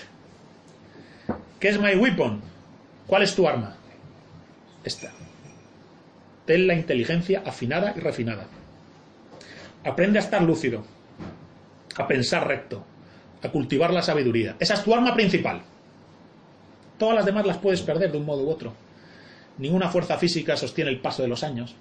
¿Qué 1.59 1.69
es 1.69 1.79
my 1.79 1.95
weapon? 1.95 2.41
¿Cuál 3.05 3.23
es 3.23 3.35
tu 3.35 3.47
arma? 3.47 3.75
Esta. 4.83 5.11
Ten 6.45 6.67
la 6.67 6.75
inteligencia 6.75 7.43
afinada 7.45 7.93
y 7.95 7.99
refinada. 7.99 8.47
Aprende 9.83 10.19
a 10.19 10.21
estar 10.21 10.41
lúcido, 10.41 10.85
a 11.97 12.07
pensar 12.07 12.47
recto, 12.47 12.83
a 13.41 13.49
cultivar 13.49 13.93
la 13.93 14.01
sabiduría. 14.01 14.55
Esa 14.59 14.75
es 14.75 14.83
tu 14.83 14.93
arma 14.93 15.13
principal. 15.13 15.61
Todas 16.97 17.15
las 17.15 17.25
demás 17.25 17.45
las 17.45 17.57
puedes 17.57 17.81
perder 17.81 18.11
de 18.11 18.17
un 18.17 18.25
modo 18.25 18.43
u 18.43 18.49
otro. 18.49 18.73
Ninguna 19.57 19.89
fuerza 19.89 20.17
física 20.17 20.55
sostiene 20.55 20.91
el 20.91 20.99
paso 20.99 21.21
de 21.21 21.27
los 21.27 21.43
años. 21.43 21.75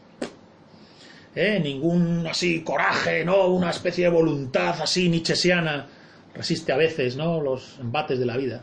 ¿Eh? 1.35 1.61
Ningún 1.63 2.27
así 2.27 2.63
coraje, 2.63 3.25
¿no? 3.25 3.49
Una 3.49 3.71
especie 3.71 4.05
de 4.05 4.11
voluntad 4.11 4.81
así 4.81 5.09
nichesiana 5.09 5.87
resiste 6.35 6.73
a 6.73 6.77
veces, 6.77 7.17
¿no? 7.17 7.41
Los 7.41 7.79
embates 7.79 8.19
de 8.19 8.27
la 8.27 8.37
vida 8.37 8.63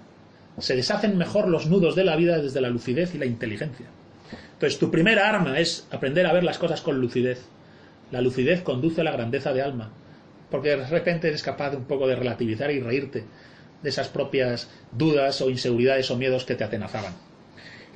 se 0.60 0.76
deshacen 0.76 1.18
mejor 1.18 1.48
los 1.48 1.66
nudos 1.66 1.96
de 1.96 2.04
la 2.04 2.16
vida 2.16 2.40
desde 2.40 2.62
la 2.62 2.70
lucidez 2.70 3.16
y 3.16 3.18
la 3.18 3.26
inteligencia. 3.26 3.88
Entonces, 4.54 4.80
tu 4.80 4.92
primera 4.92 5.28
arma 5.28 5.60
es 5.60 5.88
aprender 5.92 6.26
a 6.26 6.34
ver 6.34 6.44
las 6.44 6.58
cosas 6.58 6.82
con 6.82 7.00
lucidez. 7.02 7.46
La 8.12 8.22
lucidez 8.22 8.62
conduce 8.62 9.02
a 9.02 9.04
la 9.04 9.12
grandeza 9.12 9.54
de 9.54 9.62
alma, 9.62 9.92
porque 10.54 10.70
de 10.70 10.86
repente 10.86 11.30
eres 11.30 11.42
capaz 11.42 11.72
de 11.72 11.78
un 11.78 11.86
poco 11.86 12.06
de 12.06 12.16
relativizar 12.16 12.70
y 12.70 12.80
reírte 12.80 13.24
de 13.82 13.90
esas 13.90 14.08
propias 14.08 14.70
dudas 14.92 15.42
o 15.42 15.50
inseguridades 15.50 16.12
o 16.12 16.16
miedos 16.16 16.46
que 16.46 16.54
te 16.54 16.64
atenazaban. 16.64 17.16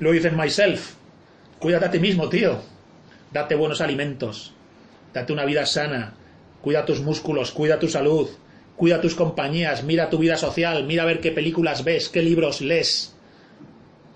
Luego 0.00 0.14
dicen 0.14 0.36
myself, 0.36 0.94
cuídate 1.60 1.86
a 1.86 1.90
ti 1.92 2.00
mismo, 2.00 2.28
tío. 2.28 2.60
Date 3.32 3.54
buenos 3.54 3.80
alimentos, 3.80 4.54
date 5.14 5.32
una 5.32 5.44
vida 5.44 5.66
sana, 5.66 6.14
cuida 6.60 6.84
tus 6.84 7.00
músculos, 7.00 7.52
cuida 7.52 7.78
tu 7.78 7.86
salud, 7.86 8.28
cuida 8.76 9.00
tus 9.00 9.14
compañías, 9.14 9.84
mira 9.84 10.10
tu 10.10 10.18
vida 10.18 10.36
social, 10.36 10.84
mira 10.84 11.04
a 11.04 11.06
ver 11.06 11.20
qué 11.20 11.30
películas 11.30 11.84
ves, 11.84 12.08
qué 12.08 12.22
libros 12.22 12.60
lees. 12.60 13.14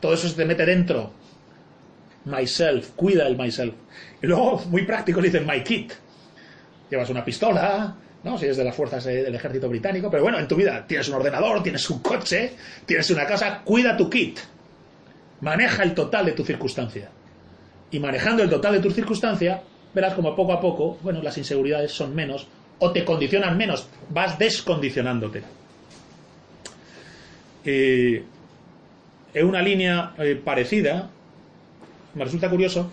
Todo 0.01 0.15
eso 0.15 0.29
se 0.29 0.35
te 0.35 0.45
mete 0.45 0.67
dentro. 0.67 1.13
Myself, 2.25 2.91
cuida 2.97 3.25
el 3.29 3.39
myself. 3.39 3.75
Y 4.21 4.27
luego, 4.27 4.65
muy 4.67 4.83
práctico, 4.85 5.21
le 5.21 5.29
dicen 5.29 5.47
my 5.47 5.63
kit. 5.63 5.93
Llevas 6.91 7.09
una 7.09 7.25
pistola, 7.25 7.97
¿no? 8.25 8.39
Si 8.39 8.45
eres 8.45 8.57
de 8.57 8.65
las 8.65 8.75
fuerzas 8.75 9.05
del 9.05 9.35
ejército 9.35 9.69
británico, 9.69 10.11
pero 10.11 10.23
bueno, 10.23 10.39
en 10.39 10.47
tu 10.47 10.57
vida 10.57 10.85
tienes 10.87 11.09
un 11.09 11.15
ordenador, 11.15 11.63
tienes 11.63 11.89
un 11.91 12.01
coche, 12.01 12.53
tienes 12.87 13.11
una 13.11 13.27
casa, 13.27 13.63
cuida 13.65 13.97
tu 13.97 14.09
kit. 14.09 14.39
Maneja 15.41 15.83
el 15.83 15.95
total 15.95 16.27
de 16.27 16.33
tu 16.33 16.45
circunstancia. 16.45 17.11
Y 17.91 17.99
manejando 17.99 18.43
el 18.43 18.51
total 18.51 18.75
de 18.75 18.81
tu 18.81 18.91
circunstancia, 18.91 19.63
verás 19.93 20.15
como 20.15 20.35
poco 20.37 20.53
a 20.53 20.61
poco, 20.61 20.99
bueno, 21.03 21.21
las 21.23 21.37
inseguridades 21.37 21.93
son 21.93 22.15
menos 22.15 22.47
o 22.79 22.91
te 22.91 23.05
condicionan 23.05 23.57
menos, 23.57 23.89
vas 24.11 24.39
descondicionándote. 24.39 25.43
Eh, 27.65 28.25
en 29.35 29.47
una 29.47 29.63
línea 29.63 30.15
eh, 30.19 30.41
parecida, 30.43 31.11
me 32.15 32.25
resulta 32.25 32.51
curioso 32.51 32.91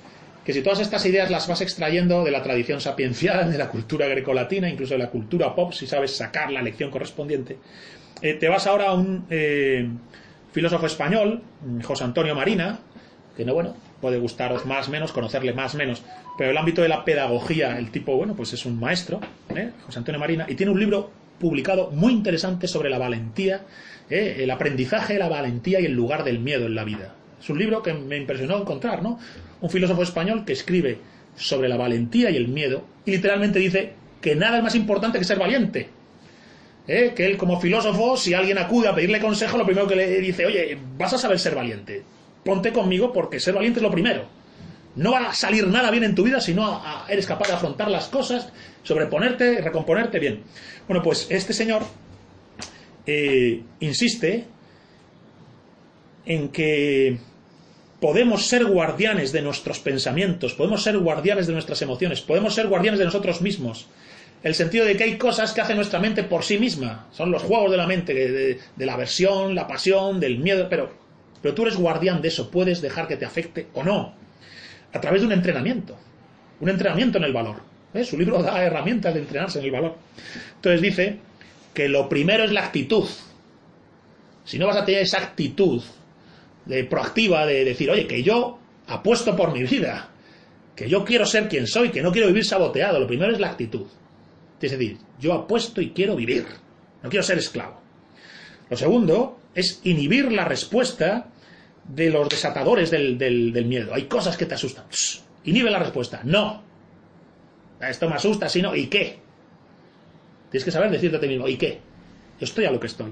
que 0.49 0.53
si 0.53 0.63
todas 0.63 0.79
estas 0.79 1.05
ideas 1.05 1.29
las 1.29 1.47
vas 1.47 1.61
extrayendo 1.61 2.23
de 2.23 2.31
la 2.31 2.41
tradición 2.41 2.81
sapiencial, 2.81 3.51
de 3.51 3.57
la 3.59 3.69
cultura 3.69 4.07
grecolatina, 4.07 4.67
incluso 4.67 4.95
de 4.95 4.97
la 4.97 5.11
cultura 5.11 5.53
pop, 5.53 5.73
si 5.73 5.85
sabes 5.85 6.15
sacar 6.17 6.51
la 6.51 6.63
lección 6.63 6.89
correspondiente, 6.89 7.59
eh, 8.23 8.33
te 8.33 8.49
vas 8.49 8.65
ahora 8.65 8.87
a 8.87 8.93
un 8.95 9.27
filósofo 10.51 10.87
español, 10.87 11.43
José 11.83 12.03
Antonio 12.03 12.33
Marina, 12.33 12.79
que 13.37 13.45
no, 13.45 13.53
bueno, 13.53 13.75
puede 14.01 14.17
gustaros 14.17 14.65
más 14.65 14.89
menos, 14.89 15.11
conocerle 15.11 15.53
más 15.53 15.75
menos, 15.75 16.01
pero 16.35 16.49
el 16.49 16.57
ámbito 16.57 16.81
de 16.81 16.89
la 16.89 17.05
pedagogía, 17.05 17.77
el 17.77 17.91
tipo, 17.91 18.17
bueno, 18.17 18.35
pues 18.35 18.51
es 18.53 18.65
un 18.65 18.79
maestro, 18.79 19.21
¿eh? 19.55 19.69
José 19.85 19.99
Antonio 19.99 20.17
Marina, 20.17 20.47
y 20.49 20.55
tiene 20.55 20.71
un 20.71 20.79
libro 20.79 21.11
publicado 21.37 21.91
muy 21.91 22.11
interesante 22.11 22.67
sobre 22.67 22.89
la 22.89 22.97
valentía, 22.97 23.67
¿eh? 24.09 24.37
el 24.39 24.49
aprendizaje 24.49 25.13
de 25.13 25.19
la 25.19 25.29
valentía 25.29 25.79
y 25.79 25.85
el 25.85 25.93
lugar 25.93 26.23
del 26.23 26.39
miedo 26.39 26.65
en 26.65 26.73
la 26.73 26.85
vida. 26.85 27.13
Es 27.39 27.51
un 27.51 27.59
libro 27.59 27.83
que 27.83 27.93
me 27.93 28.17
impresionó 28.17 28.57
encontrar, 28.57 29.03
¿no? 29.03 29.19
Un 29.61 29.69
filósofo 29.69 30.03
español 30.03 30.45
que 30.45 30.53
escribe 30.53 30.99
sobre 31.35 31.69
la 31.69 31.77
valentía 31.77 32.29
y 32.29 32.37
el 32.37 32.47
miedo 32.47 32.83
y 33.05 33.11
literalmente 33.11 33.59
dice 33.59 33.93
que 34.21 34.35
nada 34.35 34.57
es 34.57 34.63
más 34.63 34.75
importante 34.75 35.19
que 35.19 35.25
ser 35.25 35.39
valiente. 35.39 35.89
¿Eh? 36.87 37.13
Que 37.15 37.25
él 37.25 37.37
como 37.37 37.61
filósofo, 37.61 38.17
si 38.17 38.33
alguien 38.33 38.57
acude 38.57 38.87
a 38.87 38.95
pedirle 38.95 39.19
consejo, 39.19 39.57
lo 39.57 39.65
primero 39.65 39.87
que 39.87 39.95
le 39.95 40.19
dice, 40.21 40.45
oye, 40.45 40.77
vas 40.97 41.13
a 41.13 41.17
saber 41.17 41.39
ser 41.39 41.55
valiente. 41.55 42.03
Ponte 42.43 42.73
conmigo 42.73 43.13
porque 43.13 43.39
ser 43.39 43.53
valiente 43.53 43.79
es 43.79 43.83
lo 43.83 43.91
primero. 43.91 44.25
No 44.95 45.11
va 45.11 45.29
a 45.29 45.33
salir 45.33 45.67
nada 45.67 45.91
bien 45.91 46.03
en 46.03 46.15
tu 46.15 46.23
vida 46.23 46.41
si 46.41 46.53
no 46.53 46.81
eres 47.07 47.27
capaz 47.27 47.47
de 47.47 47.53
afrontar 47.53 47.91
las 47.91 48.07
cosas, 48.07 48.51
sobreponerte, 48.83 49.61
recomponerte 49.61 50.19
bien. 50.19 50.41
Bueno, 50.87 51.03
pues 51.03 51.27
este 51.29 51.53
señor 51.53 51.83
eh, 53.05 53.61
insiste 53.79 54.45
en 56.25 56.49
que 56.49 57.19
podemos 57.99 58.47
ser 58.47 58.65
guardianes 58.65 59.31
de 59.31 59.41
nuestros 59.41 59.79
pensamientos, 59.79 60.53
podemos 60.53 60.83
ser 60.83 60.97
guardianes 60.97 61.47
de 61.47 61.53
nuestras 61.53 61.81
emociones, 61.81 62.21
podemos 62.21 62.55
ser 62.55 62.67
guardianes 62.67 62.99
de 62.99 63.05
nosotros 63.05 63.41
mismos, 63.41 63.87
el 64.41 64.55
sentido 64.55 64.85
de 64.85 64.95
que 64.95 65.03
hay 65.03 65.17
cosas 65.17 65.51
que 65.51 65.61
hace 65.61 65.75
nuestra 65.75 65.99
mente 65.99 66.23
por 66.23 66.43
sí 66.43 66.57
misma. 66.57 67.07
Son 67.11 67.29
los 67.29 67.43
juegos 67.43 67.71
de 67.71 67.77
la 67.77 67.87
mente, 67.87 68.13
de, 68.13 68.85
la 68.85 68.93
aversión, 68.93 69.53
la 69.53 69.67
pasión, 69.67 70.19
del 70.19 70.39
miedo, 70.39 70.67
pero, 70.69 70.93
pero 71.41 71.53
tú 71.53 71.63
eres 71.63 71.75
guardián 71.75 72.21
de 72.21 72.29
eso, 72.29 72.49
puedes 72.49 72.81
dejar 72.81 73.07
que 73.07 73.17
te 73.17 73.25
afecte 73.25 73.67
o 73.73 73.83
no, 73.83 74.13
a 74.93 75.01
través 75.01 75.21
de 75.21 75.27
un 75.27 75.33
entrenamiento, 75.33 75.97
un 76.61 76.69
entrenamiento 76.69 77.17
en 77.17 77.25
el 77.25 77.33
valor. 77.33 77.57
¿Ves? 77.93 78.07
Su 78.07 78.17
libro 78.17 78.41
da 78.43 78.63
herramientas 78.63 79.15
de 79.15 79.21
entrenarse 79.21 79.59
en 79.59 79.65
el 79.65 79.71
valor. 79.71 79.95
Entonces 80.55 80.79
dice 80.79 81.17
que 81.73 81.89
lo 81.89 82.07
primero 82.07 82.43
es 82.43 82.51
la 82.51 82.65
actitud. 82.65 83.05
Si 84.45 84.59
no 84.59 84.67
vas 84.67 84.77
a 84.77 84.85
tener 84.85 85.01
esa 85.01 85.17
actitud 85.17 85.81
de 86.69 86.83
proactiva 86.83 87.47
de 87.47 87.65
decir, 87.65 87.89
oye, 87.89 88.05
que 88.05 88.21
yo 88.21 88.59
apuesto 88.87 89.35
por 89.35 89.51
mi 89.51 89.63
vida, 89.63 90.09
que 90.75 90.87
yo 90.87 91.03
quiero 91.03 91.25
ser 91.25 91.49
quien 91.49 91.65
soy, 91.65 91.89
que 91.89 92.03
no 92.03 92.11
quiero 92.11 92.27
vivir 92.27 92.45
saboteado, 92.45 92.99
lo 92.99 93.07
primero 93.07 93.33
es 93.33 93.39
la 93.39 93.49
actitud. 93.49 93.87
Es 94.61 94.71
decir, 94.71 94.97
yo 95.19 95.33
apuesto 95.33 95.81
y 95.81 95.89
quiero 95.89 96.15
vivir, 96.15 96.45
no 97.01 97.09
quiero 97.09 97.23
ser 97.23 97.39
esclavo. 97.39 97.81
Lo 98.69 98.77
segundo 98.77 99.39
es 99.55 99.81
inhibir 99.83 100.31
la 100.31 100.45
respuesta 100.45 101.27
de 101.85 102.11
los 102.11 102.29
desatadores 102.29 102.91
del, 102.91 103.17
del, 103.17 103.65
miedo. 103.65 103.95
Hay 103.95 104.03
cosas 104.03 104.37
que 104.37 104.45
te 104.45 104.53
asustan. 104.53 104.85
inhibe 105.45 105.71
la 105.71 105.79
respuesta. 105.79 106.21
No. 106.23 106.61
Esto 107.81 108.07
me 108.07 108.15
asusta, 108.15 108.47
si 108.47 108.61
no, 108.61 108.75
¿y 108.75 108.87
qué? 108.87 109.17
Tienes 110.51 110.65
que 110.65 110.71
saber 110.71 110.91
decirte 110.91 111.17
a 111.17 111.19
ti 111.19 111.27
mismo, 111.27 111.47
¿y 111.47 111.57
qué? 111.57 111.79
Yo 112.39 112.45
estoy 112.45 112.65
a 112.65 112.71
lo 112.71 112.79
que 112.79 112.87
estoy. 112.87 113.11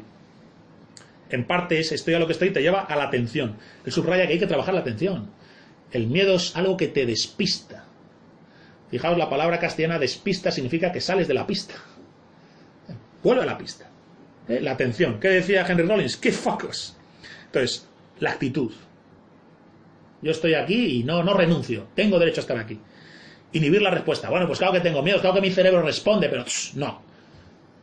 En 1.29 1.45
parte 1.45 1.79
es 1.79 1.91
estoy 1.91 2.13
a 2.13 2.19
lo 2.19 2.27
que 2.27 2.33
estoy 2.33 2.51
te 2.51 2.61
lleva 2.61 2.81
a 2.81 2.95
la 2.95 3.05
atención. 3.05 3.57
Él 3.85 3.91
subraya 3.91 4.27
que 4.27 4.33
hay 4.33 4.39
que 4.39 4.47
trabajar 4.47 4.73
la 4.73 4.81
atención. 4.81 5.29
El 5.91 6.07
miedo 6.07 6.35
es 6.35 6.55
algo 6.55 6.77
que 6.77 6.87
te 6.87 7.05
despista. 7.05 7.85
Fijaos, 8.89 9.17
la 9.17 9.29
palabra 9.29 9.59
castellana 9.59 9.99
despista 9.99 10.51
significa 10.51 10.91
que 10.91 11.01
sales 11.01 11.27
de 11.27 11.33
la 11.33 11.45
pista. 11.45 11.75
Vuelve 13.23 13.43
a 13.43 13.45
la 13.45 13.57
pista. 13.57 13.89
¿Eh? 14.47 14.61
La 14.61 14.71
atención. 14.71 15.19
¿Qué 15.19 15.27
decía 15.29 15.65
Henry 15.67 15.85
Rollins? 15.85 16.15
¡Qué 16.17 16.31
focus! 16.31 16.95
Entonces, 17.45 17.87
la 18.19 18.31
actitud. 18.31 18.71
Yo 20.21 20.31
estoy 20.31 20.53
aquí 20.53 20.99
y 20.99 21.03
no, 21.03 21.23
no 21.23 21.33
renuncio. 21.33 21.87
Tengo 21.95 22.17
derecho 22.19 22.39
a 22.39 22.43
estar 22.43 22.57
aquí. 22.57 22.79
Inhibir 23.53 23.81
la 23.81 23.91
respuesta. 23.91 24.29
Bueno, 24.29 24.47
pues 24.47 24.59
claro 24.59 24.73
que 24.73 24.79
tengo 24.79 25.01
miedo, 25.01 25.19
claro 25.19 25.35
que 25.35 25.41
mi 25.41 25.51
cerebro 25.51 25.81
responde, 25.81 26.29
pero 26.29 26.45
no. 26.75 27.01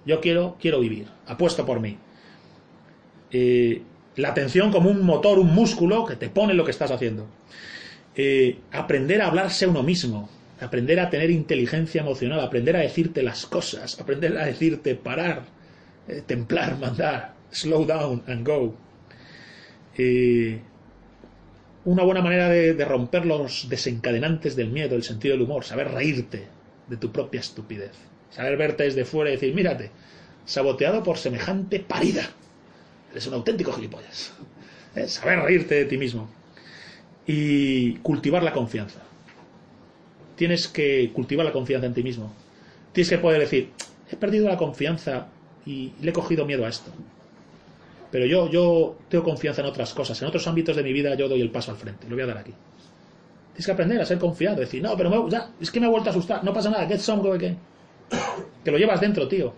Yo 0.07 0.21
quiero, 0.21 0.57
quiero 0.61 0.81
vivir. 0.81 1.07
Apuesto 1.27 1.65
por 1.65 1.81
mí. 1.81 1.99
La 4.17 4.29
atención 4.29 4.71
como 4.71 4.91
un 4.91 5.03
motor, 5.03 5.39
un 5.39 5.55
músculo 5.55 6.05
que 6.05 6.17
te 6.17 6.29
pone 6.29 6.55
lo 6.55 6.65
que 6.65 6.71
estás 6.71 6.91
haciendo. 6.91 7.27
Aprender 8.73 9.23
a 9.23 9.27
hablarse 9.27 9.67
uno 9.67 9.83
mismo 9.83 10.29
aprender 10.61 11.01
a 11.01 11.11
tener 11.11 11.31
inteligencia 11.31 12.01
emocional, 12.01 12.41
aprender 12.41 12.77
a 12.77 12.81
decirte 12.81 13.23
las 13.23 13.47
cosas, 13.47 14.01
aprender 14.01 14.37
a 14.39 14.47
decirte 14.47 14.95
parar, 14.95 15.45
eh, 16.09 16.23
templar, 16.27 16.79
mandar, 16.81 17.35
slow 17.51 17.85
down 17.85 18.23
and 18.27 18.47
go. 18.47 18.75
Una 21.87 22.03
buena 22.03 22.23
manera 22.23 22.49
de, 22.49 22.73
de, 22.73 22.85
romper 22.87 23.27
los 23.27 23.69
desencadenantes 23.69 24.57
del 24.57 24.71
miedo, 24.71 24.97
el 24.97 25.03
sentido 25.03 25.35
del 25.35 25.43
humor, 25.43 25.65
saber 25.65 25.91
reírte 25.91 26.47
de 26.89 26.97
tu 26.97 27.13
propia 27.13 27.41
estupidez, 27.41 27.93
saber 28.31 28.57
verte 28.57 28.85
desde 28.85 29.05
fuera 29.05 29.31
y 29.31 29.35
decir, 29.35 29.55
mírate, 29.55 29.91
saboteado 30.47 31.03
por 31.03 31.19
semejante 31.19 31.81
parida. 31.81 32.31
Eres 33.15 33.27
un 33.27 33.35
auténtico 33.35 33.73
gilipollas. 33.73 34.33
Eh, 34.97 35.09
saber 35.09 35.41
reírte 35.41 35.75
de 35.75 35.87
ti 35.87 35.99
mismo 35.99 36.31
y 37.27 37.95
cultivar 37.95 38.45
la 38.45 38.53
confianza 38.53 39.01
tienes 40.37 40.69
que 40.69 41.11
cultivar 41.13 41.47
la 41.47 41.53
confianza 41.53 41.87
en 41.87 41.95
ti 41.95 42.03
mismo. 42.03 42.33
Tienes 42.93 43.11
que 43.11 43.19
poder 43.19 43.41
decir, 43.41 43.71
he 44.11 44.17
perdido 44.17 44.49
la 44.49 44.57
confianza 44.57 45.29
y 45.67 45.93
le 46.01 46.11
he 46.11 46.13
cogido 46.13 46.45
miedo 46.45 46.65
a 46.65 46.69
esto. 46.69 46.91
Pero 48.11 48.27
yo, 48.27 48.49
yo 48.51 48.97
tengo 49.09 49.25
confianza 49.25 49.63
en 49.63 49.67
otras 49.67 49.93
cosas, 49.93 50.21
en 50.23 50.29
otros 50.29 50.47
ámbitos 50.47 50.77
de 50.77 50.83
mi 50.83 50.93
vida 50.93 51.15
yo 51.15 51.29
doy 51.29 51.41
el 51.41 51.51
paso 51.51 51.73
al 51.73 51.77
frente, 51.77 52.09
lo 52.09 52.15
voy 52.15 52.23
a 52.23 52.27
dar 52.27 52.39
aquí. 52.39 52.53
Tienes 53.53 53.67
que 53.67 53.73
aprender 53.73 54.01
a 54.01 54.07
ser 54.07 54.19
confiado, 54.19 54.57
decir, 54.57 54.83
no, 54.83 54.97
pero 54.97 55.29
ya, 55.29 55.51
es 55.61 55.71
que 55.71 55.81
me 55.81 55.87
he 55.87 55.91
vuelto 55.91 56.11
a 56.11 56.13
asustar, 56.13 56.45
no 56.45 56.53
pasa 56.53 56.71
nada, 56.71 56.87
get 56.87 56.99
some, 56.99 57.23
go 57.23 57.33
again. 57.33 57.59
Que 58.65 58.71
lo 58.71 58.79
llevas 58.79 59.01
dentro, 59.01 59.29
tío. 59.29 59.53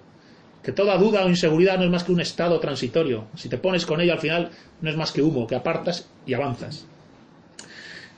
Que 0.67 0.73
toda 0.73 0.99
duda 0.99 1.25
o 1.25 1.29
inseguridad 1.29 1.79
no 1.79 1.85
es 1.85 1.91
más 1.91 2.03
que 2.03 2.11
un 2.11 2.21
estado 2.21 2.59
transitorio. 2.59 3.29
Si 3.37 3.49
te 3.49 3.57
pones 3.57 3.87
con 3.87 4.01
ello 4.01 4.15
al 4.15 4.19
final, 4.19 4.51
no 4.81 4.91
es 4.91 4.97
más 4.97 5.13
que 5.13 5.23
humo, 5.23 5.47
que 5.47 5.55
apartas 5.55 6.09
y 6.27 6.35
avanzas. 6.35 6.89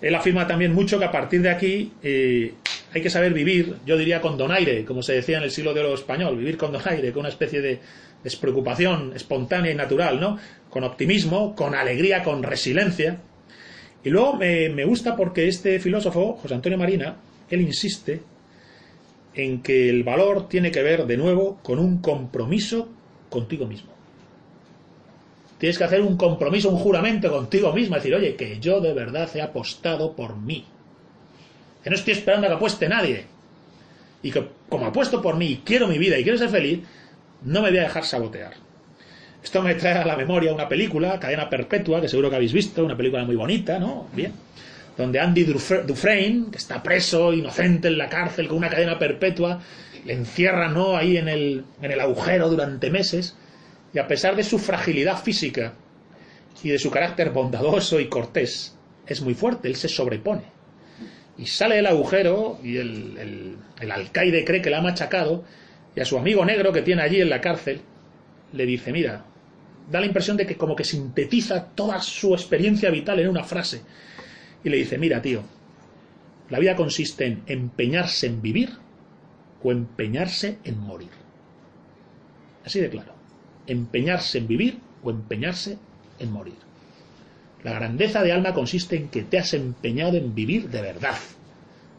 Él 0.00 0.14
afirma 0.14 0.46
también 0.46 0.72
mucho 0.72 0.98
que 0.98 1.04
a 1.04 1.12
partir 1.12 1.42
de 1.42 1.50
aquí 1.50 1.92
eh, 2.02 2.54
hay 2.94 3.02
que 3.02 3.10
saber 3.10 3.34
vivir, 3.34 3.76
yo 3.84 3.98
diría 3.98 4.22
con 4.22 4.38
donaire, 4.38 4.86
como 4.86 5.02
se 5.02 5.12
decía 5.12 5.36
en 5.36 5.44
el 5.44 5.50
siglo 5.50 5.74
de 5.74 5.80
oro 5.80 5.92
español, 5.92 6.38
vivir 6.38 6.56
con 6.56 6.72
donaire, 6.72 7.12
con 7.12 7.20
una 7.20 7.28
especie 7.28 7.60
de 7.60 7.80
despreocupación 8.24 9.12
espontánea 9.14 9.70
y 9.70 9.74
natural, 9.74 10.18
¿no? 10.18 10.38
Con 10.70 10.84
optimismo, 10.84 11.54
con 11.54 11.74
alegría, 11.74 12.22
con 12.22 12.42
resiliencia. 12.42 13.18
Y 14.02 14.08
luego 14.08 14.36
me, 14.36 14.70
me 14.70 14.86
gusta 14.86 15.16
porque 15.16 15.48
este 15.48 15.80
filósofo, 15.80 16.38
José 16.40 16.54
Antonio 16.54 16.78
Marina, 16.78 17.14
él 17.50 17.60
insiste 17.60 18.22
en 19.38 19.62
que 19.62 19.88
el 19.88 20.02
valor 20.02 20.48
tiene 20.48 20.72
que 20.72 20.82
ver 20.82 21.06
de 21.06 21.16
nuevo 21.16 21.58
con 21.62 21.78
un 21.78 21.98
compromiso 21.98 22.88
contigo 23.30 23.66
mismo. 23.66 23.92
Tienes 25.58 25.78
que 25.78 25.84
hacer 25.84 26.00
un 26.00 26.16
compromiso, 26.16 26.70
un 26.70 26.78
juramento 26.78 27.30
contigo 27.30 27.72
mismo, 27.72 27.94
decir, 27.94 28.14
oye, 28.14 28.34
que 28.34 28.58
yo 28.58 28.80
de 28.80 28.92
verdad 28.92 29.28
he 29.36 29.40
apostado 29.40 30.14
por 30.14 30.36
mí. 30.36 30.64
Que 31.84 31.90
no 31.90 31.96
estoy 31.96 32.14
esperando 32.14 32.46
a 32.46 32.50
que 32.50 32.56
apueste 32.56 32.88
nadie. 32.88 33.26
Y 34.24 34.32
que 34.32 34.44
como 34.68 34.86
apuesto 34.86 35.22
por 35.22 35.36
mí 35.36 35.46
y 35.46 35.56
quiero 35.58 35.86
mi 35.86 35.98
vida 35.98 36.18
y 36.18 36.24
quiero 36.24 36.38
ser 36.38 36.48
feliz, 36.48 36.80
no 37.42 37.62
me 37.62 37.70
voy 37.70 37.78
a 37.78 37.82
dejar 37.82 38.04
sabotear. 38.04 38.54
Esto 39.42 39.62
me 39.62 39.76
trae 39.76 39.98
a 39.98 40.04
la 40.04 40.16
memoria 40.16 40.52
una 40.52 40.68
película, 40.68 41.20
Cadena 41.20 41.48
Perpetua, 41.48 42.00
que 42.00 42.08
seguro 42.08 42.28
que 42.28 42.36
habéis 42.36 42.52
visto, 42.52 42.84
una 42.84 42.96
película 42.96 43.24
muy 43.24 43.36
bonita, 43.36 43.78
¿no? 43.78 44.08
Bien. 44.12 44.32
Donde 44.98 45.20
Andy 45.20 45.44
Dufresne, 45.44 46.50
que 46.50 46.58
está 46.58 46.82
preso, 46.82 47.32
inocente 47.32 47.88
en 47.88 47.96
la 47.96 48.10
cárcel, 48.10 48.48
con 48.48 48.58
una 48.58 48.68
cadena 48.68 48.98
perpetua, 48.98 49.62
le 50.04 50.12
encierra, 50.12 50.68
¿no? 50.68 50.96
Ahí 50.96 51.16
en 51.16 51.28
el, 51.28 51.64
en 51.80 51.92
el 51.92 52.00
agujero 52.00 52.50
durante 52.50 52.90
meses 52.90 53.36
y 53.94 53.98
a 53.98 54.06
pesar 54.06 54.36
de 54.36 54.44
su 54.44 54.58
fragilidad 54.58 55.22
física 55.22 55.72
y 56.62 56.70
de 56.70 56.78
su 56.78 56.90
carácter 56.90 57.30
bondadoso 57.30 58.00
y 58.00 58.08
cortés, 58.08 58.76
es 59.06 59.22
muy 59.22 59.34
fuerte, 59.34 59.68
él 59.68 59.76
se 59.76 59.88
sobrepone. 59.88 60.42
Y 61.38 61.46
sale 61.46 61.76
del 61.76 61.86
agujero 61.86 62.58
y 62.62 62.76
el, 62.76 63.56
alcaide 63.80 64.44
cree 64.44 64.60
que 64.60 64.70
le 64.70 64.76
ha 64.76 64.82
machacado 64.82 65.44
y 65.94 66.00
a 66.00 66.04
su 66.04 66.18
amigo 66.18 66.44
negro 66.44 66.72
que 66.72 66.82
tiene 66.82 67.02
allí 67.02 67.20
en 67.20 67.30
la 67.30 67.40
cárcel 67.40 67.80
le 68.52 68.66
dice, 68.66 68.92
mira, 68.92 69.24
da 69.90 70.00
la 70.00 70.06
impresión 70.06 70.36
de 70.36 70.46
que 70.46 70.56
como 70.56 70.74
que 70.74 70.84
sintetiza 70.84 71.66
toda 71.66 72.00
su 72.00 72.34
experiencia 72.34 72.90
vital 72.90 73.20
en 73.20 73.28
una 73.28 73.44
frase. 73.44 73.82
Y 74.64 74.68
le 74.68 74.76
dice, 74.76 74.98
mira, 74.98 75.22
tío, 75.22 75.42
la 76.50 76.58
vida 76.58 76.76
consiste 76.76 77.26
en 77.26 77.42
empeñarse 77.46 78.26
en 78.26 78.42
vivir 78.42 78.70
o 79.62 79.72
empeñarse 79.72 80.58
en 80.64 80.78
morir. 80.78 81.10
Así 82.64 82.80
de 82.80 82.90
claro 82.90 83.18
empeñarse 83.68 84.38
en 84.38 84.48
vivir 84.48 84.78
o 85.04 85.10
empeñarse 85.10 85.78
en 86.18 86.32
morir. 86.32 86.56
La 87.62 87.72
grandeza 87.72 88.22
de 88.22 88.32
alma 88.32 88.54
consiste 88.54 88.96
en 88.96 89.08
que 89.08 89.22
te 89.22 89.38
has 89.38 89.54
empeñado 89.54 90.16
en 90.16 90.34
vivir 90.34 90.70
de 90.70 90.80
verdad, 90.80 91.16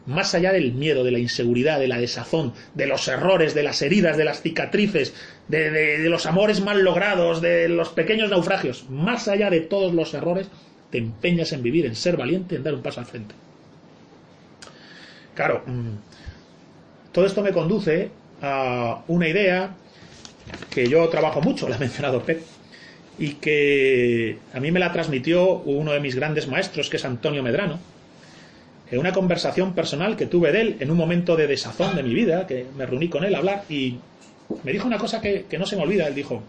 más 0.06 0.34
allá 0.34 0.52
del 0.52 0.72
miedo, 0.72 1.04
de 1.04 1.12
la 1.12 1.18
inseguridad, 1.18 1.78
de 1.78 1.88
la 1.88 1.98
desazón, 1.98 2.54
de 2.74 2.86
los 2.86 3.06
errores, 3.08 3.54
de 3.54 3.62
las 3.62 3.80
heridas, 3.82 4.16
de 4.16 4.24
las 4.24 4.42
cicatrices, 4.42 5.14
de, 5.48 5.98
los 6.08 6.26
amores 6.26 6.60
mal 6.60 6.82
logrados, 6.82 7.40
de 7.40 7.68
los 7.68 7.90
pequeños 7.90 8.30
naufragios, 8.30 8.88
más 8.90 9.28
allá 9.28 9.50
de 9.50 9.60
todos 9.60 9.94
los 9.94 10.12
errores, 10.14 10.48
te 10.90 10.98
empeñas 10.98 11.52
en 11.52 11.62
vivir, 11.62 11.86
en 11.86 11.94
ser 11.94 12.16
valiente, 12.16 12.56
en 12.56 12.62
dar 12.62 12.74
un 12.74 12.82
paso 12.82 13.00
al 13.00 13.06
frente. 13.06 13.34
Claro, 15.34 15.62
mm, 15.66 17.12
todo 17.12 17.26
esto 17.26 17.42
me 17.42 17.52
conduce 17.52 18.10
a 18.42 19.02
una 19.08 19.28
idea 19.28 19.74
que 20.70 20.88
yo 20.88 21.08
trabajo 21.08 21.40
mucho, 21.40 21.68
la 21.68 21.76
ha 21.76 21.78
mencionado 21.78 22.22
Pep, 22.22 22.42
y 23.18 23.34
que 23.34 24.38
a 24.52 24.60
mí 24.60 24.70
me 24.70 24.80
la 24.80 24.92
transmitió 24.92 25.58
uno 25.58 25.92
de 25.92 26.00
mis 26.00 26.14
grandes 26.14 26.48
maestros, 26.48 26.88
que 26.88 26.96
es 26.96 27.04
Antonio 27.04 27.42
Medrano, 27.42 27.78
en 28.90 28.98
una 28.98 29.12
conversación 29.12 29.74
personal 29.74 30.16
que 30.16 30.26
tuve 30.26 30.50
de 30.52 30.60
él 30.60 30.76
en 30.80 30.90
un 30.90 30.96
momento 30.96 31.36
de 31.36 31.46
desazón 31.46 31.94
de 31.94 32.02
mi 32.02 32.14
vida, 32.14 32.46
que 32.46 32.66
me 32.76 32.86
reuní 32.86 33.08
con 33.08 33.24
él 33.24 33.34
a 33.34 33.38
hablar, 33.38 33.64
y 33.68 33.98
me 34.64 34.72
dijo 34.72 34.86
una 34.86 34.98
cosa 34.98 35.20
que, 35.20 35.44
que 35.48 35.58
no 35.58 35.66
se 35.66 35.76
me 35.76 35.82
olvida, 35.82 36.08
él 36.08 36.14
dijo, 36.14 36.42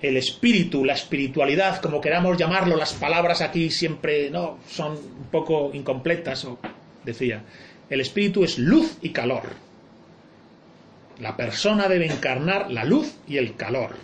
el 0.00 0.16
espíritu, 0.16 0.84
la 0.84 0.94
espiritualidad, 0.94 1.80
como 1.80 2.00
queramos 2.00 2.36
llamarlo, 2.36 2.76
las 2.76 2.92
palabras 2.92 3.40
aquí 3.40 3.70
siempre 3.70 4.30
no 4.30 4.58
son 4.68 4.92
un 4.92 5.26
poco 5.30 5.70
incompletas, 5.74 6.44
o 6.44 6.58
decía, 7.04 7.42
el 7.90 8.00
espíritu 8.00 8.44
es 8.44 8.58
luz 8.58 8.98
y 9.02 9.10
calor 9.10 9.68
la 11.20 11.36
persona 11.36 11.88
debe 11.88 12.06
encarnar 12.06 12.70
la 12.70 12.84
luz 12.84 13.14
y 13.26 13.38
el 13.38 13.56
calor. 13.56 13.96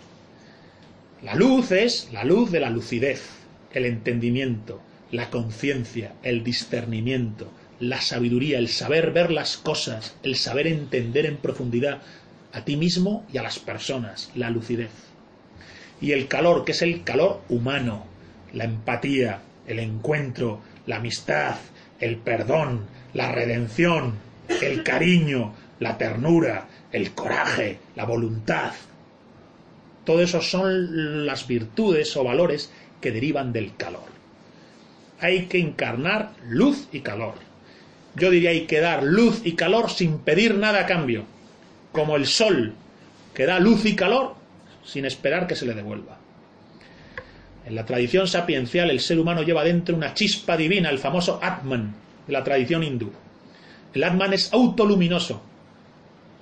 La 1.23 1.35
luz 1.35 1.71
es 1.71 2.09
la 2.11 2.23
luz 2.23 2.51
de 2.51 2.59
la 2.59 2.69
lucidez, 2.69 3.29
el 3.73 3.85
entendimiento, 3.85 4.81
la 5.11 5.29
conciencia, 5.29 6.13
el 6.23 6.43
discernimiento, 6.43 7.49
la 7.79 8.01
sabiduría, 8.01 8.59
el 8.59 8.67
saber 8.67 9.11
ver 9.11 9.31
las 9.31 9.57
cosas, 9.57 10.15
el 10.23 10.35
saber 10.35 10.67
entender 10.67 11.25
en 11.25 11.37
profundidad 11.37 12.01
a 12.51 12.65
ti 12.65 12.75
mismo 12.75 13.25
y 13.31 13.37
a 13.37 13.43
las 13.43 13.59
personas, 13.59 14.31
la 14.35 14.49
lucidez. 14.49 14.91
Y 16.01 16.11
el 16.11 16.27
calor, 16.27 16.65
que 16.65 16.73
es 16.73 16.81
el 16.81 17.03
calor 17.03 17.41
humano, 17.49 18.05
la 18.53 18.65
empatía, 18.65 19.41
el 19.67 19.79
encuentro, 19.79 20.61
la 20.85 20.97
amistad, 20.97 21.55
el 21.99 22.17
perdón, 22.17 22.85
la 23.13 23.31
redención, 23.31 24.15
el 24.61 24.83
cariño, 24.83 25.53
la 25.79 25.97
ternura, 25.97 26.67
el 26.91 27.11
coraje, 27.11 27.79
la 27.95 28.05
voluntad. 28.05 28.73
Todo 30.03 30.21
eso 30.21 30.41
son 30.41 31.25
las 31.25 31.47
virtudes 31.47 32.15
o 32.15 32.23
valores 32.23 32.71
que 33.01 33.11
derivan 33.11 33.51
del 33.51 33.75
calor. 33.75 34.15
Hay 35.19 35.45
que 35.45 35.59
encarnar 35.59 36.31
luz 36.47 36.87
y 36.91 36.99
calor. 36.99 37.35
Yo 38.15 38.29
diría 38.29 38.51
hay 38.51 38.65
que 38.65 38.79
dar 38.79 39.03
luz 39.03 39.41
y 39.43 39.53
calor 39.53 39.89
sin 39.89 40.19
pedir 40.19 40.55
nada 40.55 40.81
a 40.81 40.85
cambio, 40.85 41.23
como 41.91 42.15
el 42.15 42.27
sol 42.27 42.73
que 43.33 43.45
da 43.45 43.59
luz 43.59 43.85
y 43.85 43.95
calor 43.95 44.35
sin 44.85 45.05
esperar 45.05 45.47
que 45.47 45.55
se 45.55 45.65
le 45.65 45.73
devuelva. 45.73 46.17
En 47.65 47.75
la 47.75 47.85
tradición 47.85 48.27
sapiencial 48.27 48.91
el 48.91 48.99
ser 48.99 49.19
humano 49.19 49.41
lleva 49.41 49.63
dentro 49.63 49.95
una 49.95 50.13
chispa 50.13 50.55
divina, 50.55 50.89
el 50.89 50.99
famoso 50.99 51.39
Atman 51.41 51.95
de 52.27 52.33
la 52.33 52.43
tradición 52.43 52.83
hindú. 52.83 53.11
El 53.93 54.03
Atman 54.03 54.33
es 54.33 54.53
autoluminoso. 54.53 55.41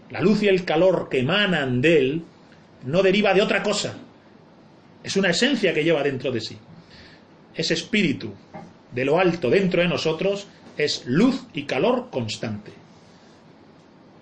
La 0.09 0.21
luz 0.21 0.43
y 0.43 0.47
el 0.47 0.65
calor 0.65 1.07
que 1.09 1.19
emanan 1.19 1.81
de 1.81 1.97
él 1.97 2.23
no 2.85 3.01
deriva 3.01 3.33
de 3.33 3.41
otra 3.41 3.63
cosa. 3.63 3.97
Es 5.01 5.15
una 5.15 5.29
esencia 5.29 5.73
que 5.73 5.83
lleva 5.83 6.03
dentro 6.03 6.31
de 6.31 6.41
sí. 6.41 6.57
Ese 7.55 7.73
espíritu 7.73 8.33
de 8.91 9.05
lo 9.05 9.19
alto 9.19 9.49
dentro 9.49 9.81
de 9.81 9.87
nosotros 9.87 10.47
es 10.77 11.03
luz 11.05 11.45
y 11.53 11.63
calor 11.63 12.09
constante. 12.09 12.71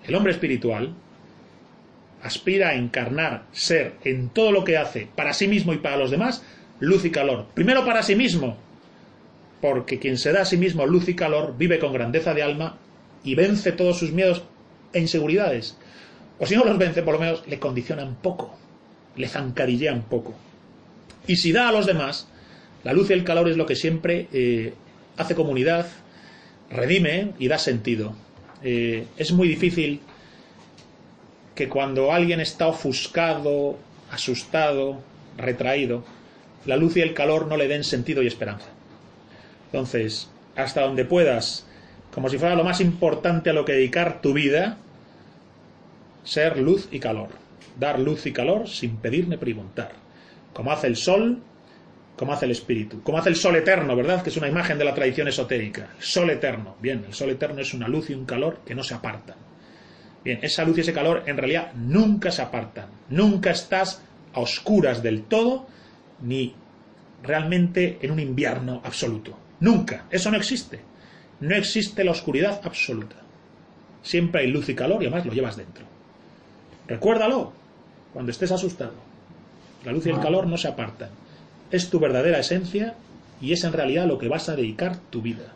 El 0.05 0.15
hombre 0.15 0.33
espiritual 0.33 0.93
aspira 2.23 2.69
a 2.69 2.75
encarnar, 2.75 3.45
ser 3.51 3.95
en 4.03 4.29
todo 4.29 4.51
lo 4.51 4.63
que 4.63 4.77
hace, 4.77 5.07
para 5.15 5.33
sí 5.33 5.47
mismo 5.47 5.73
y 5.73 5.77
para 5.77 5.97
los 5.97 6.11
demás, 6.11 6.43
luz 6.79 7.05
y 7.05 7.11
calor. 7.11 7.47
Primero 7.53 7.85
para 7.85 8.03
sí 8.03 8.15
mismo, 8.15 8.57
porque 9.61 9.99
quien 9.99 10.17
se 10.17 10.31
da 10.31 10.41
a 10.41 10.45
sí 10.45 10.57
mismo 10.57 10.85
luz 10.85 11.07
y 11.07 11.15
calor 11.15 11.55
vive 11.57 11.79
con 11.79 11.93
grandeza 11.93 12.33
de 12.33 12.43
alma 12.43 12.77
y 13.23 13.35
vence 13.35 13.71
todos 13.71 13.99
sus 13.99 14.11
miedos 14.11 14.43
e 14.93 14.99
inseguridades. 14.99 15.77
O 16.39 16.45
si 16.45 16.55
no 16.55 16.63
los 16.63 16.77
vence, 16.77 17.03
por 17.03 17.13
lo 17.13 17.19
menos 17.19 17.47
le 17.47 17.59
condicionan 17.59 18.15
poco, 18.15 18.57
le 19.15 19.27
zancadillean 19.27 20.03
poco. 20.03 20.33
Y 21.27 21.35
si 21.35 21.51
da 21.51 21.69
a 21.69 21.71
los 21.71 21.85
demás, 21.85 22.27
la 22.83 22.93
luz 22.93 23.09
y 23.11 23.13
el 23.13 23.23
calor 23.23 23.47
es 23.47 23.57
lo 23.57 23.67
que 23.67 23.75
siempre 23.75 24.27
eh, 24.33 24.73
hace 25.17 25.35
comunidad, 25.35 25.87
redime 26.71 27.33
y 27.37 27.47
da 27.47 27.59
sentido. 27.59 28.15
Eh, 28.63 29.05
es 29.17 29.31
muy 29.31 29.47
difícil 29.47 30.01
que 31.55 31.69
cuando 31.69 32.11
alguien 32.11 32.39
está 32.39 32.67
ofuscado, 32.67 33.77
asustado, 34.09 34.99
retraído, 35.37 36.03
la 36.65 36.77
luz 36.77 36.97
y 36.97 37.01
el 37.01 37.13
calor 37.13 37.47
no 37.47 37.57
le 37.57 37.67
den 37.67 37.83
sentido 37.83 38.21
y 38.21 38.27
esperanza. 38.27 38.67
Entonces, 39.65 40.29
hasta 40.55 40.81
donde 40.81 41.05
puedas, 41.05 41.65
como 42.13 42.29
si 42.29 42.37
fuera 42.37 42.55
lo 42.55 42.63
más 42.63 42.81
importante 42.81 43.49
a 43.49 43.53
lo 43.53 43.65
que 43.65 43.73
dedicar 43.73 44.21
tu 44.21 44.33
vida, 44.33 44.77
ser 46.23 46.57
luz 46.57 46.87
y 46.91 46.99
calor. 46.99 47.29
Dar 47.79 47.99
luz 47.99 48.25
y 48.25 48.33
calor 48.33 48.67
sin 48.67 48.97
pedir 48.97 49.27
ni 49.27 49.37
preguntar. 49.37 49.93
Como 50.53 50.71
hace 50.71 50.87
el 50.87 50.97
sol, 50.97 51.39
como 52.17 52.33
hace 52.33 52.45
el 52.45 52.51
espíritu. 52.51 53.01
Como 53.01 53.17
hace 53.17 53.29
el 53.29 53.35
sol 53.35 53.55
eterno, 53.55 53.95
¿verdad? 53.95 54.21
Que 54.21 54.29
es 54.29 54.37
una 54.37 54.49
imagen 54.49 54.77
de 54.77 54.85
la 54.85 54.93
tradición 54.93 55.27
esotérica. 55.27 55.89
Sol 55.99 56.29
eterno. 56.29 56.75
Bien, 56.81 57.03
el 57.07 57.13
sol 57.13 57.29
eterno 57.29 57.61
es 57.61 57.73
una 57.73 57.87
luz 57.87 58.09
y 58.09 58.13
un 58.13 58.25
calor 58.25 58.59
que 58.65 58.75
no 58.75 58.83
se 58.83 58.93
apartan. 58.93 59.37
Bien, 60.23 60.39
esa 60.41 60.63
luz 60.63 60.77
y 60.77 60.81
ese 60.81 60.93
calor 60.93 61.23
en 61.25 61.37
realidad 61.37 61.73
nunca 61.73 62.31
se 62.31 62.41
apartan. 62.41 62.87
Nunca 63.09 63.51
estás 63.51 64.01
a 64.33 64.39
oscuras 64.39 65.01
del 65.01 65.23
todo, 65.23 65.67
ni 66.21 66.53
realmente 67.23 67.99
en 68.01 68.11
un 68.11 68.19
invierno 68.19 68.81
absoluto. 68.83 69.37
Nunca. 69.59 70.05
Eso 70.11 70.31
no 70.31 70.37
existe. 70.37 70.81
No 71.39 71.55
existe 71.55 72.03
la 72.03 72.11
oscuridad 72.11 72.61
absoluta. 72.63 73.15
Siempre 74.03 74.41
hay 74.41 74.47
luz 74.47 74.69
y 74.69 74.75
calor 74.75 75.01
y 75.01 75.07
además 75.07 75.25
lo 75.25 75.33
llevas 75.33 75.57
dentro. 75.57 75.85
Recuérdalo 76.87 77.53
cuando 78.13 78.31
estés 78.31 78.51
asustado. 78.51 78.93
La 79.85 79.91
luz 79.91 80.05
y 80.05 80.09
el 80.09 80.19
calor 80.19 80.47
no 80.47 80.57
se 80.57 80.67
apartan. 80.67 81.09
Es 81.71 81.89
tu 81.89 81.99
verdadera 81.99 82.39
esencia 82.39 82.95
y 83.41 83.53
es 83.53 83.63
en 83.63 83.73
realidad 83.73 84.05
lo 84.05 84.17
que 84.17 84.27
vas 84.27 84.49
a 84.49 84.55
dedicar 84.55 84.97
tu 85.09 85.21
vida. 85.21 85.53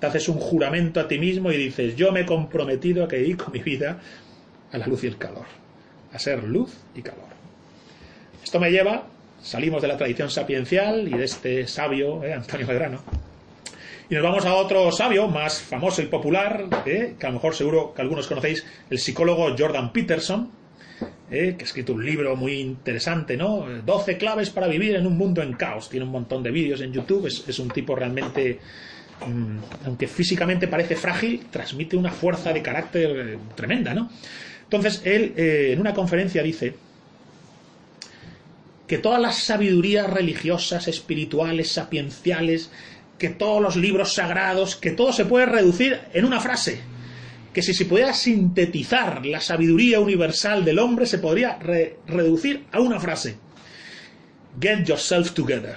Te 0.00 0.06
haces 0.06 0.28
un 0.28 0.38
juramento 0.38 1.00
a 1.00 1.08
ti 1.08 1.18
mismo 1.18 1.50
y 1.50 1.56
dices, 1.56 1.96
yo 1.96 2.12
me 2.12 2.20
he 2.20 2.26
comprometido 2.26 3.04
a 3.04 3.08
que 3.08 3.16
dedico 3.16 3.50
mi 3.50 3.60
vida 3.60 3.98
a 4.72 4.78
la 4.78 4.86
luz 4.86 5.04
y 5.04 5.06
el 5.06 5.16
calor. 5.16 5.46
A 6.12 6.18
ser 6.18 6.44
luz 6.44 6.72
y 6.94 7.02
calor. 7.02 7.26
Esto 8.42 8.60
me 8.60 8.70
lleva, 8.70 9.06
salimos 9.42 9.82
de 9.82 9.88
la 9.88 9.96
tradición 9.96 10.30
sapiencial 10.30 11.08
y 11.08 11.12
de 11.12 11.24
este 11.24 11.66
sabio, 11.66 12.22
eh, 12.22 12.34
Antonio 12.34 12.66
Medrano, 12.66 13.02
y 14.08 14.14
nos 14.14 14.22
vamos 14.22 14.46
a 14.46 14.54
otro 14.54 14.92
sabio 14.92 15.26
más 15.26 15.60
famoso 15.60 16.00
y 16.00 16.06
popular, 16.06 16.66
eh, 16.86 17.16
que 17.18 17.26
a 17.26 17.30
lo 17.30 17.34
mejor 17.34 17.56
seguro 17.56 17.92
que 17.92 18.02
algunos 18.02 18.28
conocéis, 18.28 18.64
el 18.88 19.00
psicólogo 19.00 19.52
Jordan 19.58 19.92
Peterson, 19.92 20.48
eh, 21.28 21.56
que 21.58 21.64
ha 21.64 21.66
escrito 21.66 21.92
un 21.92 22.06
libro 22.06 22.36
muy 22.36 22.60
interesante, 22.60 23.36
¿no? 23.36 23.66
12 23.84 24.16
claves 24.16 24.50
para 24.50 24.68
vivir 24.68 24.94
en 24.94 25.08
un 25.08 25.18
mundo 25.18 25.42
en 25.42 25.54
caos. 25.54 25.90
Tiene 25.90 26.06
un 26.06 26.12
montón 26.12 26.44
de 26.44 26.52
vídeos 26.52 26.80
en 26.82 26.92
YouTube, 26.92 27.26
es, 27.26 27.58
un 27.58 27.68
tipo 27.68 27.96
realmente, 27.96 28.60
aunque 29.84 30.06
físicamente 30.06 30.68
parece 30.68 30.96
frágil, 30.96 31.46
transmite 31.50 31.96
una 31.96 32.10
fuerza 32.10 32.52
de 32.52 32.62
carácter 32.62 33.10
eh, 33.16 33.38
tremenda, 33.54 33.94
¿no? 33.94 34.10
Entonces, 34.64 35.02
él 35.04 35.32
en 35.36 35.78
una 35.78 35.94
conferencia 35.94 36.42
dice 36.42 36.74
que 38.86 38.98
todas 38.98 39.20
las 39.20 39.36
sabidurías 39.36 40.08
religiosas, 40.08 40.88
espirituales, 40.88 41.70
sapienciales, 41.70 42.70
que 43.18 43.30
todos 43.30 43.62
los 43.62 43.76
libros 43.76 44.14
sagrados, 44.14 44.76
que 44.76 44.90
todo 44.90 45.12
se 45.12 45.24
puede 45.24 45.46
reducir 45.46 46.00
en 46.12 46.24
una 46.24 46.40
frase. 46.40 46.80
Que 47.52 47.62
si 47.62 47.74
se 47.74 47.86
pudiera 47.86 48.12
sintetizar 48.12 49.24
la 49.24 49.40
sabiduría 49.40 49.98
universal 50.00 50.64
del 50.64 50.78
hombre, 50.78 51.06
se 51.06 51.18
podría 51.18 51.58
reducir 52.06 52.66
a 52.70 52.80
una 52.80 53.00
frase. 53.00 53.36
Get 54.60 54.84
yourself 54.84 55.32
together. 55.32 55.76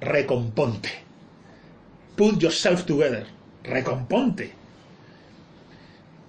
Recomponte. 0.00 1.07
Put 2.18 2.40
yourself 2.40 2.84
together. 2.84 3.26
Recomponte. 3.62 4.52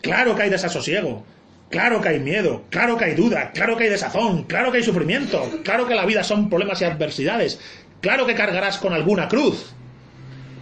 Claro 0.02 0.36
que 0.36 0.44
hay 0.44 0.50
desasosiego. 0.52 1.24
Claro 1.70 2.02
que 2.02 2.10
hay 2.10 2.20
miedo, 2.20 2.64
claro 2.72 2.98
que 2.98 3.06
hay 3.06 3.16
duda, 3.16 3.52
claro 3.52 3.78
que 3.78 3.84
hay 3.84 3.90
desazón, 3.92 4.44
claro 4.44 4.72
que 4.72 4.80
hay 4.80 4.84
sufrimiento, 4.84 5.48
claro 5.64 5.88
que 5.88 5.94
la 5.94 6.06
vida 6.06 6.24
son 6.24 6.50
problemas 6.50 6.82
y 6.82 6.86
adversidades, 6.86 7.60
claro 8.02 8.26
que 8.26 8.34
cargarás 8.34 8.80
con 8.80 8.92
alguna 8.92 9.28
cruz, 9.28 9.72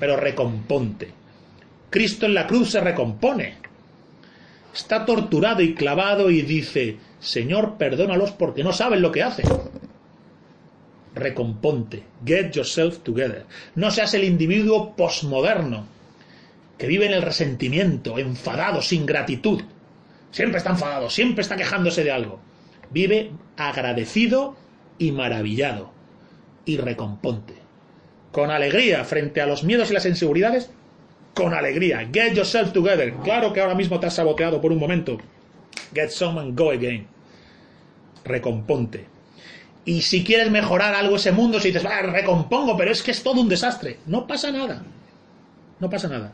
pero 0.02 0.18
recomponte. 0.18 1.10
Cristo 1.90 2.26
en 2.26 2.34
la 2.34 2.46
cruz 2.46 2.72
se 2.72 2.82
recompone. 2.82 3.56
Está 4.76 5.06
torturado 5.06 5.62
y 5.62 5.76
clavado 5.76 6.30
y 6.30 6.42
dice, 6.42 6.98
Señor, 7.22 7.78
perdónalos 7.78 8.32
porque 8.32 8.66
no 8.66 8.74
saben 8.74 9.02
lo 9.02 9.14
que 9.14 9.24
hacen. 9.24 9.46
Recomponte. 11.18 12.04
Get 12.26 12.52
yourself 12.52 13.00
together. 13.00 13.46
No 13.76 13.92
seas 13.92 14.14
el 14.14 14.24
individuo 14.24 14.96
posmoderno 14.96 15.86
que 16.78 16.88
vive 16.88 17.08
en 17.08 17.14
el 17.14 17.22
resentimiento, 17.22 18.18
enfadado, 18.18 18.82
sin 18.82 19.06
gratitud. 19.06 19.62
Siempre 20.32 20.60
está 20.60 20.72
enfadado, 20.72 21.10
siempre 21.10 21.42
está 21.42 21.56
quejándose 21.56 22.04
de 22.04 22.12
algo. 22.12 22.40
Vive 22.92 23.32
agradecido 23.56 24.56
y 25.00 25.12
maravillado. 25.12 25.92
Y 26.66 26.78
recomponte 26.78 27.68
con 28.38 28.52
alegría 28.52 29.04
frente 29.04 29.42
a 29.42 29.48
los 29.48 29.64
miedos 29.64 29.90
y 29.90 29.96
las 29.96 30.06
inseguridades, 30.06 30.70
con 31.34 31.56
alegría. 31.56 32.08
Get 32.14 32.36
yourself 32.36 32.72
together. 32.72 33.12
Claro 33.24 33.52
que 33.52 33.62
ahora 33.62 33.74
mismo 33.74 34.00
te 34.00 34.06
has 34.06 34.14
saboteado 34.14 34.62
por 34.62 34.72
un 34.72 34.78
momento. 34.78 35.18
Get 35.92 36.10
some 36.10 36.40
and 36.40 36.56
go 36.56 36.70
again. 36.70 37.08
Recomponte. 38.24 39.17
Y 39.88 40.02
si 40.02 40.22
quieres 40.26 40.52
mejorar 40.52 40.94
algo 40.94 41.16
ese 41.16 41.32
mundo, 41.32 41.62
si 41.62 41.70
dices, 41.70 41.86
ah, 41.86 42.02
recompongo, 42.02 42.76
pero 42.76 42.92
es 42.92 43.02
que 43.02 43.12
es 43.12 43.24
todo 43.24 43.40
un 43.40 43.48
desastre, 43.48 44.00
no 44.06 44.28
pasa 44.28 44.52
nada. 44.52 44.84
No 45.80 45.90
pasa 45.90 46.10
nada. 46.10 46.34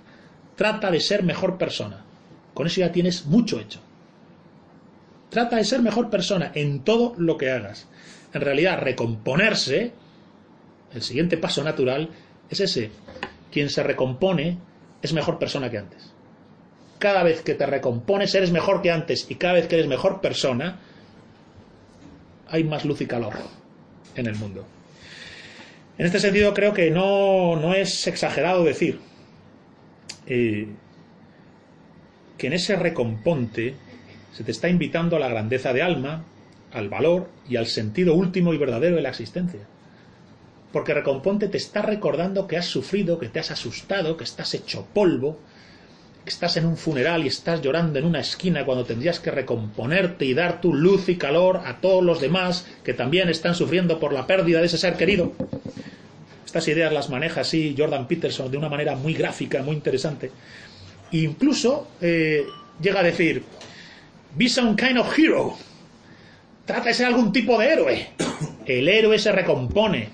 Trata 0.56 0.90
de 0.90 1.00
ser 1.00 1.22
mejor 1.22 1.60
persona. 1.60 2.04
Con 2.56 2.66
eso 2.66 2.82
ya 2.82 2.92
tienes 2.92 3.28
mucho 3.28 3.60
hecho. 3.60 3.80
Trata 5.30 5.58
de 5.58 5.66
ser 5.66 5.84
mejor 5.84 6.10
persona 6.10 6.52
en 6.56 6.80
todo 6.80 7.14
lo 7.20 7.38
que 7.38 7.52
hagas. 7.52 7.88
En 8.34 8.42
realidad, 8.42 8.80
recomponerse 8.80 9.94
el 10.92 11.04
siguiente 11.04 11.38
paso 11.38 11.64
natural 11.64 12.10
es 12.50 12.60
ese. 12.60 12.90
Quien 13.52 13.70
se 13.70 13.84
recompone 13.84 14.58
es 15.04 15.14
mejor 15.14 15.38
persona 15.38 15.70
que 15.70 15.78
antes. 15.78 16.12
Cada 16.98 17.22
vez 17.22 17.44
que 17.44 17.54
te 17.54 17.68
recompones 17.68 18.34
eres 18.34 18.52
mejor 18.52 18.82
que 18.82 18.90
antes 18.90 19.30
y 19.30 19.36
cada 19.36 19.54
vez 19.54 19.68
que 19.68 19.76
eres 19.76 19.88
mejor 19.88 20.22
persona 20.22 20.80
hay 22.54 22.64
más 22.64 22.86
luz 22.86 23.02
y 23.02 23.08
calor 23.08 23.34
en 24.16 24.28
el 24.28 24.36
mundo. 24.36 24.64
En 25.98 26.06
este 26.06 26.20
sentido 26.20 26.54
creo 26.54 26.72
que 26.72 26.92
no, 26.92 27.74
es 27.74 28.06
exagerado 28.06 28.64
decir 28.64 29.00
eh, 30.28 30.68
que 32.38 32.48
en 32.48 32.54
ese 32.54 32.76
recomponte 32.76 33.74
se 34.32 34.44
te 34.44 34.52
está 34.52 34.70
invitando 34.70 35.16
a 35.16 35.20
la 35.20 35.30
grandeza 35.30 35.74
de 35.74 35.82
alma, 35.82 36.26
al 36.72 36.90
valor 36.90 37.28
y 37.50 37.56
al 37.56 37.66
sentido 37.66 38.14
último 38.14 38.54
y 38.54 38.58
verdadero 38.58 38.98
de 38.98 39.02
la 39.02 39.10
existencia. 39.10 39.62
Porque 40.72 40.94
recomponte 40.94 41.48
te 41.48 41.58
está 41.58 41.82
recordando 41.82 42.48
que 42.48 42.58
has 42.58 42.68
sufrido, 42.68 43.18
que 43.18 43.30
te 43.30 43.40
has 43.40 43.50
asustado, 43.50 44.16
que 44.16 44.26
estás 44.26 44.54
hecho 44.54 44.86
polvo, 44.94 45.40
estás 46.26 46.56
en 46.58 46.66
un 46.66 46.78
funeral 46.78 47.24
y 47.24 47.28
estás 47.28 47.62
llorando 47.62 48.00
en 48.00 48.06
una 48.06 48.22
esquina 48.22 48.66
cuando 48.66 48.86
tendrías 48.86 49.20
que 49.20 49.32
recomponerte 49.32 50.26
y 50.26 50.34
dar 50.34 50.62
tu 50.62 50.74
luz 50.74 51.10
y 51.10 51.18
calor 51.18 51.62
a 51.66 51.78
todos 51.78 52.04
los 52.04 52.22
demás 52.22 52.66
que 52.84 52.94
también 52.94 53.30
están 53.30 53.56
sufriendo 53.56 54.00
por 54.00 54.14
la 54.14 54.26
pérdida 54.26 54.60
de 54.60 54.68
ese 54.68 54.78
ser 54.78 54.96
querido. 54.96 55.34
Estas 56.46 56.68
ideas 56.68 56.94
las 56.94 57.10
maneja 57.10 57.42
así 57.42 57.76
Jordan 57.78 58.08
Peterson 58.08 58.50
de 58.50 58.58
una 58.58 58.70
manera 58.70 58.96
muy 58.96 59.14
gráfica, 59.14 59.62
muy 59.64 59.76
interesante. 59.76 60.32
E 61.12 61.18
incluso 61.18 61.90
eh, 62.00 62.44
llega 62.82 63.02
a 63.02 63.04
decir, 63.04 63.44
be 64.36 64.48
some 64.48 64.76
kind 64.76 64.98
of 64.98 65.18
hero. 65.18 65.58
Trata 66.66 66.86
de 66.86 66.94
ser 66.94 67.08
algún 67.08 67.34
tipo 67.34 67.58
de 67.60 67.68
héroe. 67.68 68.08
El 68.66 68.88
héroe 68.88 69.20
se 69.20 69.32
recompone. 69.32 70.10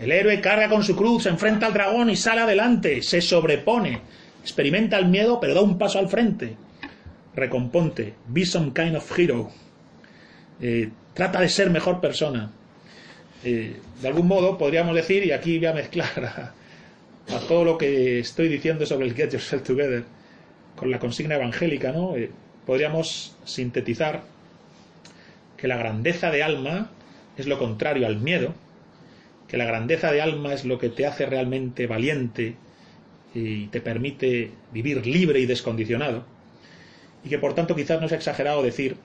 El 0.00 0.12
héroe 0.12 0.40
carga 0.40 0.68
con 0.68 0.84
su 0.84 0.94
cruz, 0.94 1.24
se 1.24 1.30
enfrenta 1.30 1.66
al 1.66 1.72
dragón 1.72 2.08
y 2.10 2.16
sale 2.16 2.42
adelante, 2.42 3.02
se 3.02 3.20
sobrepone 3.20 4.00
Experimenta 4.42 4.98
el 4.98 5.06
miedo, 5.06 5.38
pero 5.40 5.54
da 5.54 5.60
un 5.60 5.78
paso 5.78 5.98
al 5.98 6.08
frente. 6.08 6.56
Recomponte. 7.34 8.14
Be 8.26 8.44
some 8.44 8.72
kind 8.72 8.96
of 8.96 9.18
hero. 9.18 9.50
Eh, 10.60 10.90
trata 11.14 11.40
de 11.40 11.48
ser 11.48 11.70
mejor 11.70 12.00
persona. 12.00 12.50
Eh, 13.44 13.76
de 14.02 14.08
algún 14.08 14.26
modo 14.26 14.58
podríamos 14.58 14.94
decir, 14.94 15.24
y 15.24 15.32
aquí 15.32 15.58
voy 15.58 15.66
a 15.66 15.72
mezclar 15.72 16.54
a, 17.28 17.38
todo 17.48 17.64
lo 17.64 17.78
que 17.78 18.18
estoy 18.18 18.48
diciendo 18.48 18.84
sobre 18.86 19.06
el 19.06 19.14
Get 19.14 19.32
Yourself 19.32 19.62
Together 19.62 20.04
con 20.74 20.90
la 20.90 20.98
consigna 20.98 21.36
evangélica, 21.36 21.92
¿no? 21.92 22.16
Eh, 22.16 22.30
podríamos 22.66 23.36
sintetizar 23.44 24.22
que 25.56 25.68
la 25.68 25.76
grandeza 25.76 26.30
de 26.30 26.42
alma 26.42 26.90
es 27.36 27.46
lo 27.46 27.58
contrario 27.58 28.06
al 28.06 28.18
miedo, 28.18 28.54
que 29.48 29.56
la 29.56 29.64
grandeza 29.64 30.10
de 30.12 30.20
alma 30.20 30.54
es 30.54 30.64
lo 30.64 30.78
que 30.78 30.88
te 30.88 31.06
hace 31.06 31.26
realmente 31.26 31.86
valiente, 31.86 32.56
y 33.34 33.66
te 33.66 33.80
permite 33.80 34.50
vivir 34.72 35.06
libre 35.06 35.40
y 35.40 35.46
descondicionado, 35.46 36.24
y 37.24 37.28
que 37.28 37.38
por 37.38 37.54
tanto 37.54 37.76
quizás 37.76 38.00
no 38.00 38.06
es 38.06 38.12
exagerado 38.12 38.62
decir, 38.62 38.96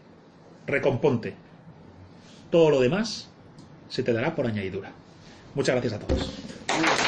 recomponte, 0.67 1.34
todo 2.49 2.69
lo 2.69 2.80
demás 2.80 3.30
se 3.89 4.03
te 4.03 4.13
dará 4.13 4.36
por 4.36 4.47
añadidura. 4.47 4.91
Muchas 5.53 5.76
gracias 5.76 5.93
a 5.93 5.99
todos. 5.99 7.05